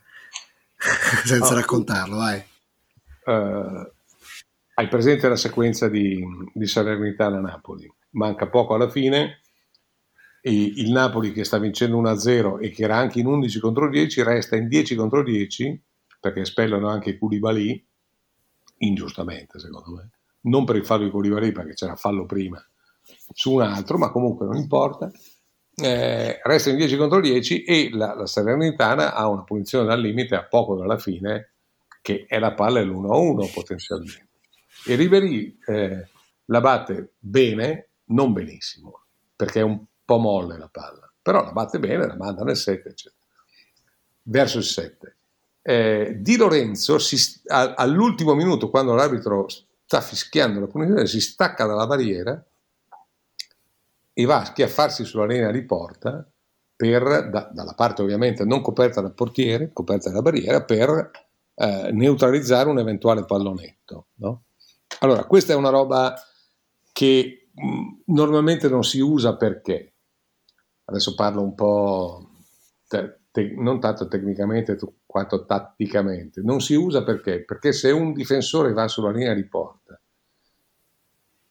senza 1.24 1.50
no, 1.50 1.54
raccontarlo 1.54 2.16
vai 2.16 2.44
eh, 3.24 3.92
hai 4.74 4.88
presente 4.88 5.28
la 5.28 5.36
sequenza 5.36 5.88
di, 5.88 6.22
di 6.52 6.66
Salernitana-Napoli? 6.66 7.92
Manca 8.10 8.48
poco 8.48 8.74
alla 8.74 8.88
fine, 8.88 9.40
il 10.42 10.90
Napoli 10.90 11.32
che 11.32 11.44
sta 11.44 11.58
vincendo 11.58 12.00
1-0 12.02 12.60
e 12.60 12.70
che 12.70 12.82
era 12.82 12.96
anche 12.96 13.20
in 13.20 13.26
11 13.26 13.60
contro 13.60 13.88
10 13.88 14.22
resta 14.22 14.56
in 14.56 14.68
10 14.68 14.94
contro 14.94 15.22
10 15.22 15.82
perché 16.20 16.40
espellono 16.40 16.88
anche 16.88 17.16
Koulibaly 17.16 17.86
ingiustamente 18.78 19.58
secondo 19.58 19.90
me. 19.92 20.10
Non 20.42 20.64
per 20.64 20.76
il 20.76 20.84
fallo 20.84 21.04
di 21.04 21.10
Koulibaly 21.10 21.52
perché 21.52 21.72
c'era 21.72 21.96
fallo 21.96 22.26
prima 22.26 22.62
su 23.32 23.54
un 23.54 23.62
altro 23.62 23.96
ma 23.96 24.10
comunque 24.10 24.46
non 24.46 24.56
importa. 24.56 25.10
Eh, 25.76 26.40
resta 26.42 26.70
in 26.70 26.76
10 26.76 26.96
contro 26.96 27.20
10 27.20 27.64
e 27.64 27.90
la, 27.92 28.14
la 28.14 28.26
Salernitana 28.26 29.14
ha 29.14 29.26
una 29.28 29.44
punizione 29.44 29.90
al 29.92 30.00
limite 30.00 30.34
a 30.34 30.44
poco 30.44 30.76
dalla 30.76 30.98
fine 30.98 31.53
che 32.04 32.26
è 32.28 32.38
la 32.38 32.52
palla 32.52 32.80
è 32.80 32.84
l'1-1 32.84 33.50
potenzialmente. 33.50 34.28
E 34.84 34.94
Ribery 34.94 35.58
eh, 35.64 36.06
la 36.44 36.60
batte 36.60 37.12
bene, 37.18 37.88
non 38.08 38.34
benissimo, 38.34 39.04
perché 39.34 39.60
è 39.60 39.62
un 39.62 39.82
po' 40.04 40.18
molle 40.18 40.58
la 40.58 40.68
palla, 40.68 41.10
però 41.22 41.42
la 41.42 41.52
batte 41.52 41.78
bene, 41.78 42.06
la 42.06 42.14
manda 42.14 42.44
nel 42.44 42.58
7, 42.58 42.90
eccetera. 42.90 43.22
Verso 44.24 44.58
il 44.58 44.64
7. 44.64 45.16
Eh, 45.62 46.16
di 46.18 46.36
Lorenzo 46.36 46.98
si, 46.98 47.16
a, 47.46 47.72
all'ultimo 47.72 48.34
minuto, 48.34 48.68
quando 48.68 48.92
l'arbitro 48.92 49.46
sta 49.48 50.02
fischiando 50.02 50.60
la 50.60 50.66
punizione, 50.66 51.06
si 51.06 51.22
stacca 51.22 51.64
dalla 51.64 51.86
barriera 51.86 52.44
e 54.12 54.24
va 54.26 54.40
a 54.40 54.44
schiaffarsi 54.44 55.06
sulla 55.06 55.24
linea 55.24 55.50
di 55.50 55.62
porta 55.62 56.28
per, 56.76 57.30
da, 57.30 57.48
dalla 57.50 57.72
parte 57.72 58.02
ovviamente 58.02 58.44
non 58.44 58.60
coperta 58.60 59.00
dal 59.00 59.14
portiere, 59.14 59.70
coperta 59.72 60.10
dalla 60.10 60.20
barriera, 60.20 60.62
per 60.62 61.10
eh, 61.54 61.90
neutralizzare 61.92 62.68
un 62.68 62.78
eventuale 62.78 63.24
pallonetto. 63.24 64.06
No? 64.16 64.44
Allora, 65.00 65.24
questa 65.24 65.52
è 65.52 65.56
una 65.56 65.70
roba 65.70 66.14
che 66.92 67.48
mh, 67.52 67.66
mm, 67.66 67.88
normalmente 68.06 68.68
non 68.68 68.84
si 68.84 69.00
usa 69.00 69.36
perché, 69.36 69.92
adesso 70.84 71.14
parlo 71.14 71.42
un 71.42 71.54
po' 71.54 72.30
te, 72.88 73.18
te, 73.30 73.54
non 73.56 73.80
tanto 73.80 74.08
tecnicamente 74.08 74.76
quanto 75.06 75.44
tatticamente. 75.44 76.40
Non 76.42 76.60
si 76.60 76.74
usa 76.74 77.02
perché? 77.02 77.44
Perché 77.44 77.72
se 77.72 77.90
un 77.90 78.12
difensore 78.12 78.72
va 78.72 78.88
sulla 78.88 79.10
linea 79.10 79.34
di 79.34 79.44
porta, 79.44 80.00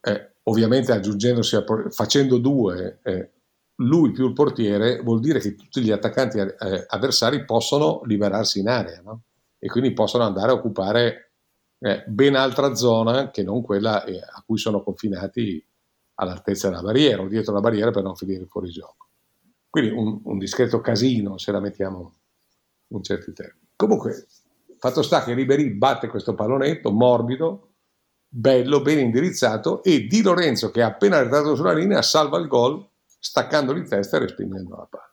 eh, 0.01 0.31
ovviamente 0.43 0.91
aggiungendosi, 0.91 1.55
a, 1.55 1.63
facendo 1.89 2.37
due, 2.37 2.99
eh, 3.03 3.29
lui 3.77 4.11
più 4.11 4.27
il 4.27 4.33
portiere, 4.33 5.01
vuol 5.01 5.19
dire 5.19 5.39
che 5.39 5.55
tutti 5.55 5.81
gli 5.81 5.91
attaccanti 5.91 6.37
eh, 6.37 6.85
avversari 6.87 7.43
possono 7.45 8.01
liberarsi 8.05 8.59
in 8.59 8.67
area 8.67 9.01
no? 9.01 9.21
E 9.63 9.69
quindi 9.69 9.93
possono 9.93 10.25
andare 10.25 10.51
a 10.51 10.55
occupare 10.55 11.31
eh, 11.79 12.03
ben 12.05 12.35
altra 12.35 12.75
zona 12.75 13.31
che 13.31 13.43
non 13.43 13.61
quella 13.61 14.03
eh, 14.03 14.19
a 14.19 14.43
cui 14.45 14.57
sono 14.57 14.83
confinati 14.83 15.65
all'altezza 16.15 16.67
della 16.67 16.81
barriera 16.81 17.21
o 17.21 17.29
dietro 17.29 17.53
la 17.53 17.61
barriera 17.61 17.89
per 17.89 18.03
non 18.03 18.17
finire 18.17 18.45
fuori 18.45 18.69
gioco. 18.69 19.07
Quindi 19.69 19.91
un, 19.91 20.19
un 20.21 20.37
discreto 20.37 20.81
casino 20.81 21.37
se 21.37 21.53
la 21.53 21.61
mettiamo 21.61 22.13
in 22.89 23.03
certi 23.03 23.31
termini. 23.31 23.69
Comunque, 23.77 24.27
fatto 24.79 25.01
sta 25.01 25.23
che 25.23 25.33
Ribery 25.33 25.69
batte 25.69 26.09
questo 26.09 26.35
pallonetto 26.35 26.91
morbido, 26.91 27.75
bello, 28.27 28.81
ben 28.81 28.99
indirizzato 28.99 29.81
e 29.81 30.07
Di 30.07 30.21
Lorenzo 30.21 30.71
che 30.71 30.81
ha 30.81 30.87
appena 30.87 31.19
arrivato 31.19 31.55
sulla 31.55 31.71
linea 31.71 32.01
salva 32.01 32.37
il 32.37 32.49
gol 32.49 32.85
staccandolo 33.17 33.79
in 33.79 33.87
testa 33.87 34.17
e 34.17 34.19
respingendo 34.19 34.75
la 34.75 34.87
palla. 34.89 35.12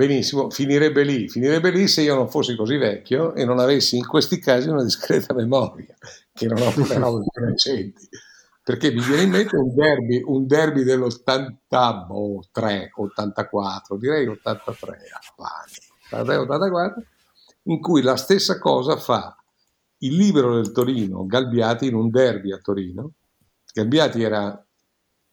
Benissimo, 0.00 0.48
finirebbe 0.48 1.04
lì, 1.04 1.28
finirebbe 1.28 1.70
lì 1.70 1.86
se 1.86 2.00
io 2.00 2.14
non 2.14 2.30
fossi 2.30 2.56
così 2.56 2.78
vecchio 2.78 3.34
e 3.34 3.44
non 3.44 3.58
avessi 3.58 3.98
in 3.98 4.06
questi 4.06 4.38
casi 4.38 4.70
una 4.70 4.82
discreta 4.82 5.34
memoria, 5.34 5.94
che 6.32 6.46
non 6.46 6.62
ho 6.62 6.70
più 6.70 6.86
recenti. 7.44 8.08
Perché 8.64 8.92
mi 8.92 9.02
viene 9.02 9.24
in 9.24 9.28
mente 9.28 9.56
un 9.56 9.74
derby, 9.74 10.22
un 10.24 10.46
derby 10.46 10.84
dell'83, 10.84 12.88
84, 12.94 13.96
direi 13.98 14.26
83, 14.26 14.98
84, 16.12 17.04
in 17.64 17.80
cui 17.82 18.00
la 18.00 18.16
stessa 18.16 18.58
cosa 18.58 18.96
fa 18.96 19.36
il 19.98 20.16
libero 20.16 20.54
del 20.54 20.72
Torino, 20.72 21.26
Galbiati, 21.26 21.88
in 21.88 21.94
un 21.94 22.08
derby 22.08 22.52
a 22.52 22.58
Torino. 22.58 23.10
Galbiati 23.70 24.22
era, 24.22 24.66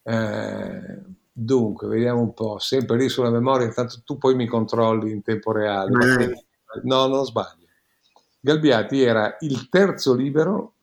eh, 0.04 1.04
dunque, 1.40 1.88
vediamo 1.88 2.22
un 2.22 2.34
po', 2.34 2.58
sempre 2.58 2.98
lì 2.98 3.10
sulla 3.10 3.30
memoria, 3.30 3.68
intanto 3.68 4.02
tu 4.04 4.18
poi 4.18 4.34
mi 4.34 4.48
controlli 4.48 5.12
in 5.12 5.22
tempo 5.22 5.52
reale. 5.52 5.92
Mm. 5.92 6.32
No, 6.84 7.06
non 7.06 7.26
sbaglio. 7.26 7.68
Galbiati 8.40 9.02
era 9.02 9.38
il 9.42 9.70
terzo 9.70 10.16
libero 10.16 10.74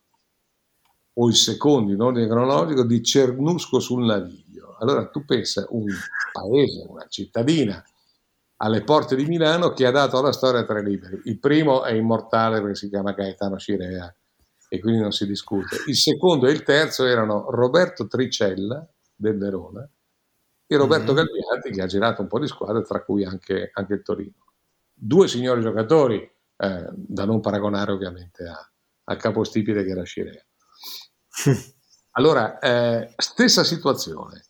o 1.13 1.27
il 1.27 1.35
secondo 1.35 1.91
in 1.91 1.99
ordine 1.99 2.27
cronologico 2.27 2.83
di 2.83 3.03
Cernusco 3.03 3.79
sul 3.79 4.05
Naviglio. 4.05 4.77
Allora 4.79 5.07
tu 5.07 5.25
pensa 5.25 5.65
un 5.69 5.87
paese, 6.31 6.85
una 6.87 7.05
cittadina 7.09 7.83
alle 8.57 8.83
porte 8.83 9.17
di 9.17 9.25
Milano 9.25 9.73
che 9.73 9.85
ha 9.85 9.91
dato 9.91 10.17
alla 10.17 10.31
storia 10.31 10.65
tre 10.65 10.81
libri. 10.81 11.19
Il 11.25 11.39
primo 11.39 11.83
è 11.83 11.91
immortale 11.91 12.61
perché 12.61 12.75
si 12.75 12.89
chiama 12.89 13.11
Gaetano 13.11 13.57
Cirea 13.57 14.13
e 14.69 14.79
quindi 14.79 15.01
non 15.01 15.11
si 15.11 15.25
discute. 15.25 15.77
Il 15.87 15.97
secondo 15.97 16.47
e 16.47 16.51
il 16.51 16.63
terzo 16.63 17.05
erano 17.05 17.49
Roberto 17.49 18.07
Tricella 18.07 18.87
del 19.15 19.37
Verona 19.37 19.89
e 20.67 20.77
Roberto 20.77 21.13
mm-hmm. 21.13 21.25
Galliati 21.25 21.71
che 21.71 21.81
ha 21.81 21.87
girato 21.87 22.21
un 22.21 22.27
po' 22.27 22.39
di 22.39 22.47
squadre, 22.47 22.83
tra 22.83 23.03
cui 23.03 23.23
anche, 23.23 23.69
anche 23.73 23.93
il 23.93 24.01
Torino. 24.01 24.45
Due 24.93 25.27
signori 25.27 25.61
giocatori, 25.61 26.17
eh, 26.57 26.89
da 26.91 27.25
non 27.25 27.41
paragonare 27.41 27.91
ovviamente 27.91 28.45
a, 28.45 28.71
al 29.05 29.17
capostipite 29.17 29.83
che 29.83 29.89
era 29.89 30.03
Cirea. 30.03 30.45
Allora, 32.17 32.59
eh, 32.59 33.13
stessa 33.17 33.65
situazione. 33.65 34.45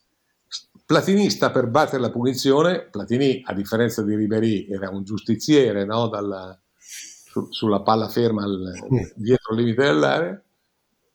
Platini 0.85 1.31
sta 1.31 1.49
per 1.49 1.65
battere 1.65 1.99
la 1.99 2.11
punizione. 2.11 2.89
Platini, 2.91 3.41
a 3.43 3.53
differenza 3.55 4.03
di 4.03 4.15
Ribery, 4.15 4.67
era 4.69 4.91
un 4.91 5.03
giustiziere 5.03 5.83
no? 5.83 6.07
Dalla, 6.07 6.55
su, 6.77 7.47
sulla 7.49 7.81
palla 7.81 8.07
ferma 8.07 8.43
al, 8.43 8.71
dietro 9.15 9.55
il 9.55 9.61
limite 9.61 9.83
dell'area. 9.83 10.39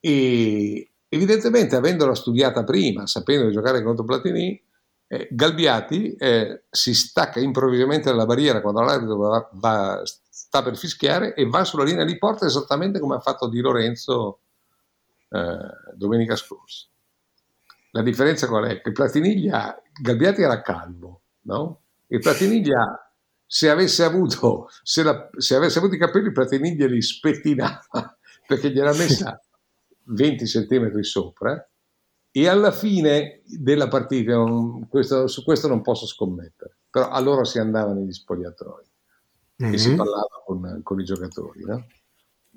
E 0.00 0.90
evidentemente, 1.08 1.76
avendola 1.76 2.16
studiata 2.16 2.64
prima, 2.64 3.06
sapendo 3.06 3.46
di 3.46 3.52
giocare 3.52 3.80
contro 3.84 4.04
Platini, 4.04 4.60
eh, 5.12 5.26
Galbiati 5.28 6.14
eh, 6.14 6.66
si 6.70 6.94
stacca 6.94 7.40
improvvisamente 7.40 8.10
dalla 8.10 8.26
barriera 8.26 8.60
quando 8.60 8.80
l'arbitro 8.82 9.16
va, 9.16 9.50
va, 9.54 10.02
sta 10.04 10.62
per 10.62 10.76
fischiare 10.76 11.34
e 11.34 11.46
va 11.46 11.64
sulla 11.64 11.82
linea 11.82 12.04
di 12.04 12.16
porta 12.16 12.46
esattamente 12.46 13.00
come 13.00 13.16
ha 13.16 13.18
fatto 13.20 13.48
Di 13.48 13.58
Lorenzo 13.58 14.42
eh, 15.28 15.96
domenica 15.96 16.36
scorsa. 16.36 16.86
La 17.90 18.02
differenza 18.02 18.46
qual 18.46 18.66
è? 18.66 18.80
Che 18.80 18.92
Platiniglia, 18.92 19.82
Galbiati 20.00 20.42
era 20.42 20.62
calmo, 20.62 21.22
no? 21.42 21.80
E 22.06 22.20
Platiniglia, 22.20 23.12
se 23.44 23.68
avesse 23.68 24.04
avuto, 24.04 24.68
se, 24.84 25.02
la, 25.02 25.28
se 25.36 25.56
avesse 25.56 25.78
avuto 25.78 25.96
i 25.96 25.98
capelli, 25.98 26.30
Platiniglia 26.30 26.86
li 26.86 27.02
spettinava 27.02 28.16
perché 28.46 28.70
gliela 28.70 28.94
messa 28.94 29.40
20 30.06 30.44
cm 30.44 31.00
sopra 31.00 31.68
e 32.32 32.48
alla 32.48 32.70
fine 32.70 33.42
della 33.44 33.88
partita, 33.88 34.42
questo, 34.88 35.26
su 35.26 35.42
questo 35.44 35.68
non 35.68 35.82
posso 35.82 36.06
scommettere, 36.06 36.76
però 36.90 37.08
allora 37.08 37.44
si 37.44 37.58
andava 37.58 37.92
negli 37.92 38.12
spogliatoi 38.12 38.84
mm-hmm. 39.62 39.72
e 39.72 39.78
si 39.78 39.90
mhm. 39.90 39.96
parlava 39.96 40.42
con, 40.44 40.80
con 40.82 41.00
i 41.00 41.04
giocatori, 41.04 41.64
no? 41.64 41.86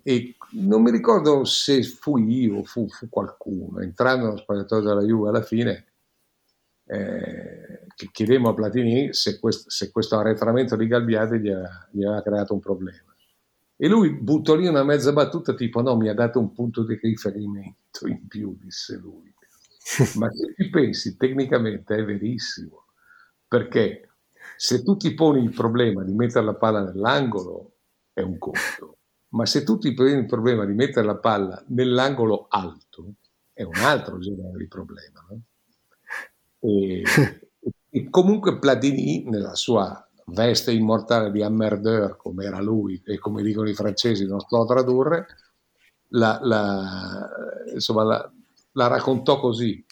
e 0.03 0.36
non 0.51 0.82
mi 0.82 0.91
ricordo 0.91 1.45
se 1.45 1.82
fui 1.84 2.41
io 2.41 2.57
o 2.57 2.63
fu, 2.65 2.88
fu, 2.89 3.07
qualcuno, 3.09 3.80
entrando 3.80 4.26
nello 4.26 4.38
spogliatoio 4.38 4.84
della 4.84 5.01
Juve 5.01 5.30
alla 5.30 5.41
fine, 5.41 5.86
eh, 6.86 7.88
chiedemmo 8.11 8.49
a 8.49 8.53
Platini 8.53 9.13
se, 9.13 9.39
quest, 9.39 9.69
se, 9.69 9.91
questo 9.91 10.17
arretramento 10.17 10.76
di 10.76 10.88
Galbiati 10.88 11.39
gli, 11.39 11.51
gli 11.91 12.03
aveva 12.03 12.21
creato 12.21 12.53
un 12.53 12.59
problema. 12.59 13.15
E 13.78 13.88
lui 13.88 14.11
buttò 14.11 14.55
lì 14.55 14.67
una 14.67 14.84
mezza 14.84 15.13
battuta 15.13 15.55
tipo 15.55 15.82
no, 15.82 15.95
mi 15.95 16.09
ha 16.09 16.13
dato 16.13 16.39
un 16.39 16.51
punto 16.51 16.84
di 16.84 16.99
riferimento 17.01 18.05
in 18.07 18.28
più, 18.28 18.55
disse 18.59 18.97
lui. 18.97 19.32
Ma 20.15 20.31
se 20.31 20.53
ci 20.55 20.69
pensi, 20.69 21.17
tecnicamente 21.17 21.95
è 21.95 22.03
verissimo, 22.03 22.86
perché 23.47 24.09
se 24.55 24.81
tu 24.84 24.95
ti 24.95 25.13
poni 25.13 25.43
il 25.43 25.53
problema 25.53 26.03
di 26.03 26.13
mettere 26.13 26.45
la 26.45 26.55
palla 26.55 26.84
nell'angolo 26.84 27.73
è 28.13 28.21
un 28.21 28.38
conto, 28.38 28.97
ma 29.29 29.45
se 29.45 29.63
tu 29.63 29.77
ti 29.77 29.93
prendi 29.93 30.21
il 30.21 30.25
problema 30.25 30.65
di 30.65 30.73
mettere 30.73 31.05
la 31.05 31.17
palla 31.17 31.63
nell'angolo 31.67 32.47
alto, 32.49 33.15
è 33.51 33.63
un 33.63 33.75
altro 33.75 34.19
genere 34.19 34.57
di 34.57 34.67
problema. 34.67 35.25
No? 35.29 35.41
E, 36.59 37.03
e, 37.89 38.09
comunque 38.09 38.57
Platini, 38.59 39.23
nella 39.25 39.55
sua 39.55 40.07
veste 40.27 40.71
immortale 40.71 41.31
di 41.31 41.43
Hammerdeur, 41.43 42.15
come 42.15 42.45
era 42.45 42.61
lui 42.61 43.01
e 43.05 43.19
come 43.19 43.43
dicono 43.43 43.69
i 43.69 43.73
francesi, 43.73 44.25
non 44.25 44.39
sto 44.39 44.61
a 44.61 44.65
tradurre, 44.65 45.27
la, 46.09 46.39
la, 46.41 47.29
insomma, 47.73 48.03
la, 48.03 48.34
la 48.74 48.88
raccontò 48.88 49.39
così. 49.39 49.84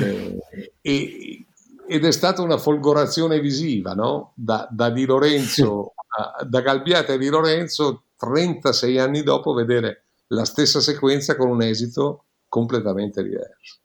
Eh, 0.00 0.38
e, 0.80 1.46
ed 1.86 2.04
è 2.04 2.10
stata 2.12 2.42
una 2.42 2.58
folgorazione 2.58 3.40
visiva, 3.40 3.92
no? 3.92 4.32
Da, 4.34 4.66
da 4.70 4.90
Di 4.90 5.04
Lorenzo, 5.04 5.94
a, 6.16 6.44
da 6.44 6.60
Galbiate 6.60 7.12
a 7.12 7.16
Di 7.16 7.28
Lorenzo 7.28 8.04
36 8.16 8.98
anni 8.98 9.22
dopo 9.22 9.52
vedere 9.52 10.04
la 10.28 10.44
stessa 10.44 10.80
sequenza 10.80 11.36
con 11.36 11.48
un 11.50 11.62
esito 11.62 12.24
completamente 12.48 13.22
diverso. 13.22 13.78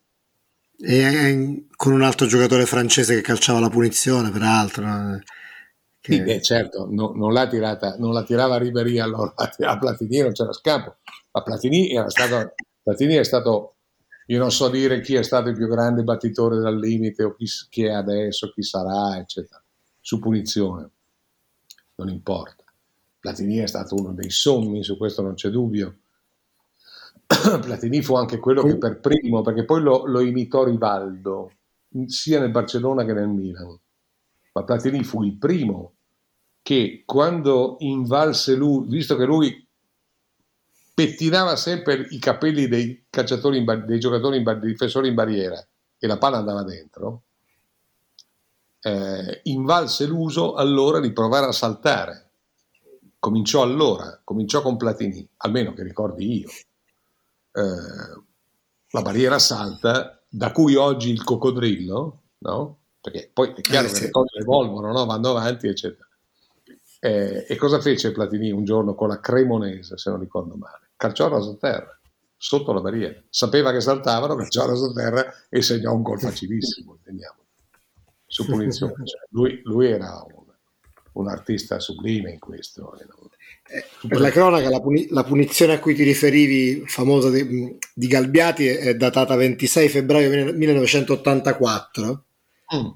E 0.82 1.65
con 1.75 1.91
un 1.91 2.03
altro 2.03 2.25
giocatore 2.25 2.65
francese 2.65 3.15
che 3.15 3.21
calciava 3.21 3.59
la 3.59 3.69
punizione, 3.69 4.32
peraltro. 4.32 4.86
Che... 5.99 6.13
Sì, 6.13 6.21
beh, 6.21 6.41
certo, 6.41 6.88
no, 6.89 7.11
non, 7.13 7.34
l'ha 7.34 7.47
tirata, 7.47 7.95
non 7.97 8.13
la 8.13 8.23
tirava 8.23 8.57
Ribery 8.57 8.99
allora, 8.99 9.34
a 9.36 9.77
Platini 9.77 10.19
non 10.19 10.32
c'era 10.32 10.53
scampo. 10.53 10.97
Ma 11.32 11.43
Platini, 11.43 11.91
era 11.91 12.09
stato, 12.09 12.53
Platini 12.89 13.13
è 13.13 13.23
stato, 13.23 13.75
io 14.25 14.39
non 14.39 14.51
so 14.51 14.67
dire 14.67 14.99
chi 14.99 15.13
è 15.13 15.21
stato 15.21 15.49
il 15.49 15.55
più 15.55 15.67
grande 15.67 16.01
battitore 16.01 16.57
dal 16.57 16.79
limite 16.79 17.23
o 17.23 17.35
chi, 17.35 17.45
chi 17.69 17.83
è 17.83 17.91
adesso, 17.91 18.49
chi 18.49 18.63
sarà, 18.63 19.19
eccetera, 19.19 19.63
su 19.99 20.17
punizione. 20.17 20.89
Non 21.97 22.09
importa. 22.09 22.63
Platini 23.19 23.57
è 23.57 23.67
stato 23.67 23.93
uno 23.93 24.11
dei 24.11 24.31
sommi, 24.31 24.83
su 24.83 24.97
questo 24.97 25.21
non 25.21 25.35
c'è 25.35 25.51
dubbio. 25.51 25.99
Platini 27.27 28.01
fu 28.01 28.15
anche 28.15 28.39
quello 28.39 28.63
che 28.63 28.77
per 28.79 28.99
primo, 28.99 29.43
perché 29.43 29.65
poi 29.65 29.83
lo, 29.83 30.07
lo, 30.07 30.21
imitò 30.21 30.63
Rivaldo, 30.63 31.51
sia 32.07 32.39
nel 32.39 32.49
Barcellona 32.49 33.05
che 33.05 33.13
nel 33.13 33.27
Milan. 33.27 33.79
Ma 34.53 34.63
Platini 34.63 35.03
fu 35.03 35.21
il 35.21 35.37
primo 35.37 35.93
che 36.63 37.03
quando 37.05 37.75
invalse 37.81 38.55
lui, 38.55 38.87
visto 38.87 39.15
che 39.15 39.25
lui 39.25 39.68
pettinava 40.99 41.55
sempre 41.55 42.07
i 42.09 42.19
capelli 42.19 42.67
dei 42.67 43.05
in, 43.09 43.83
dei 43.85 43.99
giocatori, 43.99 44.35
in, 44.35 44.43
dei 44.43 44.71
difensori 44.71 45.07
in 45.07 45.13
barriera 45.13 45.65
e 45.97 46.07
la 46.07 46.17
palla 46.17 46.39
andava 46.39 46.63
dentro, 46.63 47.21
eh, 48.81 49.39
invalse 49.43 50.05
l'uso 50.05 50.55
allora 50.55 50.99
di 50.99 51.13
provare 51.13 51.45
a 51.45 51.53
saltare 51.53 52.31
cominciò 53.17 53.61
allora, 53.61 54.19
cominciò 54.25 54.61
con 54.61 54.75
Platini, 54.75 55.25
almeno 55.37 55.71
che 55.71 55.83
ricordi 55.83 56.39
io. 56.39 56.49
Eh, 56.49 58.21
la 58.89 59.01
barriera 59.01 59.39
salta, 59.39 60.21
da 60.27 60.51
cui 60.51 60.75
oggi 60.75 61.11
il 61.11 61.23
coccodrillo, 61.23 62.21
no? 62.39 62.77
perché 62.99 63.29
poi 63.31 63.53
è 63.55 63.61
chiaro 63.61 63.87
eh, 63.87 63.91
che 63.91 64.01
le 64.01 64.09
cose 64.09 64.37
evolvono, 64.37 64.91
no? 64.91 65.05
vanno 65.05 65.29
avanti, 65.29 65.69
eccetera. 65.69 66.05
Eh, 66.99 67.45
e 67.47 67.55
cosa 67.55 67.79
fece 67.79 68.11
Platini 68.11 68.51
un 68.51 68.65
giorno 68.65 68.95
con 68.95 69.07
la 69.07 69.21
Cremonese, 69.21 69.97
se 69.97 70.09
non 70.09 70.19
ricordo 70.19 70.55
male? 70.55 70.87
Calciò 70.99 71.33
a 71.33 71.55
terra, 71.55 71.97
sotto 72.35 72.73
la 72.73 72.81
barriera. 72.81 73.17
Sapeva 73.29 73.71
che 73.71 73.79
saltavano, 73.79 74.35
calciò 74.35 74.65
a 74.65 74.93
terra 74.93 75.33
e 75.47 75.61
segnò 75.61 75.93
un 75.93 76.01
gol 76.01 76.19
facilissimo, 76.19 76.97
intendiamo, 76.97 77.37
su 78.25 78.45
punizione. 78.45 78.95
Cioè, 79.07 79.21
lui, 79.29 79.61
lui, 79.63 79.87
era 79.87 80.21
un, 80.27 80.43
un, 81.13 81.27
artista 81.29 81.79
sublime 81.79 82.31
in 82.31 82.39
questo. 82.39 82.91
Eh, 83.69 83.85
per 84.09 84.19
la 84.19 84.29
cronaca, 84.29 84.69
la, 84.69 84.81
puni- 84.81 85.07
la, 85.11 85.23
punizione 85.23 85.75
a 85.75 85.79
cui 85.79 85.95
ti 85.95 86.03
riferivi, 86.03 86.83
famosa 86.85 87.29
di, 87.29 87.77
di 87.93 88.07
Galbiati, 88.07 88.67
è 88.67 88.93
datata 88.95 89.37
26 89.37 89.87
febbraio 89.87 90.53
1984. 90.53 92.25
Mm. 92.75 92.87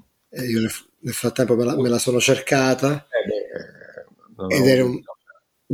io 0.46 0.60
nel, 0.60 0.70
nel, 0.98 1.14
frattempo 1.14 1.56
me 1.56 1.64
la, 1.64 1.74
me 1.74 1.88
la 1.88 1.98
sono 1.98 2.20
cercata. 2.20 3.06
Eh 3.08 3.28
beh, 4.36 4.54
ed 4.56 4.66
era 4.66 4.84
un, 4.84 5.00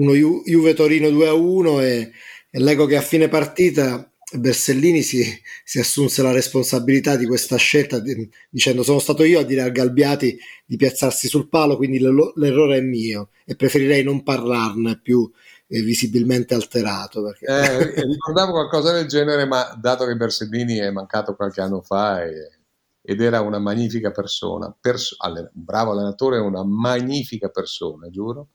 uno 0.01 0.14
Ju, 0.14 0.42
Juve 0.44 0.74
Torino 0.74 1.11
2 1.11 1.28
a 1.28 1.34
1 1.34 1.80
e, 1.80 2.11
e 2.51 2.59
leggo 2.59 2.86
che 2.86 2.96
a 2.96 3.03
fine 3.03 3.28
partita 3.28 4.05
Bersellini 4.32 5.03
si, 5.03 5.24
si, 5.64 5.78
assunse 5.78 6.22
la 6.22 6.30
responsabilità 6.30 7.16
di 7.16 7.26
questa 7.26 7.57
scelta 7.57 7.98
di, 7.98 8.28
dicendo 8.48 8.82
sono 8.82 9.01
stato 9.01 9.24
io 9.24 9.40
a 9.40 9.44
dire 9.44 9.62
a 9.62 9.70
Galbiati 9.70 10.38
di 10.64 10.76
piazzarsi 10.76 11.28
sul 11.28 11.48
palo 11.48 11.76
quindi 11.76 11.98
l'errore 11.98 12.78
è 12.78 12.80
mio 12.80 13.30
e 13.44 13.57
preferirei 13.57 14.03
non 14.05 14.22
parlarne 14.22 15.01
più 15.01 15.28
eh, 15.66 15.82
visibilmente 15.82 16.55
alterato 16.55 17.24
perché... 17.24 17.46
eh, 17.46 18.05
ricordavo 18.07 18.53
qualcosa 18.53 18.92
del 18.92 19.07
genere 19.07 19.46
ma 19.46 19.76
dato 19.80 20.07
che 20.07 20.14
Bersellini 20.14 20.76
è 20.76 20.90
mancato 20.90 21.34
qualche 21.34 21.61
anno 21.61 21.80
fa 21.82 22.22
e, 22.24 22.59
ed 23.03 23.20
era 23.20 23.40
una 23.40 23.59
magnifica 23.59 24.12
persona 24.12 24.74
perso- 24.80 25.16
alle, 25.18 25.51
bravo 25.53 25.90
allenatore 25.90 26.38
una 26.38 26.64
magnifica 26.64 27.48
persona 27.48 28.09
giuro 28.11 28.48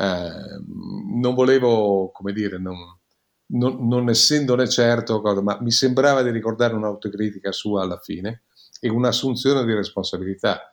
eh, 0.00 0.62
non 1.20 1.34
volevo, 1.34 2.10
come 2.12 2.32
dire, 2.32 2.58
non, 2.58 2.76
non, 3.46 3.88
non 3.88 4.08
essendone 4.08 4.68
certo, 4.68 5.20
ma 5.42 5.58
mi 5.60 5.72
sembrava 5.72 6.22
di 6.22 6.30
ricordare 6.30 6.74
un'autocritica 6.74 7.50
sua 7.50 7.82
alla 7.82 7.98
fine 7.98 8.44
e 8.80 8.88
un'assunzione 8.88 9.64
di 9.64 9.74
responsabilità. 9.74 10.70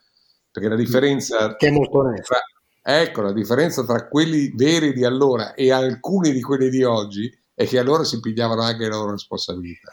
Perché 0.52 0.70
la 0.70 0.76
differenza... 0.76 1.56
Che 1.56 1.68
è 1.68 1.72
molto 1.72 2.00
onesta. 2.00 2.38
Ecco, 2.82 3.22
la 3.22 3.34
differenza 3.34 3.84
tra 3.84 4.08
quelli 4.08 4.54
veri 4.56 4.94
di 4.94 5.04
allora 5.04 5.56
e 5.56 5.72
alcuni 5.72 6.32
di 6.32 6.42
quelli 6.42 6.70
di 6.70 6.84
oggi 6.84 7.36
è 7.56 7.66
che 7.66 7.80
allora 7.80 8.04
si 8.04 8.20
pigliavano 8.20 8.62
anche 8.62 8.84
le 8.84 8.90
loro 8.90 9.12
responsabilità. 9.12 9.92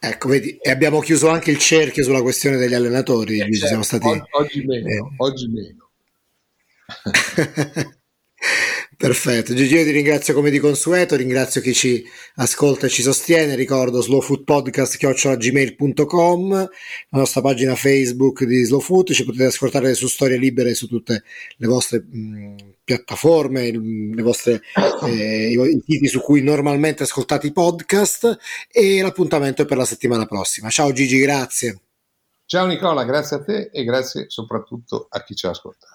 Ecco, 0.00 0.28
vedi, 0.28 0.56
e 0.56 0.70
abbiamo 0.70 0.98
chiuso 1.00 1.28
anche 1.28 1.52
il 1.52 1.58
cerchio 1.58 2.02
sulla 2.02 2.22
questione 2.22 2.56
degli 2.56 2.74
allenatori. 2.74 3.38
Eh, 3.38 3.52
certo, 3.54 3.82
stati... 3.82 4.08
oggi, 4.08 4.24
oggi 4.30 4.64
meno, 4.64 4.88
eh. 4.88 5.14
oggi 5.18 5.48
meno. 5.48 5.90
Perfetto, 9.00 9.54
Gigi 9.54 9.76
io 9.76 9.84
ti 9.84 9.92
ringrazio 9.92 10.34
come 10.34 10.50
di 10.50 10.58
consueto, 10.58 11.16
ringrazio 11.16 11.62
chi 11.62 11.72
ci 11.72 12.04
ascolta 12.34 12.84
e 12.84 12.90
ci 12.90 13.00
sostiene, 13.00 13.54
ricordo 13.54 14.02
slowfoodpodcast.gmail.com, 14.02 16.50
la 16.50 16.68
nostra 17.08 17.40
pagina 17.40 17.74
Facebook 17.76 18.44
di 18.44 18.62
Slow 18.62 18.80
Food, 18.80 19.12
ci 19.12 19.24
potete 19.24 19.46
ascoltare 19.46 19.94
su 19.94 20.06
Storie 20.06 20.36
Libere 20.36 20.74
su 20.74 20.86
tutte 20.86 21.22
le 21.56 21.66
vostre 21.66 22.02
mh, 22.02 22.74
piattaforme, 22.84 23.70
le 23.70 24.22
vostre, 24.22 24.60
eh, 25.06 25.50
i, 25.50 25.82
siti 25.82 26.06
su 26.06 26.20
cui 26.20 26.42
normalmente 26.42 27.04
ascoltate 27.04 27.46
i 27.46 27.52
podcast 27.52 28.36
e 28.70 29.00
l'appuntamento 29.00 29.62
è 29.62 29.64
per 29.64 29.78
la 29.78 29.86
settimana 29.86 30.26
prossima. 30.26 30.68
Ciao 30.68 30.92
Gigi, 30.92 31.18
grazie. 31.20 31.80
Ciao 32.44 32.66
Nicola, 32.66 33.04
grazie 33.04 33.36
a 33.36 33.42
te 33.42 33.70
e 33.72 33.82
grazie 33.82 34.26
soprattutto 34.28 35.06
a 35.08 35.22
chi 35.22 35.34
ci 35.34 35.46
ha 35.46 35.50
ascoltato. 35.50 35.89